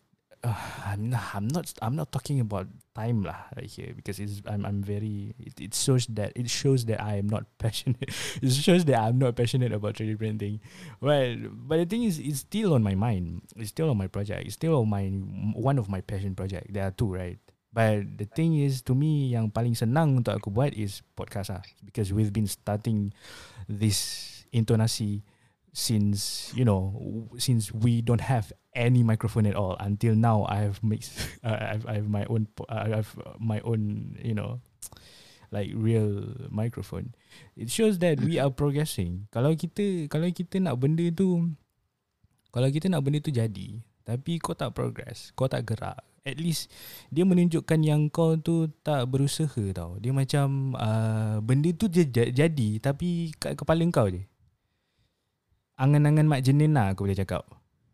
uh, 0.46 0.62
I'm 0.94 1.50
not 1.50 1.70
I'm 1.82 1.94
not 1.98 2.10
talking 2.10 2.42
about 2.42 2.70
time 2.92 3.24
lah 3.24 3.48
right 3.56 3.68
here 3.68 3.96
because 3.96 4.20
it's 4.20 4.44
I'm 4.44 4.64
I'm 4.64 4.80
very 4.84 5.32
it, 5.40 5.56
it 5.58 5.72
shows 5.72 6.06
that 6.12 6.36
it 6.36 6.48
shows 6.52 6.84
that 6.92 7.00
I 7.00 7.16
am 7.16 7.28
not 7.28 7.48
passionate. 7.62 8.12
It 8.40 8.52
shows 8.52 8.84
that 8.86 9.00
I'm 9.00 9.18
not 9.18 9.36
passionate 9.36 9.72
about 9.72 9.96
3D 9.96 10.16
printing 10.20 10.60
well 11.00 11.36
but 11.52 11.80
the 11.80 11.88
thing 11.88 12.04
is 12.04 12.20
it's 12.20 12.44
still 12.44 12.76
on 12.76 12.84
my 12.84 12.94
mind. 12.94 13.48
It's 13.56 13.72
still 13.72 13.90
on 13.90 13.98
my 13.98 14.08
project. 14.08 14.44
It's 14.44 14.56
still 14.56 14.80
on 14.80 14.88
my 14.88 15.08
one 15.56 15.80
of 15.80 15.88
my 15.88 16.00
passion 16.00 16.36
project. 16.36 16.72
There 16.72 16.84
are 16.84 16.92
two 16.92 17.12
right? 17.12 17.40
But 17.72 18.20
the 18.20 18.28
thing 18.28 18.60
is 18.60 18.84
to 18.84 18.92
me 18.92 19.32
yang 19.32 19.48
paling 19.48 19.72
senang 19.72 20.20
untuk 20.20 20.36
aku 20.36 20.52
buat 20.52 20.76
is 20.76 21.00
podcast 21.16 21.56
lah. 21.56 21.64
Because 21.80 22.12
we've 22.12 22.32
been 22.32 22.48
starting 22.48 23.16
this 23.64 24.28
intonasi 24.52 25.24
since 25.72 26.52
you 26.52 26.64
know 26.64 26.92
since 27.40 27.72
we 27.72 28.04
don't 28.04 28.20
have 28.20 28.52
any 28.76 29.00
microphone 29.00 29.48
at 29.48 29.56
all 29.56 29.76
until 29.80 30.12
now 30.12 30.44
I 30.44 30.68
have 30.68 30.84
mixed 30.84 31.16
uh, 31.44 31.56
I've, 31.76 31.84
I 31.88 31.94
have 32.00 32.08
my 32.08 32.24
own 32.28 32.48
uh, 32.68 32.84
I 32.84 32.88
have 33.00 33.10
my 33.40 33.60
own 33.64 34.16
you 34.20 34.36
know 34.36 34.60
like 35.52 35.68
real 35.76 36.32
microphone. 36.48 37.12
It 37.56 37.68
shows 37.68 38.00
that 38.00 38.24
we 38.24 38.40
are 38.40 38.48
progressing. 38.48 39.28
Kalau 39.28 39.52
kita 39.52 40.08
kalau 40.08 40.28
kita 40.32 40.56
nak 40.60 40.80
benda 40.80 41.04
tu 41.12 41.52
kalau 42.48 42.68
kita 42.72 42.88
nak 42.88 43.04
benda 43.04 43.20
tu 43.20 43.32
jadi 43.32 43.84
tapi 44.02 44.40
kau 44.42 44.56
tak 44.56 44.74
progress 44.74 45.30
kau 45.38 45.46
tak 45.46 45.62
gerak 45.62 45.94
at 46.26 46.36
least 46.40 46.72
dia 47.12 47.22
menunjukkan 47.22 47.80
yang 47.86 48.10
kau 48.10 48.34
tu 48.40 48.72
tak 48.80 49.04
berusaha 49.12 49.62
tau. 49.76 50.00
Dia 50.00 50.16
macam 50.16 50.72
uh, 50.72 51.38
benda 51.44 51.68
tu 51.76 51.86
je 51.92 52.08
ja- 52.08 52.32
jadi 52.32 52.80
tapi 52.80 53.36
kat 53.36 53.56
kepala 53.56 53.84
kau 53.92 54.08
je 54.08 54.24
angan-angan 55.82 56.30
mak 56.30 56.46
jenin 56.46 56.72
lah 56.72 56.94
aku 56.94 57.04
boleh 57.04 57.18
cakap 57.18 57.42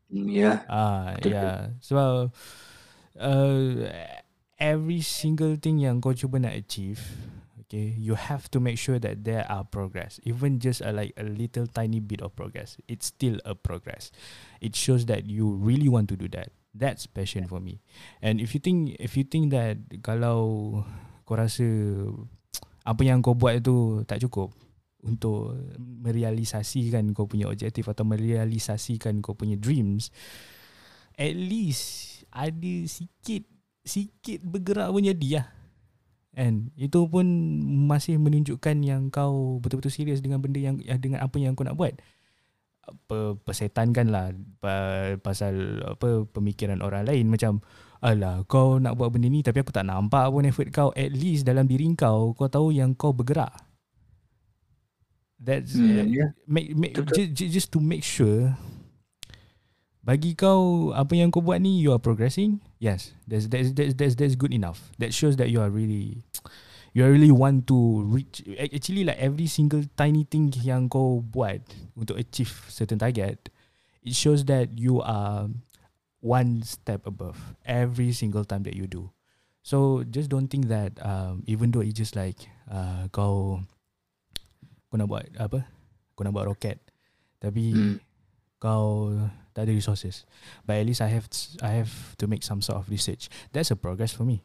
Hmm, 0.08 0.24
Ya. 0.24 0.64
Ah, 0.72 1.12
Betul. 1.20 1.36
yeah. 1.36 1.56
Sebab 1.84 2.32
uh, 3.20 3.68
every 4.56 5.04
single 5.04 5.60
thing 5.60 5.84
yang 5.84 6.00
kau 6.00 6.16
cuba 6.16 6.40
nak 6.40 6.56
achieve, 6.56 6.96
okay, 7.60 7.92
you 7.92 8.16
have 8.16 8.48
to 8.48 8.56
make 8.56 8.80
sure 8.80 8.96
that 8.96 9.28
there 9.28 9.44
are 9.52 9.68
progress. 9.68 10.16
Even 10.24 10.64
just 10.64 10.80
a, 10.80 10.96
like 10.96 11.12
a 11.20 11.28
little 11.28 11.68
tiny 11.68 12.00
bit 12.00 12.24
of 12.24 12.32
progress, 12.32 12.80
it's 12.88 13.12
still 13.12 13.36
a 13.44 13.52
progress. 13.52 14.08
It 14.64 14.72
shows 14.72 15.04
that 15.12 15.28
you 15.28 15.44
really 15.44 15.92
want 15.92 16.08
to 16.08 16.16
do 16.16 16.24
that. 16.32 16.56
That's 16.72 17.04
passion 17.04 17.44
for 17.44 17.60
me. 17.60 17.84
And 18.24 18.40
if 18.40 18.56
you 18.56 18.60
think 18.64 18.96
if 18.96 19.12
you 19.12 19.28
think 19.28 19.52
that 19.52 19.76
kalau 20.00 20.40
kau 21.28 21.36
rasa 21.36 21.68
apa 22.80 23.02
yang 23.04 23.20
kau 23.20 23.36
buat 23.36 23.60
itu 23.60 24.08
tak 24.08 24.24
cukup 24.24 24.56
untuk 25.06 25.54
merealisasikan 25.78 27.14
kau 27.14 27.30
punya 27.30 27.46
objektif 27.46 27.86
atau 27.86 28.02
merealisasikan 28.02 29.22
kau 29.22 29.38
punya 29.38 29.54
dreams 29.54 30.10
at 31.18 31.34
least 31.34 32.22
ada 32.30 32.72
sikit 32.86 33.42
sikit 33.82 34.44
bergerak 34.46 34.94
pun 34.94 35.02
jadi 35.02 35.42
lah. 35.42 35.46
And 36.38 36.70
itu 36.78 37.02
pun 37.10 37.26
masih 37.90 38.22
menunjukkan 38.22 38.76
yang 38.86 39.10
kau 39.10 39.58
betul-betul 39.58 39.90
serius 39.90 40.22
dengan 40.22 40.38
benda 40.38 40.62
yang 40.62 40.78
dengan 41.02 41.26
apa 41.26 41.34
yang 41.42 41.58
kau 41.58 41.66
nak 41.66 41.74
buat. 41.74 41.98
Apa 42.86 43.36
persetankan 43.42 44.06
lah 44.08 44.30
pa- 44.62 45.18
pasal 45.18 45.82
apa 45.82 46.28
pemikiran 46.30 46.78
orang 46.78 47.10
lain. 47.10 47.26
Macam 47.26 47.58
alah 47.98 48.46
kau 48.46 48.78
nak 48.78 48.94
buat 48.94 49.10
benda 49.10 49.26
ni 49.26 49.42
tapi 49.42 49.66
aku 49.66 49.74
tak 49.74 49.90
nampak 49.90 50.30
pun 50.30 50.46
effort 50.46 50.70
kau. 50.70 50.88
At 50.94 51.10
least 51.10 51.42
dalam 51.42 51.66
diri 51.66 51.90
kau 51.98 52.38
kau 52.38 52.46
tahu 52.46 52.70
yang 52.70 52.94
kau 52.94 53.10
bergerak 53.10 53.67
that's 55.38 55.74
Hmm, 55.78 56.10
ya. 56.10 56.34
make, 56.46 56.74
make 56.74 56.94
just, 57.14 57.34
just 57.34 57.68
to 57.72 57.78
make 57.78 58.02
sure 58.02 58.58
bagi 60.02 60.32
kau 60.32 60.90
apa 60.96 61.12
yang 61.12 61.28
kau 61.28 61.44
buat 61.44 61.60
ni 61.60 61.84
you 61.84 61.92
are 61.92 62.00
progressing? 62.00 62.64
Yes. 62.80 63.12
That's 63.28 63.44
that's 63.44 63.76
that's 63.76 63.92
that's, 63.92 64.16
that's 64.16 64.36
good 64.40 64.56
enough. 64.56 64.80
That 64.96 65.12
shows 65.12 65.36
that 65.36 65.52
you 65.52 65.60
are 65.60 65.68
really 65.68 66.24
you 66.96 67.04
are 67.04 67.12
really 67.12 67.28
want 67.28 67.68
to 67.68 68.08
reach 68.08 68.40
actually 68.56 69.04
like 69.04 69.20
every 69.20 69.44
single 69.44 69.84
tiny 70.00 70.24
thing 70.24 70.48
yang 70.64 70.88
kau 70.88 71.20
buat 71.20 71.60
untuk 71.92 72.16
achieve 72.16 72.50
certain 72.72 72.96
target 72.96 73.52
it 74.00 74.16
shows 74.16 74.48
that 74.48 74.72
you 74.80 75.04
are 75.04 75.52
one 76.24 76.64
step 76.64 77.04
above 77.04 77.36
every 77.68 78.10
single 78.16 78.48
time 78.48 78.64
that 78.64 78.74
you 78.74 78.88
do. 78.88 79.12
So 79.60 80.02
just 80.08 80.32
don't 80.32 80.48
think 80.48 80.72
that 80.72 80.96
um, 81.04 81.44
even 81.44 81.68
though 81.68 81.84
it 81.84 81.92
just 81.92 82.16
like 82.16 82.48
uh, 82.72 83.12
kau 83.12 83.60
kau 84.88 84.96
nak 84.96 85.06
buat 85.06 85.24
apa 85.36 85.64
kau 86.12 86.22
nak 86.22 86.32
buat 86.32 86.46
roket 86.46 86.80
tapi 87.38 87.70
Hmm. 87.70 87.96
kau 88.56 89.14
tak 89.52 89.64
ada 89.64 89.72
resources 89.72 90.26
but 90.62 90.74
at 90.74 90.84
least 90.84 90.98
I 90.98 91.10
have 91.10 91.28
I 91.60 91.78
have 91.78 91.92
to 92.16 92.24
make 92.24 92.40
some 92.40 92.58
sort 92.58 92.76
of 92.76 92.86
research 92.86 93.26
that's 93.50 93.68
a 93.68 93.76
progress 93.76 94.10
for 94.10 94.22
me 94.22 94.42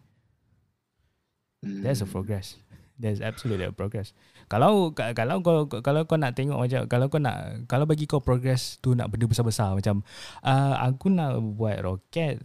That's 1.63 1.99
a 1.99 2.03
Hmm. 2.03 2.11
progress. 2.11 2.59
There's 2.93 3.17
absolutely 3.19 3.63
a 3.63 3.71
progress. 3.71 4.11
Kalau 4.45 4.91
ka- 4.91 5.15
kalau 5.15 5.39
kau 5.39 5.65
kalau 5.79 6.03
kau 6.03 6.19
nak 6.19 6.35
tengok 6.35 6.59
macam 6.59 6.81
kalau 6.85 7.07
kau 7.07 7.17
nak 7.17 7.65
kalau 7.65 7.87
bagi 7.87 8.03
kau 8.03 8.19
progress 8.19 8.77
tu 8.77 8.93
nak 8.93 9.07
benda 9.07 9.25
besar-besar 9.25 9.71
macam 9.71 10.03
uh, 10.43 10.75
aku 10.77 11.07
nak 11.07 11.39
buat 11.55 11.79
roket. 11.81 12.43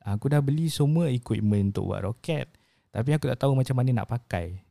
Aku 0.00 0.26
dah 0.26 0.40
beli 0.40 0.66
semua 0.66 1.06
equipment 1.06 1.70
untuk 1.70 1.86
buat 1.86 2.02
roket. 2.02 2.48
Tapi 2.88 3.12
aku 3.12 3.28
tak 3.28 3.38
tahu 3.38 3.52
macam 3.52 3.76
mana 3.76 3.92
nak 3.94 4.08
pakai. 4.08 4.64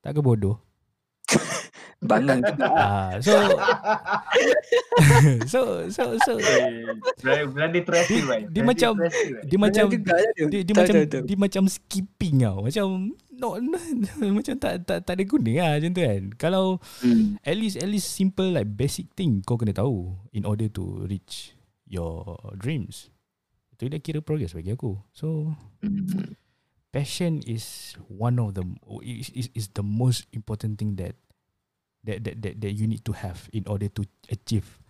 Tak 0.00 0.14
ke 0.14 0.20
bodoh? 0.22 0.62
Bangang 2.02 2.42
juga. 2.42 2.66
Ah, 2.82 3.14
so 3.22 3.32
so 5.46 5.60
so 5.88 6.04
so 6.18 6.32
Belanda 7.22 7.78
terasa 7.80 8.16
right. 8.26 8.46
dia 8.50 8.62
macam- 8.62 8.98
dia 9.44 9.58
macam 9.58 9.84
dia. 9.88 10.46
dia, 10.48 10.60
dia 10.62 10.74
macam 10.74 10.94
dia 11.22 11.36
macam 11.38 11.62
skipping 11.66 12.42
tau. 12.42 12.66
Macam 12.66 12.86
no, 13.32 13.58
no 13.58 13.78
macam 14.38 14.54
tak 14.56 14.82
tak 14.82 14.98
tak 15.02 15.14
ada 15.14 15.24
guna 15.24 15.50
lah 15.56 15.70
macam 15.78 15.90
tu 15.90 16.02
kan. 16.02 16.22
Kalau 16.36 16.64
Hmm. 17.00 17.38
at 17.40 17.54
least 17.54 17.78
at 17.78 17.86
least 17.86 18.10
simple 18.10 18.46
like 18.46 18.68
basic 18.68 19.10
thing 19.14 19.40
kau 19.40 19.54
kena 19.54 19.72
tahu 19.72 20.14
in 20.30 20.42
order 20.42 20.66
to 20.66 21.06
reach 21.06 21.54
your 21.86 22.22
dreams. 22.54 23.10
Itu 23.72 23.86
dah 23.86 23.98
kira 23.98 24.18
progress 24.18 24.54
bagi 24.54 24.74
aku. 24.74 24.98
So 25.12 25.54
Hmm. 25.82 26.34
passion 26.90 27.40
is 27.42 27.96
one 28.04 28.36
of 28.36 28.52
the 28.52 28.62
is, 29.00 29.32
is, 29.32 29.46
is 29.54 29.66
the 29.72 29.82
most 29.82 30.26
important 30.30 30.76
thing 30.76 30.94
that 30.96 31.16
that, 32.04 32.24
that 32.24 32.42
that 32.42 32.60
that 32.60 32.72
you 32.72 32.86
need 32.86 33.04
to 33.04 33.12
have 33.12 33.48
in 33.52 33.66
order 33.66 33.88
to 33.88 34.04
achieve 34.30 34.80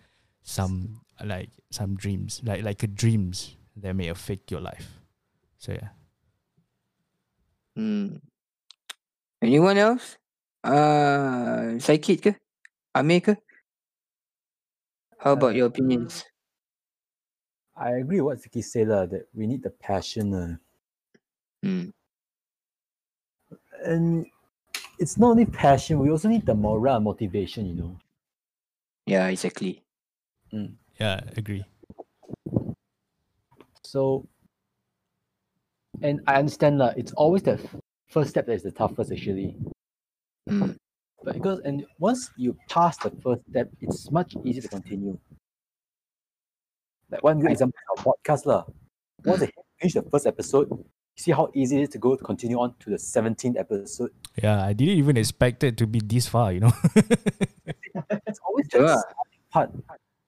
some 0.41 1.01
like 1.23 1.49
some 1.71 1.95
dreams 1.95 2.41
like 2.43 2.63
like 2.63 2.83
a 2.83 2.87
dreams 2.87 3.55
that 3.75 3.95
may 3.95 4.07
affect 4.07 4.51
your 4.51 4.61
life. 4.61 4.99
So 5.57 5.73
yeah. 5.73 5.89
Hmm. 7.75 8.17
Anyone 9.41 9.77
else? 9.77 10.17
Uh, 10.63 11.75
Saikid 11.81 12.21
ke? 12.23 12.31
Amir 12.95 13.19
ke? 13.21 13.33
How 15.19 15.33
about 15.33 15.55
your 15.55 15.67
opinions? 15.67 16.23
I 17.75 17.97
agree 17.97 18.21
with 18.21 18.39
what 18.39 18.51
Ziki 18.51 18.63
said 18.63 18.87
lah, 18.87 19.05
that 19.07 19.27
we 19.33 19.47
need 19.47 19.63
the 19.63 19.71
passion. 19.71 20.33
Uh, 20.33 20.55
Hmm. 21.63 21.95
and 23.83 24.27
it's 25.03 25.17
not 25.17 25.31
only 25.31 25.45
passion, 25.45 25.99
we 25.99 26.09
also 26.09 26.29
need 26.29 26.45
the 26.45 26.55
morale 26.55 26.95
and 26.95 27.03
motivation, 27.03 27.65
you 27.65 27.73
know. 27.73 27.99
Yeah, 29.05 29.27
exactly. 29.27 29.83
Yeah, 30.49 31.19
I 31.27 31.31
agree. 31.35 31.65
So, 33.83 34.25
and 36.01 36.21
I 36.25 36.35
understand 36.35 36.79
that 36.79 36.97
it's 36.97 37.11
always 37.13 37.43
the 37.43 37.59
first 38.07 38.29
step 38.29 38.45
that 38.45 38.53
is 38.53 38.63
the 38.63 38.71
toughest 38.71 39.11
actually. 39.11 39.57
Hmm. 40.47 40.71
But 41.21 41.33
because 41.33 41.59
and 41.65 41.85
once 41.99 42.29
you 42.37 42.55
pass 42.69 42.95
the 42.95 43.11
first 43.21 43.41
step, 43.49 43.69
it's 43.81 44.09
much 44.09 44.35
easier 44.45 44.61
to 44.61 44.69
continue. 44.69 45.19
Like 47.11 47.23
one 47.23 47.41
good 47.41 47.51
example 47.51 47.75
is 47.77 48.05
our 48.05 48.05
podcast 48.05 48.45
lah. 48.45 48.63
Once 49.25 49.43
I 49.43 49.49
finish 49.79 49.95
the 49.95 50.03
first 50.03 50.27
episode, 50.27 50.69
you 50.69 50.85
see 51.15 51.31
how 51.31 51.49
easy 51.53 51.77
it 51.77 51.83
is 51.83 51.89
to 51.89 51.97
go 51.99 52.15
to 52.15 52.23
continue 52.23 52.59
on 52.59 52.73
to 52.79 52.89
the 52.89 52.97
17th 52.97 53.57
episode. 53.59 54.11
Yeah, 54.41 54.63
I 54.63 54.73
didn't 54.73 54.97
even 54.97 55.17
expect 55.17 55.63
it 55.63 55.77
to 55.77 55.87
be 55.87 55.99
this 55.99 56.27
far, 56.27 56.51
you 56.53 56.61
know. 56.61 56.73
It's 58.27 58.39
always 58.47 58.67
Sure. 58.71 58.81
the 58.87 58.97
starting 58.97 59.43
part. 59.51 59.69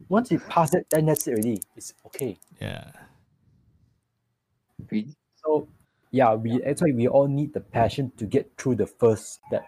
Once 0.10 0.30
you 0.32 0.40
pass 0.40 0.74
it, 0.76 0.86
then 0.92 1.08
that's 1.08 1.26
it 1.28 1.32
already. 1.34 1.62
It's 1.76 1.94
okay. 2.06 2.38
yeah. 2.62 2.92
So 5.44 5.68
yeah, 6.12 6.34
we 6.36 6.60
that's 6.60 6.82
why 6.82 6.92
we 6.92 7.08
all 7.08 7.28
need 7.28 7.54
the 7.54 7.62
passion 7.62 8.12
to 8.18 8.26
get 8.26 8.52
through 8.58 8.76
the 8.76 8.86
first 8.86 9.42
step. 9.48 9.66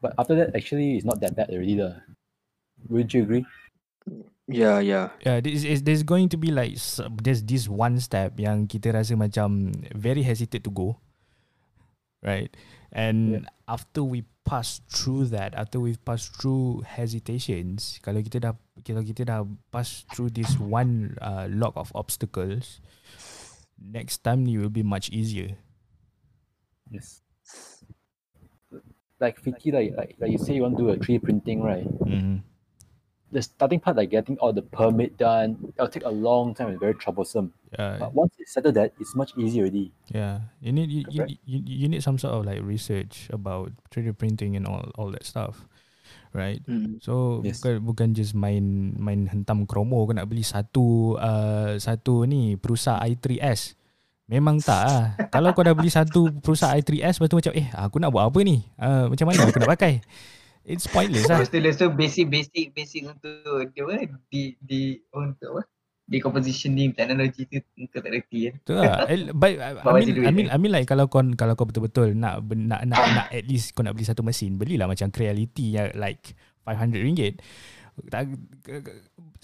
But 0.00 0.14
after 0.18 0.34
that, 0.34 0.56
actually, 0.56 0.96
it's 0.96 1.04
not 1.06 1.20
that 1.20 1.36
bad 1.36 1.50
already. 1.50 1.76
Lah. 1.76 1.94
Would 2.88 3.14
you 3.14 3.22
agree? 3.22 3.46
Yeah, 4.48 4.78
yeah. 4.80 5.08
Yeah, 5.24 5.40
this 5.40 5.64
is 5.64 5.82
there's 5.82 6.02
going 6.02 6.28
to 6.30 6.36
be 6.36 6.52
like 6.52 6.76
there's 7.22 7.42
this 7.42 7.68
one 7.68 8.00
step 8.00 8.36
yang 8.36 8.68
kita 8.68 8.92
rasa 8.92 9.16
macam 9.16 9.72
very 9.96 10.22
hesitate 10.22 10.64
to 10.64 10.72
go, 10.72 11.00
right? 12.20 12.52
And 12.94 13.50
after 13.66 14.06
we 14.06 14.22
pass 14.46 14.80
through 14.86 15.34
that, 15.34 15.56
after 15.58 15.80
we 15.80 15.96
pass 15.96 16.30
through 16.30 16.86
hesitations, 16.86 17.98
kalau 18.04 18.22
kita 18.22 18.38
dah 18.38 18.54
kalau 18.86 19.02
kita 19.02 19.26
dah 19.26 19.42
pass 19.74 20.06
through 20.14 20.30
this 20.30 20.54
one 20.60 21.18
uh, 21.18 21.50
log 21.50 21.74
of 21.74 21.90
obstacles, 21.96 22.78
next 23.80 24.22
time 24.22 24.46
it 24.46 24.60
will 24.60 24.70
be 24.70 24.86
much 24.86 25.10
easier. 25.10 25.58
Yes. 26.86 27.24
Like 29.18 29.40
Fiki, 29.40 29.72
like, 29.72 29.96
like 29.96 30.14
like 30.20 30.30
you 30.30 30.38
say, 30.38 30.54
you 30.54 30.62
want 30.62 30.76
to 30.76 30.84
do 30.84 30.90
a 30.92 30.96
3D 31.00 31.22
printing, 31.22 31.64
right? 31.64 31.88
Mm-hmm. 32.04 32.44
The 33.34 33.42
starting 33.42 33.82
part, 33.82 33.98
like 33.98 34.14
getting 34.14 34.38
all 34.38 34.54
the 34.54 34.62
permit 34.62 35.18
done, 35.18 35.58
it'll 35.74 35.90
take 35.90 36.06
a 36.06 36.14
long 36.14 36.54
time 36.54 36.70
and 36.70 36.78
very 36.78 36.94
troublesome. 36.94 37.50
Yeah, 37.74 37.98
But 37.98 38.14
once 38.14 38.30
you 38.38 38.46
settle 38.46 38.70
that, 38.78 38.94
it's 39.02 39.18
much 39.18 39.34
easier 39.34 39.66
already. 39.66 39.90
Yeah, 40.06 40.46
you 40.62 40.70
need 40.70 40.86
you, 40.86 41.02
you, 41.10 41.20
Correct. 41.26 41.42
you, 41.42 41.58
you 41.66 41.86
need 41.90 42.06
some 42.06 42.14
sort 42.14 42.30
of 42.30 42.46
like 42.46 42.62
research 42.62 43.26
about 43.34 43.74
3D 43.90 44.14
printing 44.14 44.54
and 44.54 44.70
all 44.70 44.86
all 44.94 45.10
that 45.10 45.26
stuff, 45.26 45.66
right? 46.30 46.62
Hmm. 46.62 47.02
So 47.02 47.42
Yes. 47.42 47.58
bukan 47.58 47.82
bukan 47.82 48.08
just 48.14 48.38
main 48.38 48.94
main 48.94 49.26
hentam 49.26 49.66
kromo 49.66 50.06
kau 50.06 50.14
nak 50.14 50.30
beli 50.30 50.46
satu 50.46 51.18
uh, 51.18 51.74
satu 51.74 52.30
ni 52.30 52.54
perusak 52.54 53.02
i3s. 53.02 53.74
Memang 54.30 54.62
tak 54.62 54.82
ah. 54.86 55.04
Kalau 55.34 55.50
kau 55.52 55.66
dah 55.66 55.74
beli 55.74 55.90
satu 55.90 56.30
perusak 56.38 56.70
i3s 56.70 57.18
lepas 57.18 57.28
tu 57.28 57.36
macam 57.42 57.52
eh 57.58 57.66
aku 57.74 57.98
nak 57.98 58.14
buat 58.14 58.30
apa 58.30 58.38
ni? 58.46 58.62
Uh, 58.78 59.10
macam 59.10 59.26
mana 59.26 59.50
aku 59.50 59.58
nak 59.58 59.74
pakai? 59.74 59.98
It's 60.64 60.88
pointless 60.88 61.28
lah. 61.28 61.44
Tu, 61.44 61.60
lepas 61.60 61.76
tu 61.76 61.92
basic 61.92 62.32
basic 62.32 62.72
basic 62.72 63.04
untuk 63.04 63.68
dia 63.76 63.84
apa 63.84 64.08
di 64.32 64.56
di 64.64 64.96
untuk 65.12 65.60
apa 65.60 65.62
decompositioning 66.04 66.92
teknologi 66.92 67.48
tu 67.48 67.60
kau 67.88 68.00
tak 68.00 68.12
reti 68.12 68.48
kan. 68.48 68.54
Tu 68.64 68.72
lah. 68.76 69.04
Eh, 69.12 69.32
But 69.32 69.56
I, 69.60 69.92
mean, 70.00 70.08
I 70.24 70.32
mean, 70.32 70.48
eh. 70.48 70.54
I 70.54 70.56
mean 70.60 70.72
like 70.72 70.88
kalau 70.88 71.08
kau 71.08 71.24
kalau 71.36 71.56
kau 71.56 71.68
betul-betul 71.68 72.12
nak 72.16 72.44
nak 72.44 72.84
nak, 72.84 73.00
nak 73.16 73.26
at 73.32 73.44
least 73.48 73.72
kau 73.72 73.84
nak 73.84 73.96
beli 73.96 74.08
satu 74.08 74.20
mesin, 74.20 74.60
belilah 74.60 74.88
macam 74.88 75.08
Creality 75.08 75.76
yang 75.80 75.88
like 75.96 76.36
500 76.64 77.00
ringgit. 77.00 77.34
Tak 78.10 78.26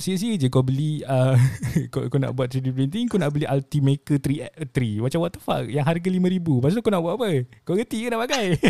sia-sia 0.01 0.35
je 0.35 0.49
kau 0.49 0.65
beli 0.65 1.05
uh, 1.05 1.37
kau, 1.93 2.09
kau 2.09 2.17
nak 2.17 2.33
buat 2.33 2.49
3D 2.49 2.73
printing 2.73 3.05
kau 3.07 3.21
nak 3.21 3.31
beli 3.31 3.45
Ultimaker 3.45 4.17
3 4.17 4.73
3 4.73 5.05
macam 5.05 5.21
what 5.21 5.31
the 5.31 5.39
fuck 5.39 5.69
yang 5.69 5.85
harga 5.85 6.09
5000 6.09 6.19
lepas 6.41 6.73
tu 6.73 6.81
kau 6.81 6.89
nak 6.91 7.05
buat 7.05 7.15
apa 7.15 7.29
kau 7.63 7.77
reti 7.77 8.03
ke 8.03 8.09
nak 8.09 8.25
pakai 8.25 8.57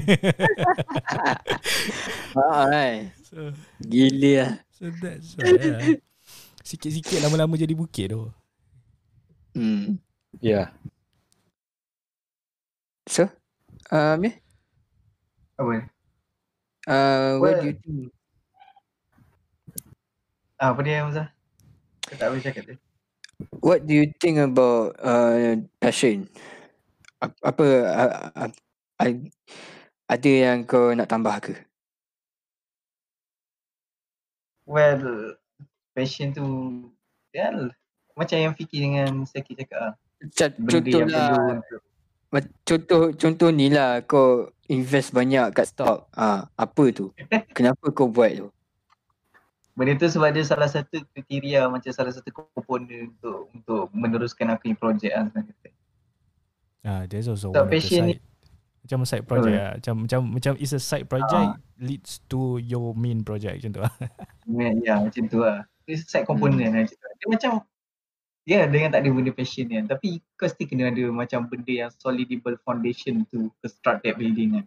Ah, 2.34 2.66
right. 2.66 3.10
so, 3.22 3.50
Gila 3.82 4.32
lah. 4.38 4.50
so 4.70 4.82
that's 4.98 5.34
why 5.34 5.50
yeah. 5.54 5.98
sikit-sikit 6.62 7.22
lama-lama 7.22 7.54
jadi 7.54 7.74
bukit 7.74 8.10
tu 8.10 8.26
Hmm. 9.50 9.98
Yeah. 10.38 10.70
So, 13.10 13.26
uh, 13.90 14.14
Amir, 14.14 14.38
Apa? 15.58 15.90
uh, 16.86 17.42
what 17.42 17.58
Well- 17.58 17.58
do 17.58 17.66
you 17.66 17.76
think? 17.82 18.14
Ah, 20.60 20.76
apa 20.76 20.84
dia 20.84 21.00
Hamzah? 21.00 21.32
Kau 22.04 22.16
tak 22.20 22.28
boleh 22.28 22.44
cakap 22.44 22.62
tu. 22.68 22.76
What 23.64 23.88
do 23.88 23.96
you 23.96 24.12
think 24.20 24.36
about 24.36 24.92
uh, 25.00 25.56
passion? 25.80 26.28
Ap- 27.24 27.40
Apa 27.40 27.64
uh, 27.88 28.52
uh, 29.00 29.10
ada 30.04 30.28
yang 30.28 30.68
kau 30.68 30.92
nak 30.92 31.08
tambah 31.08 31.32
ke? 31.40 31.54
Well, 34.68 35.40
passion 35.96 36.36
tu 36.36 36.44
ya 37.32 37.56
macam 38.12 38.36
yang 38.36 38.52
fikir 38.52 38.84
dengan 38.84 39.24
Saki 39.24 39.56
cakap 39.56 39.80
lah. 39.80 39.94
Contoh 40.68 41.08
lah, 41.08 41.64
contoh 42.68 43.02
contoh 43.16 43.48
ni 43.48 43.72
lah 43.72 44.04
kau 44.04 44.52
invest 44.68 45.16
banyak 45.16 45.56
kat 45.56 45.72
stock. 45.72 46.12
Ah, 46.12 46.52
apa 46.52 46.84
tu? 46.92 47.16
Kenapa 47.56 47.88
kau 47.96 48.12
buat 48.12 48.28
tu? 48.36 48.52
Benda 49.80 49.96
tu 49.96 50.12
sebab 50.12 50.28
dia 50.36 50.44
salah 50.44 50.68
satu 50.68 51.00
kriteria 51.16 51.64
macam 51.72 51.88
salah 51.88 52.12
satu 52.12 52.28
komponen 52.36 53.16
untuk 53.16 53.48
untuk 53.56 53.88
meneruskan 53.96 54.52
aku 54.52 54.68
ni 54.68 54.76
projek 54.76 55.08
lah 55.08 55.24
senang 55.32 55.48
kata. 55.48 55.68
Ah, 56.84 57.02
there's 57.08 57.32
also 57.32 57.48
Tak 57.48 57.64
one 57.64 57.72
passion 57.72 58.04
ni- 58.12 58.20
side. 58.20 58.28
Macam 58.84 58.98
side 59.08 59.24
project 59.24 59.56
lah. 59.56 59.72
Macam 59.80 59.94
macam 60.04 60.20
macam 60.36 60.52
is 60.60 60.76
a 60.76 60.80
side 60.84 61.08
project 61.08 61.64
leads 61.80 62.20
to 62.28 62.60
your 62.60 62.92
main 62.92 63.24
project 63.24 63.56
macam 63.64 63.72
tu 63.72 63.80
lah. 63.80 63.94
Ya, 64.60 64.68
ya 64.84 64.94
macam 65.00 65.22
tu 65.32 65.38
lah. 65.40 65.64
Dia 65.88 65.96
side 65.96 66.28
komponen 66.28 66.60
hmm. 66.60 66.76
macam 66.76 66.92
tu. 66.92 67.08
Dia 67.16 67.28
macam 67.32 67.52
Ya, 68.48 68.66
dengan 68.66 68.92
tak 68.92 69.04
ada 69.04 69.12
benda 69.12 69.32
passion 69.32 69.68
kan. 69.68 69.84
Tapi 69.88 70.20
kau 70.36 70.48
still 70.48 70.68
kena 70.68 70.92
ada 70.92 71.08
macam 71.08 71.48
benda 71.48 71.86
yang 71.86 71.90
solidable 71.96 72.56
foundation 72.64 73.24
to 73.32 73.48
construct 73.64 74.04
that 74.04 74.16
building 74.20 74.60
kan. 74.60 74.66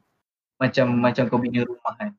Macam 0.57 0.85
macam 0.97 1.29
kau 1.29 1.37
bina 1.37 1.65
rumah 1.65 1.93
kan. 2.01 2.17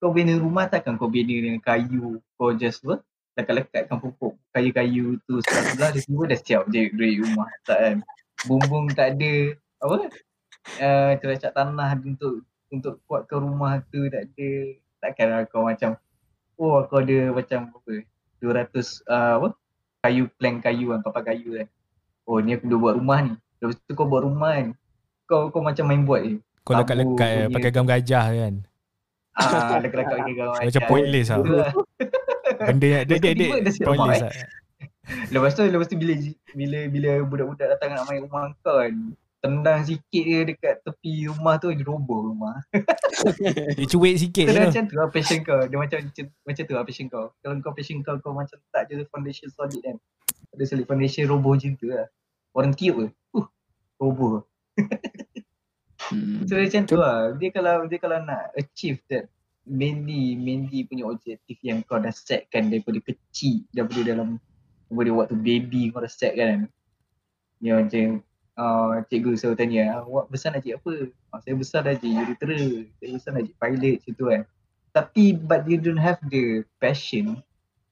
Kau 0.00 0.16
bina 0.16 0.32
rumah 0.40 0.64
takkan 0.64 0.96
kau 0.96 1.12
bina 1.12 1.28
dengan 1.28 1.60
kayu. 1.60 2.24
Kau 2.40 2.56
just 2.56 2.80
apa? 2.88 3.04
Lekat-lekatkan 3.36 4.00
pokok 4.00 4.32
kayu-kayu 4.56 5.20
tu 5.28 5.44
sebelah-sebelah 5.44 5.90
dia 5.92 6.00
semua 6.00 6.24
dah 6.24 6.38
siap 6.40 6.62
je 6.72 6.88
duit 6.96 7.20
rumah. 7.20 7.48
Tak 7.68 7.78
kan. 7.78 7.96
Bumbung 8.48 8.88
tak 8.96 9.20
ada 9.20 9.32
apa? 9.84 9.96
Uh, 10.80 11.12
ceracak 11.20 11.52
tanah 11.52 12.00
untuk 12.00 12.48
untuk 12.72 12.96
kuatkan 13.04 13.44
rumah 13.44 13.84
tu 13.92 14.08
tak 14.08 14.32
ada. 14.32 14.50
Takkanlah 15.04 15.44
kau 15.52 15.68
macam 15.68 16.00
oh 16.56 16.80
aku 16.80 17.04
ada 17.04 17.36
macam 17.36 17.68
apa? 17.68 17.94
200 18.40 19.04
uh, 19.04 19.32
apa? 19.36 19.48
kayu 20.00 20.32
plank 20.40 20.64
kayu 20.64 20.96
kan, 20.96 21.04
papan 21.04 21.22
kayu 21.28 21.48
kan. 21.60 21.68
Oh 22.24 22.40
ni 22.40 22.56
aku 22.56 22.72
dah 22.72 22.78
buat 22.80 22.94
rumah 22.96 23.18
ni. 23.20 23.32
Lepas 23.60 23.76
tu 23.84 23.92
kau 23.92 24.08
buat 24.08 24.24
rumah 24.24 24.56
kan. 24.56 24.68
Kau 25.28 25.52
kau 25.52 25.60
macam 25.60 25.84
main 25.84 26.08
buat 26.08 26.24
je. 26.24 26.40
Kau 26.64 26.72
lekat-lekat 26.72 27.28
eh, 27.28 27.46
pakai 27.52 27.68
gam 27.68 27.84
gajah 27.84 28.26
kan. 28.32 28.54
Ah, 29.38 29.78
dekat-dekat 29.78 30.16
pakai 30.18 30.34
gawan. 30.34 30.60
Macam 30.66 30.82
pointless 30.90 31.28
lah. 31.30 31.38
Benda 32.66 32.86
yang 32.86 33.04
dia 33.06 33.16
dia 33.22 33.32
dia 33.34 33.48
pointless 33.86 34.20
lah. 34.26 34.32
Lepas 35.30 35.52
tu 35.58 35.62
lepas 35.66 35.86
tu 35.86 35.96
bila 35.98 36.14
bila 36.54 36.78
bila 36.90 37.10
budak-budak 37.26 37.66
datang 37.78 37.94
nak 37.94 38.06
main 38.06 38.22
rumah 38.22 38.54
kau 38.62 38.78
kan. 38.78 38.94
Tendang 39.40 39.80
sikit 39.88 40.24
je 40.28 40.40
dekat 40.52 40.84
tepi 40.84 41.24
rumah 41.32 41.56
tu 41.56 41.72
dia 41.72 41.80
roboh 41.88 42.28
rumah. 42.28 42.60
Dia 43.76 43.86
cuik 43.88 44.20
sikit 44.20 44.52
je 44.52 44.52
tu. 44.52 44.60
macam 44.68 44.84
tu 44.84 44.94
lah 45.00 45.08
passion 45.08 45.40
kau. 45.40 45.64
Dia 45.64 45.76
macam 45.80 45.98
macam, 46.04 46.24
macam 46.44 46.62
tu 46.68 46.74
lah 46.76 46.84
passion 46.84 47.06
kau. 47.08 47.32
Kalau 47.40 47.54
kau 47.64 47.72
passion 47.72 47.96
kau 48.04 48.20
kau 48.20 48.36
macam 48.36 48.60
tak 48.68 48.92
je 48.92 49.00
foundation 49.08 49.48
solid 49.48 49.80
kan. 49.80 49.96
Ada 50.52 50.64
solid 50.68 50.84
foundation 50.84 51.24
roboh 51.24 51.56
macam 51.56 51.72
tu 51.80 51.88
lah. 51.88 52.04
Orang 52.52 52.76
tiup 52.76 53.00
ke? 53.00 53.06
Uh, 53.32 53.46
roboh. 53.96 54.44
Hmm. 56.08 56.48
So 56.48 56.56
macam 56.56 56.82
tu 56.88 56.96
lah. 56.96 57.36
Dia 57.36 57.52
kalau 57.52 57.84
dia 57.84 57.98
kalau 58.00 58.18
nak 58.24 58.56
achieve 58.56 59.04
that 59.12 59.28
mainly 59.68 60.34
mainly 60.40 60.88
punya 60.88 61.04
objektif 61.04 61.60
yang 61.60 61.84
kau 61.84 62.00
dah 62.00 62.10
setkan 62.10 62.72
daripada 62.72 62.96
kecil 63.04 63.60
daripada 63.76 64.16
dalam 64.16 64.40
daripada 64.88 65.10
waktu 65.12 65.36
baby 65.36 65.92
kau 65.92 66.00
dah 66.00 66.08
set 66.08 66.34
kan. 66.40 66.64
Ya 67.60 67.76
macam 67.76 68.24
uh, 68.56 69.04
cikgu 69.12 69.36
selalu 69.36 69.56
tanya, 69.60 69.82
ah, 70.00 70.02
awak 70.08 70.32
besar 70.32 70.56
nak 70.56 70.64
jadi 70.64 70.80
apa? 70.80 70.92
Ah, 71.30 71.38
saya 71.44 71.54
besar 71.60 71.80
dah 71.84 71.94
jadi 71.96 72.24
jurutera, 72.24 72.60
saya 72.98 73.08
besar 73.12 73.30
nak 73.36 73.42
jadi 73.44 73.56
pilot 73.60 73.96
macam 74.00 74.12
tu 74.16 74.24
kan. 74.28 74.42
Tapi 74.90 75.24
but 75.36 75.62
you 75.70 75.78
don't 75.78 76.00
have 76.00 76.18
the 76.32 76.66
passion 76.82 77.38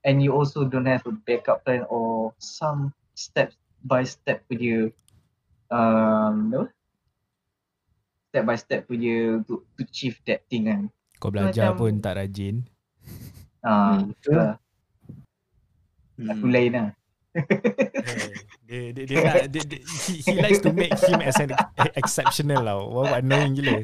and 0.02 0.24
you 0.24 0.34
also 0.34 0.66
don't 0.66 0.88
have 0.88 1.04
a 1.06 1.14
backup 1.28 1.62
plan 1.62 1.86
or 1.86 2.34
some 2.42 2.90
step 3.14 3.54
by 3.86 4.02
step 4.02 4.42
punya 4.50 4.90
um, 5.70 6.50
apa? 6.50 6.66
Step 8.28 8.42
by 8.44 8.54
step 8.54 8.80
punya 8.84 9.40
to, 9.42 9.64
to 9.74 9.80
achieve 9.80 10.16
that 10.24 10.44
thing 10.46 10.64
kan. 10.64 10.80
Kau 11.16 11.28
belajar 11.28 11.72
Macam- 11.72 11.78
pun 11.78 11.92
tak 11.98 12.14
rajin. 12.16 12.62
Ah, 13.58 13.98
Hmm, 13.98 14.14
betul 14.14 14.32
lah. 14.38 14.54
Aku 16.14 16.46
Hmm. 16.46 16.54
lain 16.54 16.70
lah. 16.70 16.88
dia, 18.70 18.94
dia, 18.94 19.02
dia, 19.02 19.16
nak, 19.18 19.50
dia, 19.50 19.62
dia, 19.66 19.78
he, 19.82 20.22
he 20.22 20.32
likes 20.38 20.62
to 20.62 20.70
make 20.70 20.94
him 20.94 21.18
as 21.18 21.42
an 21.42 21.50
exceptional 21.98 22.62
lah. 22.62 22.78
Wow, 22.78 23.10
annoying 23.10 23.58
gila. 23.58 23.82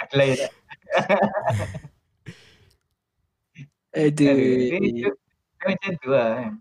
Aku 0.00 0.14
lain 0.16 0.32
lah. 0.40 0.52
Aduh. 3.92 4.32
Dia 4.32 5.12
macam 5.68 5.92
tu 6.00 6.08
lah 6.08 6.28
kan. 6.40 6.52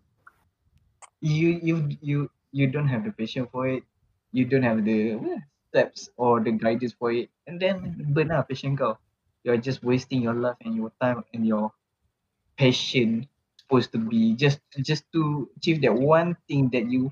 You 1.23 1.55
you 1.55 1.75
you 2.03 2.17
you 2.51 2.67
don't 2.67 2.91
have 2.91 3.07
the 3.07 3.15
passion 3.15 3.47
for 3.47 3.63
it. 3.63 3.87
You 4.31 4.47
don't 4.47 4.63
have 4.63 4.83
the 4.83 5.19
steps 5.71 6.09
or 6.15 6.39
the 6.39 6.51
guidance 6.51 6.95
for 6.95 7.11
it. 7.11 7.31
And 7.47 7.59
then 7.59 7.95
burn 8.11 8.31
lah 8.31 8.43
passion 8.43 8.75
kau. 8.75 8.99
You're 9.43 9.59
just 9.59 9.83
wasting 9.83 10.21
your 10.23 10.35
life 10.35 10.59
and 10.63 10.75
your 10.75 10.91
time 11.01 11.23
and 11.33 11.47
your 11.47 11.71
passion 12.55 13.27
supposed 13.57 13.95
to 13.95 13.99
be 13.99 14.35
just 14.35 14.59
just 14.83 15.07
to 15.15 15.47
achieve 15.57 15.81
that 15.81 15.95
one 15.95 16.35
thing 16.45 16.67
that 16.75 16.85
you 16.91 17.09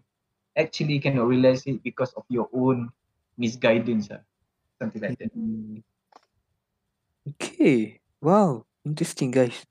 actually 0.60 1.00
cannot 1.00 1.32
realize 1.32 1.64
it 1.66 1.82
because 1.82 2.12
of 2.20 2.28
your 2.28 2.52
own 2.52 2.91
misguidance 3.40 4.12
lah. 4.12 4.22
Something 4.78 5.02
like 5.04 5.18
that. 5.20 5.32
Okay. 7.36 8.04
Wow. 8.20 8.68
Interesting 8.84 9.32
guys. 9.32 9.68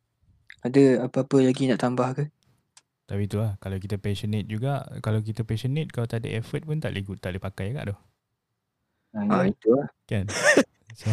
Ada 0.65 1.07
apa-apa 1.07 1.45
lagi 1.45 1.69
nak 1.69 1.85
tambah 1.85 2.09
ke? 2.17 2.25
Tapi 3.09 3.25
tu 3.25 3.41
lah, 3.41 3.57
kalau 3.57 3.81
kita 3.81 3.97
passionate 3.97 4.45
juga, 4.45 4.85
kalau 5.01 5.25
kita 5.25 5.41
passionate, 5.41 5.89
kalau 5.89 6.05
tak 6.05 6.23
ada 6.23 6.37
effort 6.37 6.61
pun 6.69 6.77
tak 6.77 6.93
boleh, 6.93 7.17
tak 7.17 7.33
boleh 7.33 7.43
pakai 7.43 7.67
kat 7.73 7.85
tu. 7.89 7.97
Ha, 9.17 9.19
Ah, 9.25 9.43
ya. 9.43 9.49
itu 9.49 9.69
lah. 9.73 9.89
Kan? 10.05 10.25
So, 10.99 11.07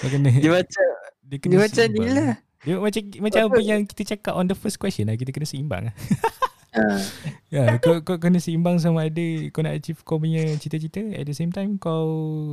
kau 0.00 0.08
kena, 0.08 0.32
Dia 0.32 0.48
macam 0.56 0.86
dia 1.20 1.36
dia 1.36 1.58
macam 1.60 1.84
ni 1.84 2.00
lah. 2.08 2.32
Dia 2.64 2.74
macam 2.80 3.02
macam 3.20 3.40
apa 3.44 3.60
yang 3.60 3.80
kita 3.84 4.02
cakap 4.16 4.32
on 4.32 4.48
the 4.48 4.56
first 4.56 4.80
question 4.80 5.04
lah, 5.06 5.20
kita 5.20 5.30
kena 5.30 5.46
seimbang. 5.46 5.92
Ah. 5.92 5.94
Ya, 7.50 7.82
kau, 7.82 7.98
kau 8.06 8.14
kena 8.22 8.38
seimbang 8.38 8.78
sama 8.78 9.10
ada 9.10 9.26
kau 9.50 9.58
nak 9.66 9.74
achieve 9.74 10.06
kau 10.06 10.22
punya 10.22 10.54
cita-cita 10.54 11.02
at 11.18 11.26
the 11.26 11.34
same 11.34 11.50
time 11.50 11.82
kau 11.82 12.06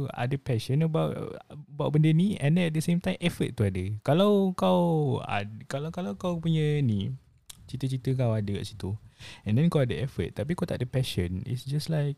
ada 0.10 0.34
passion 0.42 0.82
about 0.82 1.38
about 1.54 1.94
benda 1.94 2.10
ni 2.10 2.34
and 2.42 2.58
then 2.58 2.66
at 2.66 2.74
the 2.74 2.82
same 2.82 2.98
time 2.98 3.14
effort 3.22 3.54
tu 3.54 3.62
ada. 3.62 3.94
Kalau 4.02 4.58
kau 4.58 4.82
ad, 5.22 5.70
kalau 5.70 5.94
kalau 5.94 6.18
kau 6.18 6.42
punya 6.42 6.82
ni 6.82 7.14
cita-cita 7.68 8.16
kau 8.16 8.32
ada 8.32 8.48
kat 8.50 8.66
situ 8.66 8.96
and 9.44 9.54
then 9.54 9.68
kau 9.68 9.80
ada 9.80 9.94
effort 9.94 10.32
tapi 10.32 10.54
kau 10.54 10.64
tak 10.64 10.80
ada 10.80 10.88
passion 10.88 11.44
it's 11.44 11.64
just 11.64 11.88
like 11.88 12.18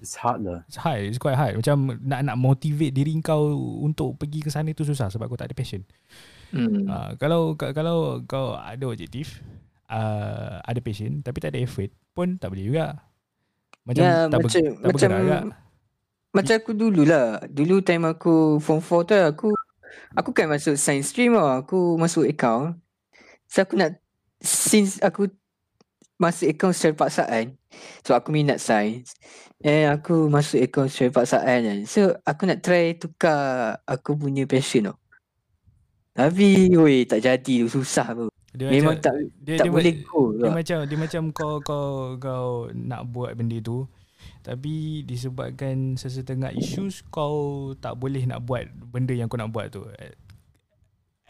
It's 0.00 0.16
hard 0.16 0.40
lah. 0.40 0.64
it's 0.64 0.78
hard 0.78 1.04
it's 1.04 1.20
quite 1.20 1.36
hard 1.36 1.52
macam 1.54 2.00
nak 2.00 2.24
nak 2.24 2.36
motivate 2.36 2.90
diri 2.90 3.12
kau 3.20 3.52
untuk 3.78 4.16
pergi 4.16 4.40
ke 4.40 4.48
sana 4.48 4.72
tu 4.72 4.82
susah 4.82 5.06
sebab 5.06 5.26
kau 5.26 5.36
tak 5.36 5.50
ada 5.50 5.56
passion 5.56 5.82
Hmm. 6.52 6.84
Uh, 6.84 7.16
kalau 7.16 7.56
ka- 7.56 7.72
kalau 7.72 8.20
kau 8.22 8.52
ada 8.52 8.84
objektif, 8.84 9.40
uh, 9.88 10.60
ada 10.60 10.84
passion 10.84 11.24
tapi 11.24 11.40
tak 11.40 11.56
ada 11.56 11.64
effort 11.64 11.88
pun 12.12 12.36
tak 12.36 12.52
boleh 12.52 12.68
juga. 12.68 13.08
Macam 13.82 14.04
Ya, 14.04 14.28
tak, 14.28 14.36
macam 14.36 14.60
ber, 14.60 14.60
tak 14.60 14.60
macam 14.68 14.84
bergerak 14.84 15.20
juga. 15.24 15.38
macam 16.28 16.54
aku 16.60 16.72
dulu 16.76 17.02
lah. 17.08 17.40
Dulu 17.48 17.80
time 17.80 18.04
aku 18.04 18.34
form 18.60 18.84
4 18.84 19.00
tu 19.00 19.16
aku 19.16 19.48
aku 20.12 20.30
kan 20.30 20.44
masuk 20.44 20.76
science 20.76 21.08
stream 21.08 21.32
lah. 21.32 21.64
Aku 21.64 21.96
masuk 21.96 22.28
account. 22.28 22.76
So 23.48 23.64
aku 23.64 23.80
nak 23.80 23.96
since 24.42 24.98
aku 24.98 25.30
masuk 26.18 26.50
account 26.50 26.74
secara 26.74 26.94
paksaan. 26.94 27.44
So 28.04 28.12
aku 28.12 28.30
minat 28.30 28.58
science. 28.58 29.14
And 29.62 29.94
aku 29.94 30.26
masuk 30.28 30.60
account 30.60 30.90
secara 30.90 31.10
paksaan 31.14 31.58
kan. 31.62 31.78
So 31.86 32.14
aku 32.22 32.46
nak 32.46 32.60
try 32.60 32.94
tukar 32.94 33.78
aku 33.86 34.14
punya 34.14 34.44
passion 34.44 34.90
tau. 34.90 34.98
Tapi 36.12 36.68
weh 36.76 37.08
tak 37.08 37.24
jadi 37.24 37.54
tu 37.64 37.72
susah 37.72 38.12
tu. 38.12 38.26
Dia 38.52 38.68
Memang 38.68 39.00
macam, 39.00 39.00
tak 39.00 39.14
dia, 39.40 39.54
tak 39.56 39.64
dia, 39.64 39.72
boleh 39.72 39.94
ma- 39.96 40.04
go 40.04 40.20
dia 40.28 40.40
lah. 40.44 40.52
macam 40.52 40.78
dia 40.84 40.98
macam 41.00 41.22
kau 41.32 41.54
kau 41.64 41.88
kau 42.20 42.48
nak 42.76 43.08
buat 43.08 43.32
benda 43.32 43.56
tu 43.64 43.88
tapi 44.44 45.00
disebabkan 45.02 45.96
sesetengah 45.96 46.52
issues 46.52 47.00
kau 47.08 47.72
tak 47.80 47.96
boleh 47.96 48.28
nak 48.28 48.44
buat 48.44 48.68
benda 48.92 49.16
yang 49.16 49.32
kau 49.32 49.40
nak 49.40 49.50
buat 49.50 49.72
tu. 49.72 49.88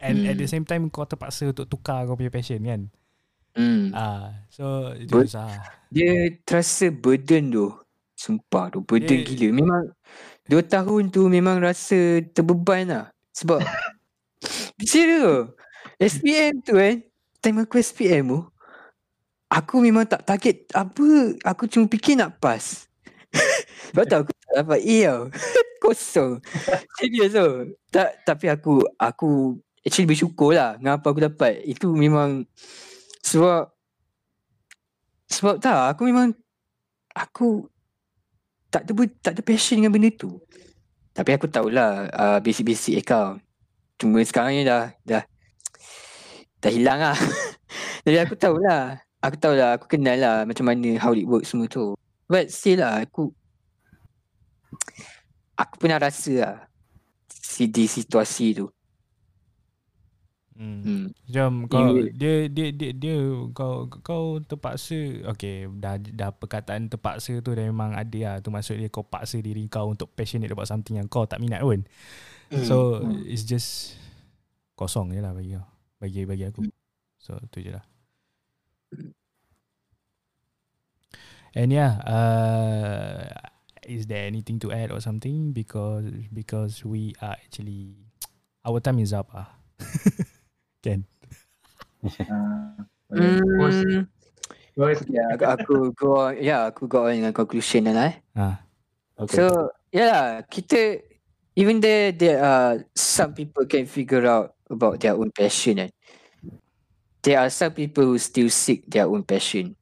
And 0.03 0.27
at 0.27 0.35
the 0.35 0.43
Hmm. 0.43 0.51
same 0.51 0.65
time 0.67 0.91
kau 0.91 1.07
terpaksa 1.07 1.47
untuk 1.47 1.71
tukar 1.71 2.03
kau 2.03 2.19
punya 2.19 2.27
passion 2.27 2.59
kan. 2.59 2.91
Hmm. 3.53 3.93
Ah, 3.93 4.33
so 4.49 4.91
itu 4.97 5.13
But- 5.13 5.29
susah. 5.29 5.49
Dia 5.93 6.33
terasa 6.41 6.89
burden 6.89 7.53
tu. 7.53 7.67
Sumpah 8.17 8.73
tu 8.73 8.81
burden 8.81 9.21
Dia- 9.21 9.27
gila. 9.29 9.47
Memang 9.53 9.81
dua 10.49 10.61
tahun 10.65 11.13
tu 11.13 11.29
memang 11.29 11.61
rasa 11.61 12.23
terbeban 12.33 12.89
lah. 12.89 13.05
Sebab 13.29 13.61
serius 14.81 15.21
tu. 15.21 15.37
SPM 16.01 16.65
tu 16.65 16.73
kan. 16.73 16.97
Time 17.39 17.61
aku 17.61 17.77
SPM 17.77 18.25
tu. 18.33 18.41
Aku 19.53 19.85
memang 19.85 20.09
tak 20.09 20.25
target 20.25 20.65
apa. 20.73 21.37
Aku 21.45 21.69
cuma 21.69 21.85
fikir 21.85 22.17
nak 22.17 22.41
pass. 22.41 22.89
Sebab 23.93 24.03
tu 24.09 24.15
aku 24.17 24.31
tak 24.33 24.53
dapat 24.65 24.79
A 24.81 24.97
tau. 25.05 25.21
Kosong. 25.83 26.33
Serius 26.97 27.35
tu. 27.35 27.49
Tak, 27.91 28.23
tapi 28.25 28.49
aku 28.49 28.81
aku 28.97 29.59
actually 29.83 30.09
bersyukur 30.09 30.55
lah 30.57 30.79
dengan 30.79 30.97
apa 30.97 31.05
aku 31.05 31.21
dapat. 31.21 31.61
Itu 31.67 31.93
memang 31.93 32.47
sebab 33.23 33.71
sebab 35.31 35.55
tak 35.57 35.95
aku 35.95 36.11
memang 36.11 36.35
aku 37.15 37.65
tak 38.67 38.83
ada 38.85 38.91
tak 39.21 39.31
ada 39.37 39.41
passion 39.45 39.79
dengan 39.79 39.93
benda 39.93 40.09
tu. 40.13 40.41
Tapi 41.13 41.29
aku 41.37 41.45
tahulah 41.45 42.09
uh, 42.09 42.39
basic-basic 42.41 43.05
account. 43.05 43.37
Cuma 44.01 44.19
sekarang 44.25 44.57
ni 44.57 44.65
dah 44.65 44.89
dah 45.05 45.23
dah 46.57 46.71
hilang 46.73 46.99
lah. 46.99 47.17
Jadi 48.05 48.17
aku 48.17 48.35
tahulah. 48.35 48.97
Aku 49.23 49.39
tahulah, 49.39 49.79
aku 49.79 49.87
kenal 49.87 50.19
lah 50.19 50.37
macam 50.43 50.67
mana 50.67 50.99
how 50.99 51.15
it 51.15 51.23
works 51.23 51.55
semua 51.55 51.71
tu. 51.71 51.95
But 52.27 52.51
still 52.51 52.83
lah, 52.83 53.07
aku 53.07 53.31
aku 55.55 55.73
pernah 55.79 56.01
rasa 56.01 56.33
lah 56.33 56.55
di 57.55 57.85
situasi 57.85 58.57
tu. 58.57 58.72
Hmm. 60.53 60.79
Hmm. 60.85 61.05
Macam 61.25 61.49
kau 61.65 61.97
dia 62.13 62.45
dia 62.45 62.69
dia 62.69 62.91
dia 62.93 63.17
kau 63.57 63.89
kau 63.89 64.37
terpaksa 64.37 65.25
okay 65.25 65.65
dah 65.65 65.97
dah 65.97 66.29
perkataan 66.29 66.93
terpaksa 66.93 67.41
tu 67.41 67.57
dah 67.57 67.65
memang 67.65 67.97
ada 67.97 68.19
lah 68.21 68.35
tu 68.37 68.53
maksud 68.53 68.77
dia 68.77 68.89
kau 68.93 69.01
paksa 69.01 69.41
diri 69.41 69.65
kau 69.65 69.89
untuk 69.89 70.13
passionate 70.13 70.53
about 70.53 70.69
something 70.69 71.01
yang 71.01 71.09
kau 71.09 71.25
tak 71.25 71.41
minat 71.41 71.65
pun. 71.65 71.81
So 72.53 73.01
Hmm. 73.01 73.25
it's 73.25 73.49
just 73.49 73.97
kosong 74.77 75.09
je 75.09 75.25
lah 75.25 75.33
bagi 75.33 75.57
kau. 75.57 75.65
Bagi 75.97 76.21
bagi 76.29 76.45
aku. 76.45 76.69
So 77.17 77.41
tu 77.49 77.65
je 77.65 77.73
lah. 77.73 77.85
And 81.53 81.69
yeah, 81.69 82.01
uh, 82.05 83.29
is 83.85 84.09
there 84.09 84.25
anything 84.25 84.57
to 84.65 84.73
add 84.73 84.89
or 84.89 85.01
something? 85.01 85.53
Because 85.53 86.09
because 86.33 86.81
we 86.85 87.13
are 87.21 87.37
actually 87.37 87.93
our 88.65 88.81
time 88.81 88.97
is 89.01 89.13
up 89.13 89.29
ah. 89.33 89.49
Can. 90.83 91.07
Uh, 92.03 92.83
Terus, 93.07 93.77
terus, 94.75 94.99
Ya, 95.07 95.23
aku, 95.31 95.43
aku 95.47 95.75
go 95.95 96.09
on, 96.19 96.33
ya, 96.35 96.57
aku 96.67 96.83
go 96.91 97.07
on 97.07 97.15
dengan 97.15 97.31
conclusion 97.31 97.87
lah 97.87 98.11
eh. 98.11 98.15
Ah, 98.35 98.57
Okay. 99.13 99.37
So, 99.37 99.69
yeah, 99.93 100.41
kita 100.49 100.97
even 101.53 101.77
there 101.77 102.09
there 102.09 102.41
are 102.41 102.81
some 102.97 103.37
people 103.37 103.69
can 103.69 103.85
figure 103.85 104.25
out 104.25 104.57
about 104.73 104.97
their 104.97 105.13
own 105.13 105.29
passion 105.29 105.85
and 105.85 105.91
there 107.21 107.37
are 107.37 107.53
some 107.53 107.77
people 107.77 108.03
who 108.09 108.17
still 108.17 108.49
seek 108.49 108.89
their 108.89 109.05
own 109.05 109.21
passion. 109.21 109.77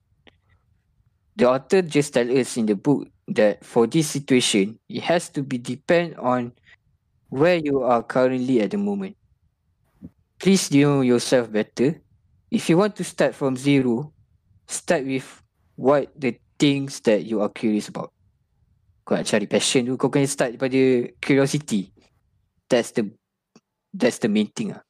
The 1.40 1.48
author 1.48 1.80
just 1.80 2.12
tell 2.12 2.28
us 2.28 2.60
in 2.60 2.68
the 2.68 2.76
book 2.76 3.08
that 3.32 3.64
for 3.64 3.88
this 3.88 4.12
situation, 4.12 4.78
it 4.92 5.08
has 5.08 5.32
to 5.34 5.42
be 5.42 5.58
depend 5.58 6.20
on 6.20 6.52
where 7.32 7.56
you 7.56 7.88
are 7.88 8.04
currently 8.04 8.60
at 8.60 8.76
the 8.76 8.78
moment. 8.78 9.16
Please 10.42 10.74
know 10.74 11.06
yourself 11.06 11.54
better. 11.54 12.02
If 12.50 12.66
you 12.66 12.82
want 12.82 12.98
to 12.98 13.06
start 13.06 13.38
from 13.38 13.54
zero, 13.54 14.10
start 14.66 15.06
with 15.06 15.30
what 15.78 16.10
the 16.18 16.34
things 16.58 16.98
that 17.06 17.30
you 17.30 17.46
are 17.46 17.54
curious 17.54 17.94
about. 17.94 18.10
Kau 19.06 19.14
nak 19.14 19.30
cari 19.30 19.46
passion 19.46 19.86
tu, 19.86 20.02
kau 20.02 20.10
kena 20.10 20.26
start 20.26 20.58
daripada 20.58 21.14
curiosity. 21.22 21.94
That's 22.66 22.90
the 22.98 23.14
that's 23.94 24.18
the 24.18 24.34
main 24.34 24.50
thing 24.50 24.74
ah. 24.74 24.82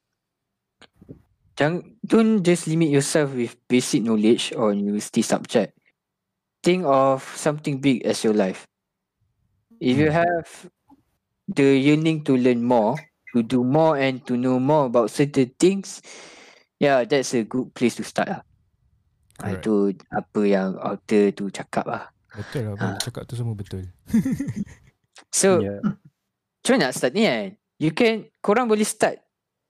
Jangan, 1.59 1.99
don't 1.99 2.39
just 2.47 2.71
limit 2.71 2.87
yourself 2.87 3.35
with 3.35 3.59
basic 3.67 4.07
knowledge 4.07 4.55
or 4.55 4.71
university 4.71 5.19
subject. 5.19 5.75
Think 6.63 6.87
of 6.87 7.27
something 7.35 7.83
big 7.83 8.07
as 8.07 8.23
your 8.23 8.33
life. 8.33 8.63
If 9.83 9.99
you 9.99 10.15
have 10.15 10.47
the 11.51 11.75
yearning 11.75 12.23
to 12.23 12.39
learn 12.39 12.63
more, 12.63 12.95
to 13.33 13.43
do 13.43 13.63
more 13.63 13.97
and 13.97 14.23
to 14.27 14.35
know 14.35 14.59
more 14.59 14.87
about 14.87 15.11
certain 15.11 15.51
things, 15.55 16.03
yeah, 16.79 17.03
that's 17.03 17.33
a 17.33 17.43
good 17.43 17.71
place 17.73 17.95
to 17.99 18.03
start 18.03 18.27
lah. 18.27 18.41
Ah, 19.41 19.57
Correct. 19.57 19.63
Itu 19.63 19.75
apa 20.13 20.41
yang 20.45 20.69
author 20.77 21.23
tu 21.33 21.49
cakap 21.49 21.85
lah. 21.87 22.03
betul 22.31 22.61
lah. 22.67 22.73
Ah. 22.75 22.79
Boleh 22.79 22.97
cakap 23.01 23.23
tu 23.27 23.33
semua 23.35 23.55
betul. 23.57 23.87
So, 25.31 25.63
yeah. 25.63 25.79
Macam 26.61 26.71
mana 26.77 26.83
nak 26.89 26.93
start 26.93 27.11
ni 27.15 27.23
kan? 27.25 27.47
You 27.81 27.91
can, 27.95 28.15
korang 28.43 28.69
boleh 28.69 28.85
start 28.85 29.23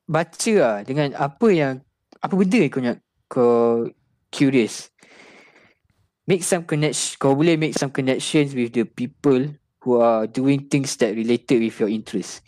baca 0.09 0.53
lah 0.59 0.75
dengan 0.83 1.15
apa 1.15 1.47
yang, 1.53 1.79
apa 2.19 2.33
benda 2.35 2.57
yang 2.59 2.71
kau 2.71 2.83
nak, 2.83 2.97
kau 3.31 3.87
curious. 4.33 4.91
Make 6.27 6.43
some 6.43 6.67
connection, 6.67 7.15
kau 7.21 7.37
boleh 7.37 7.55
make 7.55 7.77
some 7.77 7.93
connections 7.93 8.51
with 8.51 8.75
the 8.75 8.83
people 8.83 9.55
who 9.83 10.01
are 10.03 10.27
doing 10.27 10.67
things 10.67 10.99
that 10.99 11.15
related 11.15 11.63
with 11.63 11.79
your 11.79 11.87
interest. 11.87 12.43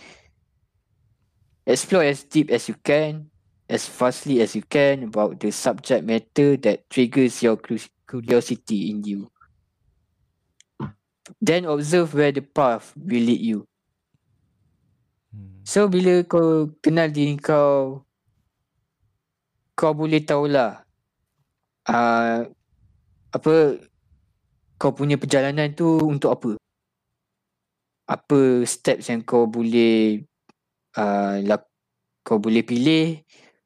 Explore 1.64 2.04
as 2.04 2.28
deep 2.28 2.52
as 2.52 2.68
you 2.68 2.76
can, 2.84 3.32
as 3.72 3.88
fastly 3.88 4.44
as 4.44 4.52
you 4.52 4.64
can 4.68 5.08
about 5.08 5.40
the 5.40 5.48
subject 5.48 6.04
matter 6.04 6.60
that 6.60 6.90
triggers 6.92 7.40
your 7.40 7.56
curiosity 8.04 8.92
in 8.92 9.04
you. 9.04 9.32
Then 11.40 11.64
observe 11.64 12.12
where 12.12 12.36
the 12.36 12.44
path 12.44 12.92
will 13.00 13.24
lead 13.24 13.40
you. 13.40 13.64
Hmm. 15.32 15.64
So 15.64 15.88
bila 15.88 16.28
kau 16.28 16.76
kenal 16.84 17.16
diri 17.16 17.40
kau 17.40 18.04
kau 19.74 19.92
boleh 19.96 20.20
tahulah 20.20 20.84
uh, 21.88 22.44
apa 23.32 23.54
kau 24.76 24.92
punya 24.92 25.16
perjalanan 25.16 25.72
tu 25.72 26.04
untuk 26.04 26.36
apa. 26.36 26.52
Apa 28.04 28.68
steps 28.68 29.08
yang 29.08 29.24
kau 29.24 29.48
boleh 29.48 30.28
uh, 30.98 31.58
kau 32.24 32.40
boleh 32.40 32.64
pilih, 32.64 33.20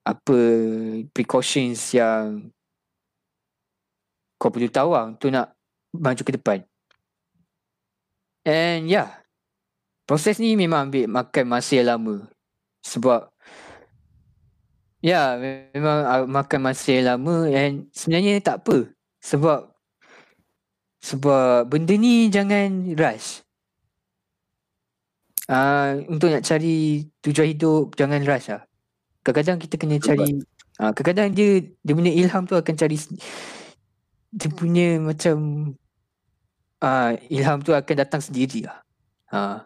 apa 0.07 0.37
precautions 1.13 1.93
yang 1.93 2.47
kau 4.39 4.53
perlu 4.53 4.69
tahu 4.71 4.95
lah 4.95 5.11
untuk 5.11 5.29
nak 5.33 5.51
maju 5.91 6.21
ke 6.23 6.31
depan. 6.37 6.59
And 8.47 8.87
yeah, 8.87 9.11
proses 10.07 10.39
ni 10.39 10.55
memang 10.55 10.87
ambil 10.87 11.11
makan 11.11 11.45
masa 11.51 11.83
yang 11.83 11.91
lama. 11.97 12.15
Sebab 12.85 13.27
ya 15.03 15.35
memang 15.75 15.99
uh, 16.07 16.25
makan 16.25 16.59
masa 16.63 16.95
yang 16.95 17.17
lama 17.17 17.49
and 17.51 17.91
sebenarnya 17.91 18.39
tak 18.39 18.63
apa. 18.63 18.87
Sebab 19.19 19.67
sebab 21.03 21.67
benda 21.67 21.93
ni 21.99 22.31
jangan 22.31 22.95
rush. 22.95 23.46
Uh, 25.47 26.03
untuk 26.11 26.27
nak 26.27 26.43
cari 26.43 27.07
tujuan 27.23 27.47
hidup 27.55 27.95
jangan 27.95 28.19
rush 28.27 28.51
lah. 28.51 28.67
Kadang-kadang 29.23 29.57
kita 29.63 29.75
kena 29.79 29.95
cari 29.95 30.43
uh, 30.83 30.91
kadang-kadang 30.91 31.31
dia 31.31 31.63
dia 31.83 31.93
punya 31.95 32.11
ilham 32.11 32.43
tu 32.43 32.55
akan 32.59 32.75
cari 32.75 32.99
dia 34.35 34.49
punya 34.51 34.99
macam 34.99 35.37
uh, 36.83 37.11
ilham 37.31 37.63
tu 37.63 37.71
akan 37.71 37.95
datang 37.95 38.19
sendiri 38.19 38.67
lah. 38.67 38.83
Uh, 39.31 39.57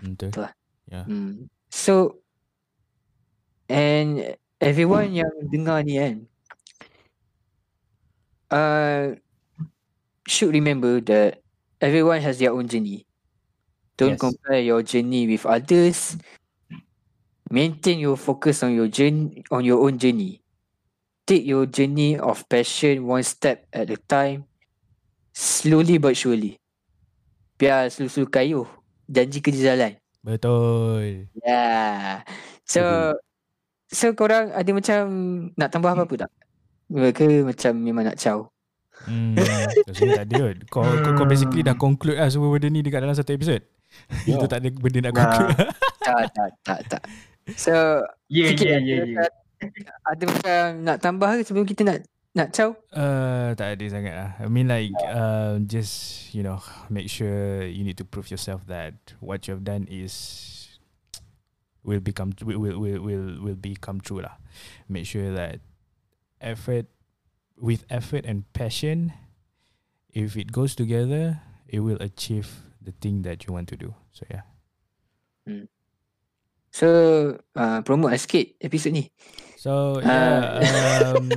Betul. 0.00 0.32
Betul 0.32 0.42
lah. 0.48 0.54
Ya. 0.88 1.02
Hmm. 1.04 1.52
So 1.68 2.24
and 3.68 4.40
everyone 4.56 5.12
yang 5.12 5.32
dengar 5.52 5.84
ni 5.84 6.00
kan 6.00 6.14
uh, 8.50 9.14
should 10.26 10.52
remember 10.54 11.00
that 11.04 11.42
everyone 11.80 12.24
has 12.24 12.38
their 12.38 12.54
own 12.56 12.66
journey. 12.66 13.05
Don't 13.96 14.16
Yes. 14.16 14.20
compare 14.20 14.60
your 14.60 14.84
journey 14.84 15.24
with 15.24 15.48
others. 15.48 16.20
Maintain 17.48 18.02
your 18.02 18.18
focus 18.18 18.60
on 18.60 18.74
your 18.74 18.90
journey 18.90 19.40
on 19.48 19.62
your 19.64 19.80
own 19.80 19.96
journey. 19.96 20.42
Take 21.24 21.46
your 21.46 21.66
journey 21.66 22.18
of 22.18 22.44
passion 22.46 23.06
one 23.06 23.24
step 23.24 23.66
at 23.72 23.88
a 23.90 23.98
time. 23.98 24.46
Slowly 25.32 25.96
but 25.98 26.14
surely. 26.14 26.58
Biar 27.56 27.88
selu-selu 27.88 28.28
kayuh. 28.28 28.68
Janji 29.08 29.40
kerja 29.40 29.74
jalan. 29.74 29.96
Betul. 30.26 31.30
Yeah. 31.40 32.26
So 32.66 33.14
so 33.86 34.10
korang 34.12 34.50
ada 34.50 34.70
macam 34.74 34.98
nak 35.54 35.70
tambah 35.70 35.94
apa-apa 35.94 36.26
tak? 36.26 36.30
Ke 37.14 37.46
macam 37.46 37.72
memang 37.78 38.10
nak 38.10 38.18
caw? 38.18 38.42
Hmm. 39.06 39.38
Tak 39.86 40.26
ada 40.26 40.34
kot. 40.34 40.56
Kau, 40.66 40.82
kau, 40.82 41.12
kau 41.22 41.26
basically 41.30 41.62
dah 41.62 41.78
conclude 41.78 42.18
lah 42.18 42.26
semua 42.26 42.50
benda 42.50 42.66
ni 42.68 42.82
dekat 42.82 43.00
dalam 43.06 43.14
satu 43.14 43.30
episod. 43.32 43.62
Ya. 44.28 44.38
Itu 44.38 44.46
tak 44.46 44.62
ada 44.62 44.68
benda 44.70 44.98
nak 45.02 45.12
Nah. 45.12 45.20
conclude. 45.20 45.56
tak, 46.06 46.16
tak, 46.30 46.50
tak, 46.62 46.80
tak. 46.86 47.02
So, 47.54 48.02
Yeah, 48.26 48.50
sikit 48.54 48.66
yeah, 48.66 48.78
ada 48.78 48.86
yeah, 48.86 48.96
yeah. 48.96 49.06
macam- 49.22 49.44
Ada 50.04 50.22
macam 50.24 50.60
nak 50.84 50.96
tambah 51.00 51.30
ke 51.32 51.42
sebelum 51.42 51.64
kita 51.64 51.82
nak 51.82 51.98
nak 52.36 52.52
caw? 52.52 52.70
Uh, 52.92 53.56
tak 53.56 53.80
ada 53.80 53.84
sangat 53.88 54.12
lah. 54.12 54.30
I 54.36 54.46
mean 54.52 54.68
like 54.68 54.92
uh, 55.00 55.56
just 55.64 56.28
you 56.30 56.44
know 56.44 56.60
make 56.92 57.08
sure 57.08 57.64
you 57.64 57.80
need 57.80 57.96
to 57.96 58.04
prove 58.04 58.28
yourself 58.28 58.68
that 58.68 58.92
what 59.24 59.48
you 59.48 59.56
have 59.56 59.64
done 59.64 59.88
is 59.88 60.12
will 61.80 62.04
become 62.04 62.36
will 62.44 62.60
will 62.60 62.76
will 62.76 63.00
will, 63.00 63.26
will 63.40 63.56
become 63.58 64.04
true 64.04 64.20
lah. 64.20 64.36
Make 64.92 65.08
sure 65.08 65.32
that 65.32 65.64
effort 66.36 66.92
with 67.56 67.88
effort 67.88 68.28
and 68.28 68.44
passion, 68.52 69.16
if 70.12 70.36
it 70.36 70.52
goes 70.52 70.76
together, 70.76 71.40
it 71.64 71.80
will 71.80 71.96
achieve 72.04 72.68
the 72.86 72.94
thing 72.94 73.26
that 73.26 73.42
you 73.44 73.52
want 73.52 73.66
to 73.74 73.76
do. 73.76 73.90
So 74.14 74.22
yeah. 74.30 74.46
So, 76.76 76.88
uh, 77.56 77.80
promote 77.88 78.12
lah 78.12 78.20
sikit 78.20 78.60
episod 78.60 78.92
ni. 78.92 79.08
So 79.56 79.98
yeah, 80.04 80.60
um, 81.08 81.32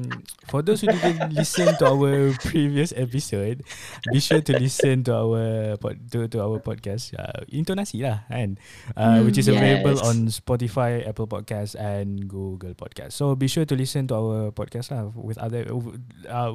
for 0.52 0.60
those 0.62 0.84
who 0.84 0.92
didn't 0.92 1.32
listen 1.32 1.72
to 1.80 1.86
our 1.88 2.36
previous 2.44 2.92
episode, 2.92 3.64
be 4.12 4.20
sure 4.20 4.44
to 4.44 4.54
listen 4.60 5.08
to 5.08 5.16
our 5.16 5.80
pod, 5.80 5.98
to, 6.12 6.28
to 6.28 6.38
our 6.44 6.60
podcast 6.60 7.16
uh, 7.16 7.48
intonasi 7.48 8.04
lah, 8.04 8.28
kan, 8.28 8.60
uh, 9.00 9.24
which 9.24 9.40
is 9.40 9.48
available 9.48 9.98
on 10.04 10.28
Spotify, 10.28 11.08
Apple 11.08 11.26
Podcasts, 11.26 11.74
and 11.74 12.28
Google 12.28 12.76
Podcasts. 12.76 13.16
So 13.16 13.34
be 13.34 13.48
sure 13.48 13.66
to 13.66 13.74
listen 13.80 14.12
to 14.12 14.20
our 14.20 14.52
podcast 14.52 14.92
lah 14.92 15.10
with 15.16 15.40
other. 15.40 15.66
Uh, 16.28 16.52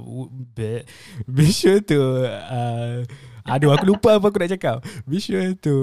be, 0.54 0.84
be 1.24 1.48
sure 1.50 1.80
to. 1.88 2.28
Uh, 2.28 2.98
Aduh 3.44 3.76
aku 3.76 3.84
lupa 3.84 4.16
apa 4.16 4.32
aku 4.32 4.40
nak 4.40 4.52
cakap. 4.56 4.76
Be 5.04 5.20
sure 5.20 5.52
to 5.60 5.74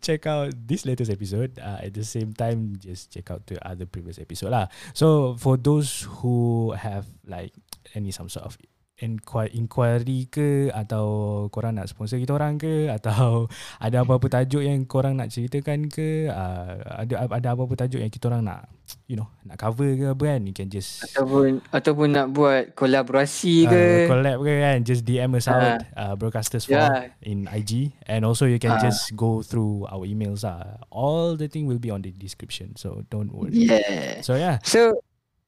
check 0.00 0.24
out 0.24 0.56
this 0.56 0.88
latest 0.88 1.12
episode. 1.12 1.52
Uh, 1.60 1.84
At 1.84 1.92
the 1.92 2.04
same 2.04 2.32
time 2.32 2.80
Just 2.80 3.12
check 3.12 3.28
out 3.28 3.44
the 3.44 3.60
other 3.60 3.84
previous 3.84 4.16
episode 4.16 4.56
lah. 4.56 4.72
So 4.96 5.36
for 5.36 5.60
those 5.60 6.08
who 6.20 6.72
have 6.72 7.04
like 7.28 7.52
Any 7.92 8.08
some 8.08 8.32
sort 8.32 8.48
of 8.48 8.56
inquiry, 9.00 9.50
inquiry 9.52 10.28
ke 10.28 10.68
Atau 10.70 11.04
korang 11.48 11.74
nak 11.74 11.88
sponsor 11.88 12.16
kita 12.16 12.32
orang 12.32 12.56
ke 12.56 12.86
Atau 12.96 13.48
ada 13.76 14.04
apa-apa 14.04 14.28
tajuk 14.30 14.60
yang 14.60 14.84
korang 14.84 15.16
nak 15.16 15.28
ceritakan 15.28 15.88
ke 15.88 16.28
uh, 16.28 17.00
Ada 17.00 17.26
ada 17.26 17.48
apa-apa 17.52 17.74
tajuk 17.74 17.98
yang 17.98 18.08
kita 18.08 18.28
orang 18.28 18.44
nak 18.44 18.68
You 19.06 19.16
know 19.16 19.28
Nak 19.42 19.56
cover 19.56 19.90
ke 19.94 20.04
apa 20.10 20.22
kan 20.26 20.40
You 20.42 20.52
can 20.52 20.68
just 20.68 21.02
Ataupun 21.06 21.62
ataupun 21.70 22.08
nak 22.10 22.26
buat 22.30 22.74
kolaborasi 22.74 23.66
ke. 23.66 23.82
uh, 24.04 24.08
collab 24.08 24.38
ke 24.40 24.52
kan 24.60 24.78
just 24.82 25.02
DM 25.02 25.32
us 25.32 25.46
out 25.46 25.80
uh, 25.94 26.14
broadcasters 26.14 26.64
for 26.64 26.76
Yeah. 26.76 27.12
in 27.20 27.44
IG 27.46 27.92
and 28.04 28.22
also 28.22 28.44
you 28.44 28.56
can 28.56 28.72
Ah. 28.72 28.80
just 28.80 29.12
go 29.14 29.40
through 29.40 29.84
our 29.86 30.02
emails 30.04 30.42
uh, 30.42 30.78
all 30.88 31.34
the 31.34 31.46
thing 31.46 31.64
will 31.64 31.78
be 31.78 31.88
on 31.88 32.00
the 32.00 32.10
description 32.10 32.74
so 32.74 33.02
don't 33.08 33.30
worry 33.30 33.66
Yeah. 33.66 34.20
so 34.20 34.34
yeah 34.34 34.58
So 34.62 35.00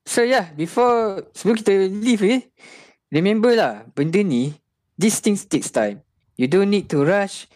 so 0.03 0.23
yeah, 0.23 0.51
before 0.53 1.23
sebelum 1.31 1.57
kita 1.59 1.73
leave 1.89 2.23
eh, 2.23 2.41
remember 3.13 3.53
lah 3.53 3.85
benda 3.93 4.25
ni 4.25 4.57
these 4.97 5.21
things 5.21 5.45
takes 5.45 5.69
time. 5.69 6.01
You 6.41 6.49
don't 6.49 6.73
need 6.73 6.89
to 6.91 7.05
rush. 7.05 7.47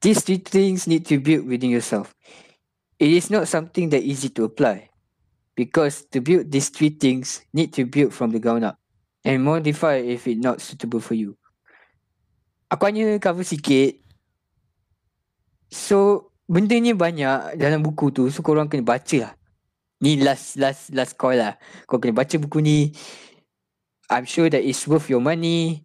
These 0.00 0.24
three 0.24 0.40
things 0.40 0.88
need 0.88 1.04
to 1.12 1.20
build 1.20 1.44
within 1.44 1.72
yourself. 1.72 2.12
It 2.96 3.12
is 3.12 3.28
not 3.28 3.48
something 3.48 3.92
that 3.92 4.04
easy 4.04 4.32
to 4.36 4.48
apply. 4.48 4.90
Because 5.54 6.02
to 6.10 6.18
build 6.20 6.50
these 6.50 6.68
three 6.68 6.90
things 6.90 7.44
need 7.54 7.72
to 7.78 7.86
build 7.86 8.10
from 8.12 8.34
the 8.34 8.40
ground 8.42 8.64
up 8.64 8.80
and 9.22 9.44
modify 9.44 10.02
if 10.02 10.26
it 10.26 10.40
not 10.40 10.60
suitable 10.60 11.00
for 11.00 11.14
you. 11.14 11.38
Aku 12.68 12.90
hanya 12.90 13.16
cover 13.22 13.46
sikit. 13.46 14.00
So 15.70 16.30
benda 16.50 16.74
ni 16.76 16.92
banyak 16.92 17.54
dalam 17.56 17.80
buku 17.80 18.10
tu 18.10 18.24
so 18.28 18.42
korang 18.42 18.66
kena 18.66 18.82
baca 18.84 19.16
lah. 19.30 19.32
Ni 20.02 20.20
last 20.20 20.58
last 20.58 20.90
last 20.90 21.14
call 21.14 21.38
lah. 21.38 21.54
Kau 21.86 22.02
kena 22.02 22.18
baca 22.18 22.34
buku 22.34 22.58
ni. 22.60 22.90
I'm 24.10 24.24
sure 24.24 24.48
that 24.48 24.60
it's 24.60 24.84
worth 24.86 25.08
your 25.08 25.20
money. 25.20 25.84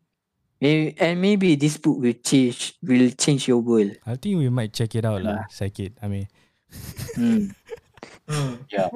Maybe, 0.59 0.91
and 0.99 1.23
maybe 1.23 1.55
this 1.55 1.79
book 1.79 2.03
will 2.03 2.19
change 2.19 2.75
will 2.83 3.07
change 3.15 3.47
your 3.47 3.63
world. 3.63 3.95
I 4.03 4.19
think 4.19 4.35
we 4.43 4.51
might 4.51 4.75
check 4.75 4.91
it 4.91 5.07
out 5.07 5.23
lah 5.23 5.47
Sakit 5.47 5.95
I 6.03 6.07
mean 6.11 6.27
Hmm. 7.15 7.55
Yeah. 8.75 8.91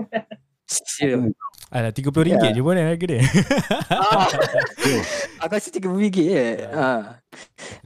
Sure. 0.67 1.31
Alah 1.73 1.89
RM30 1.89 2.29
yeah. 2.37 2.51
je 2.53 2.61
pun 2.61 2.77
harga 2.77 3.05
dia 3.07 3.21
ah, 3.89 4.29
aku 5.41 5.51
rasa 5.57 5.73
tiga 5.73 5.89
ringgit 5.89 6.25
je. 6.29 6.45
Ah. 6.69 7.17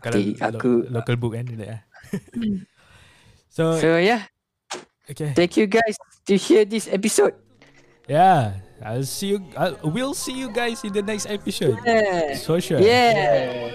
Kalau 0.04 0.20
Okay, 0.20 0.36
lo- 0.36 0.60
aku- 0.60 0.86
local 0.92 1.16
book 1.16 1.34
kan 1.40 1.46
dia. 1.48 1.86
Hmm. 2.34 2.66
So, 3.58 3.74
So 3.82 3.98
yeah, 3.98 4.30
okay. 5.10 5.34
thank 5.34 5.58
you 5.58 5.66
guys 5.66 5.98
to 6.30 6.38
hear 6.38 6.62
this 6.62 6.86
episode. 6.86 7.34
Yeah, 8.06 8.62
I'll 8.84 9.04
see 9.04 9.28
you. 9.28 9.44
I'll, 9.58 9.78
we'll 9.84 10.14
see 10.14 10.34
you 10.38 10.52
guys 10.52 10.84
in 10.84 10.94
the 10.94 11.02
next 11.02 11.26
episode. 11.26 11.78
Yeah. 11.86 12.38
For 12.38 12.62
sure. 12.62 12.80
Yeah. 12.80 13.72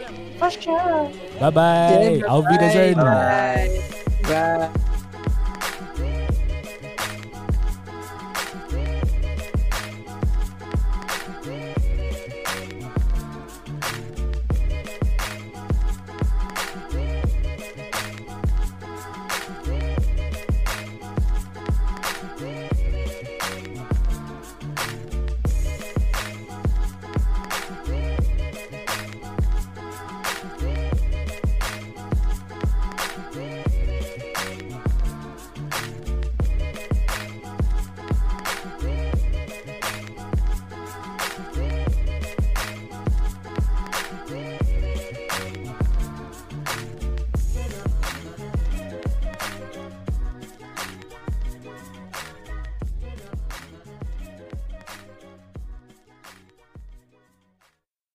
Bye 1.41 1.51
bye. 1.51 2.23
Auf 2.29 2.45
Wiedersehen. 2.49 2.95
Bye. 2.95 3.83
Bye. 4.23 4.92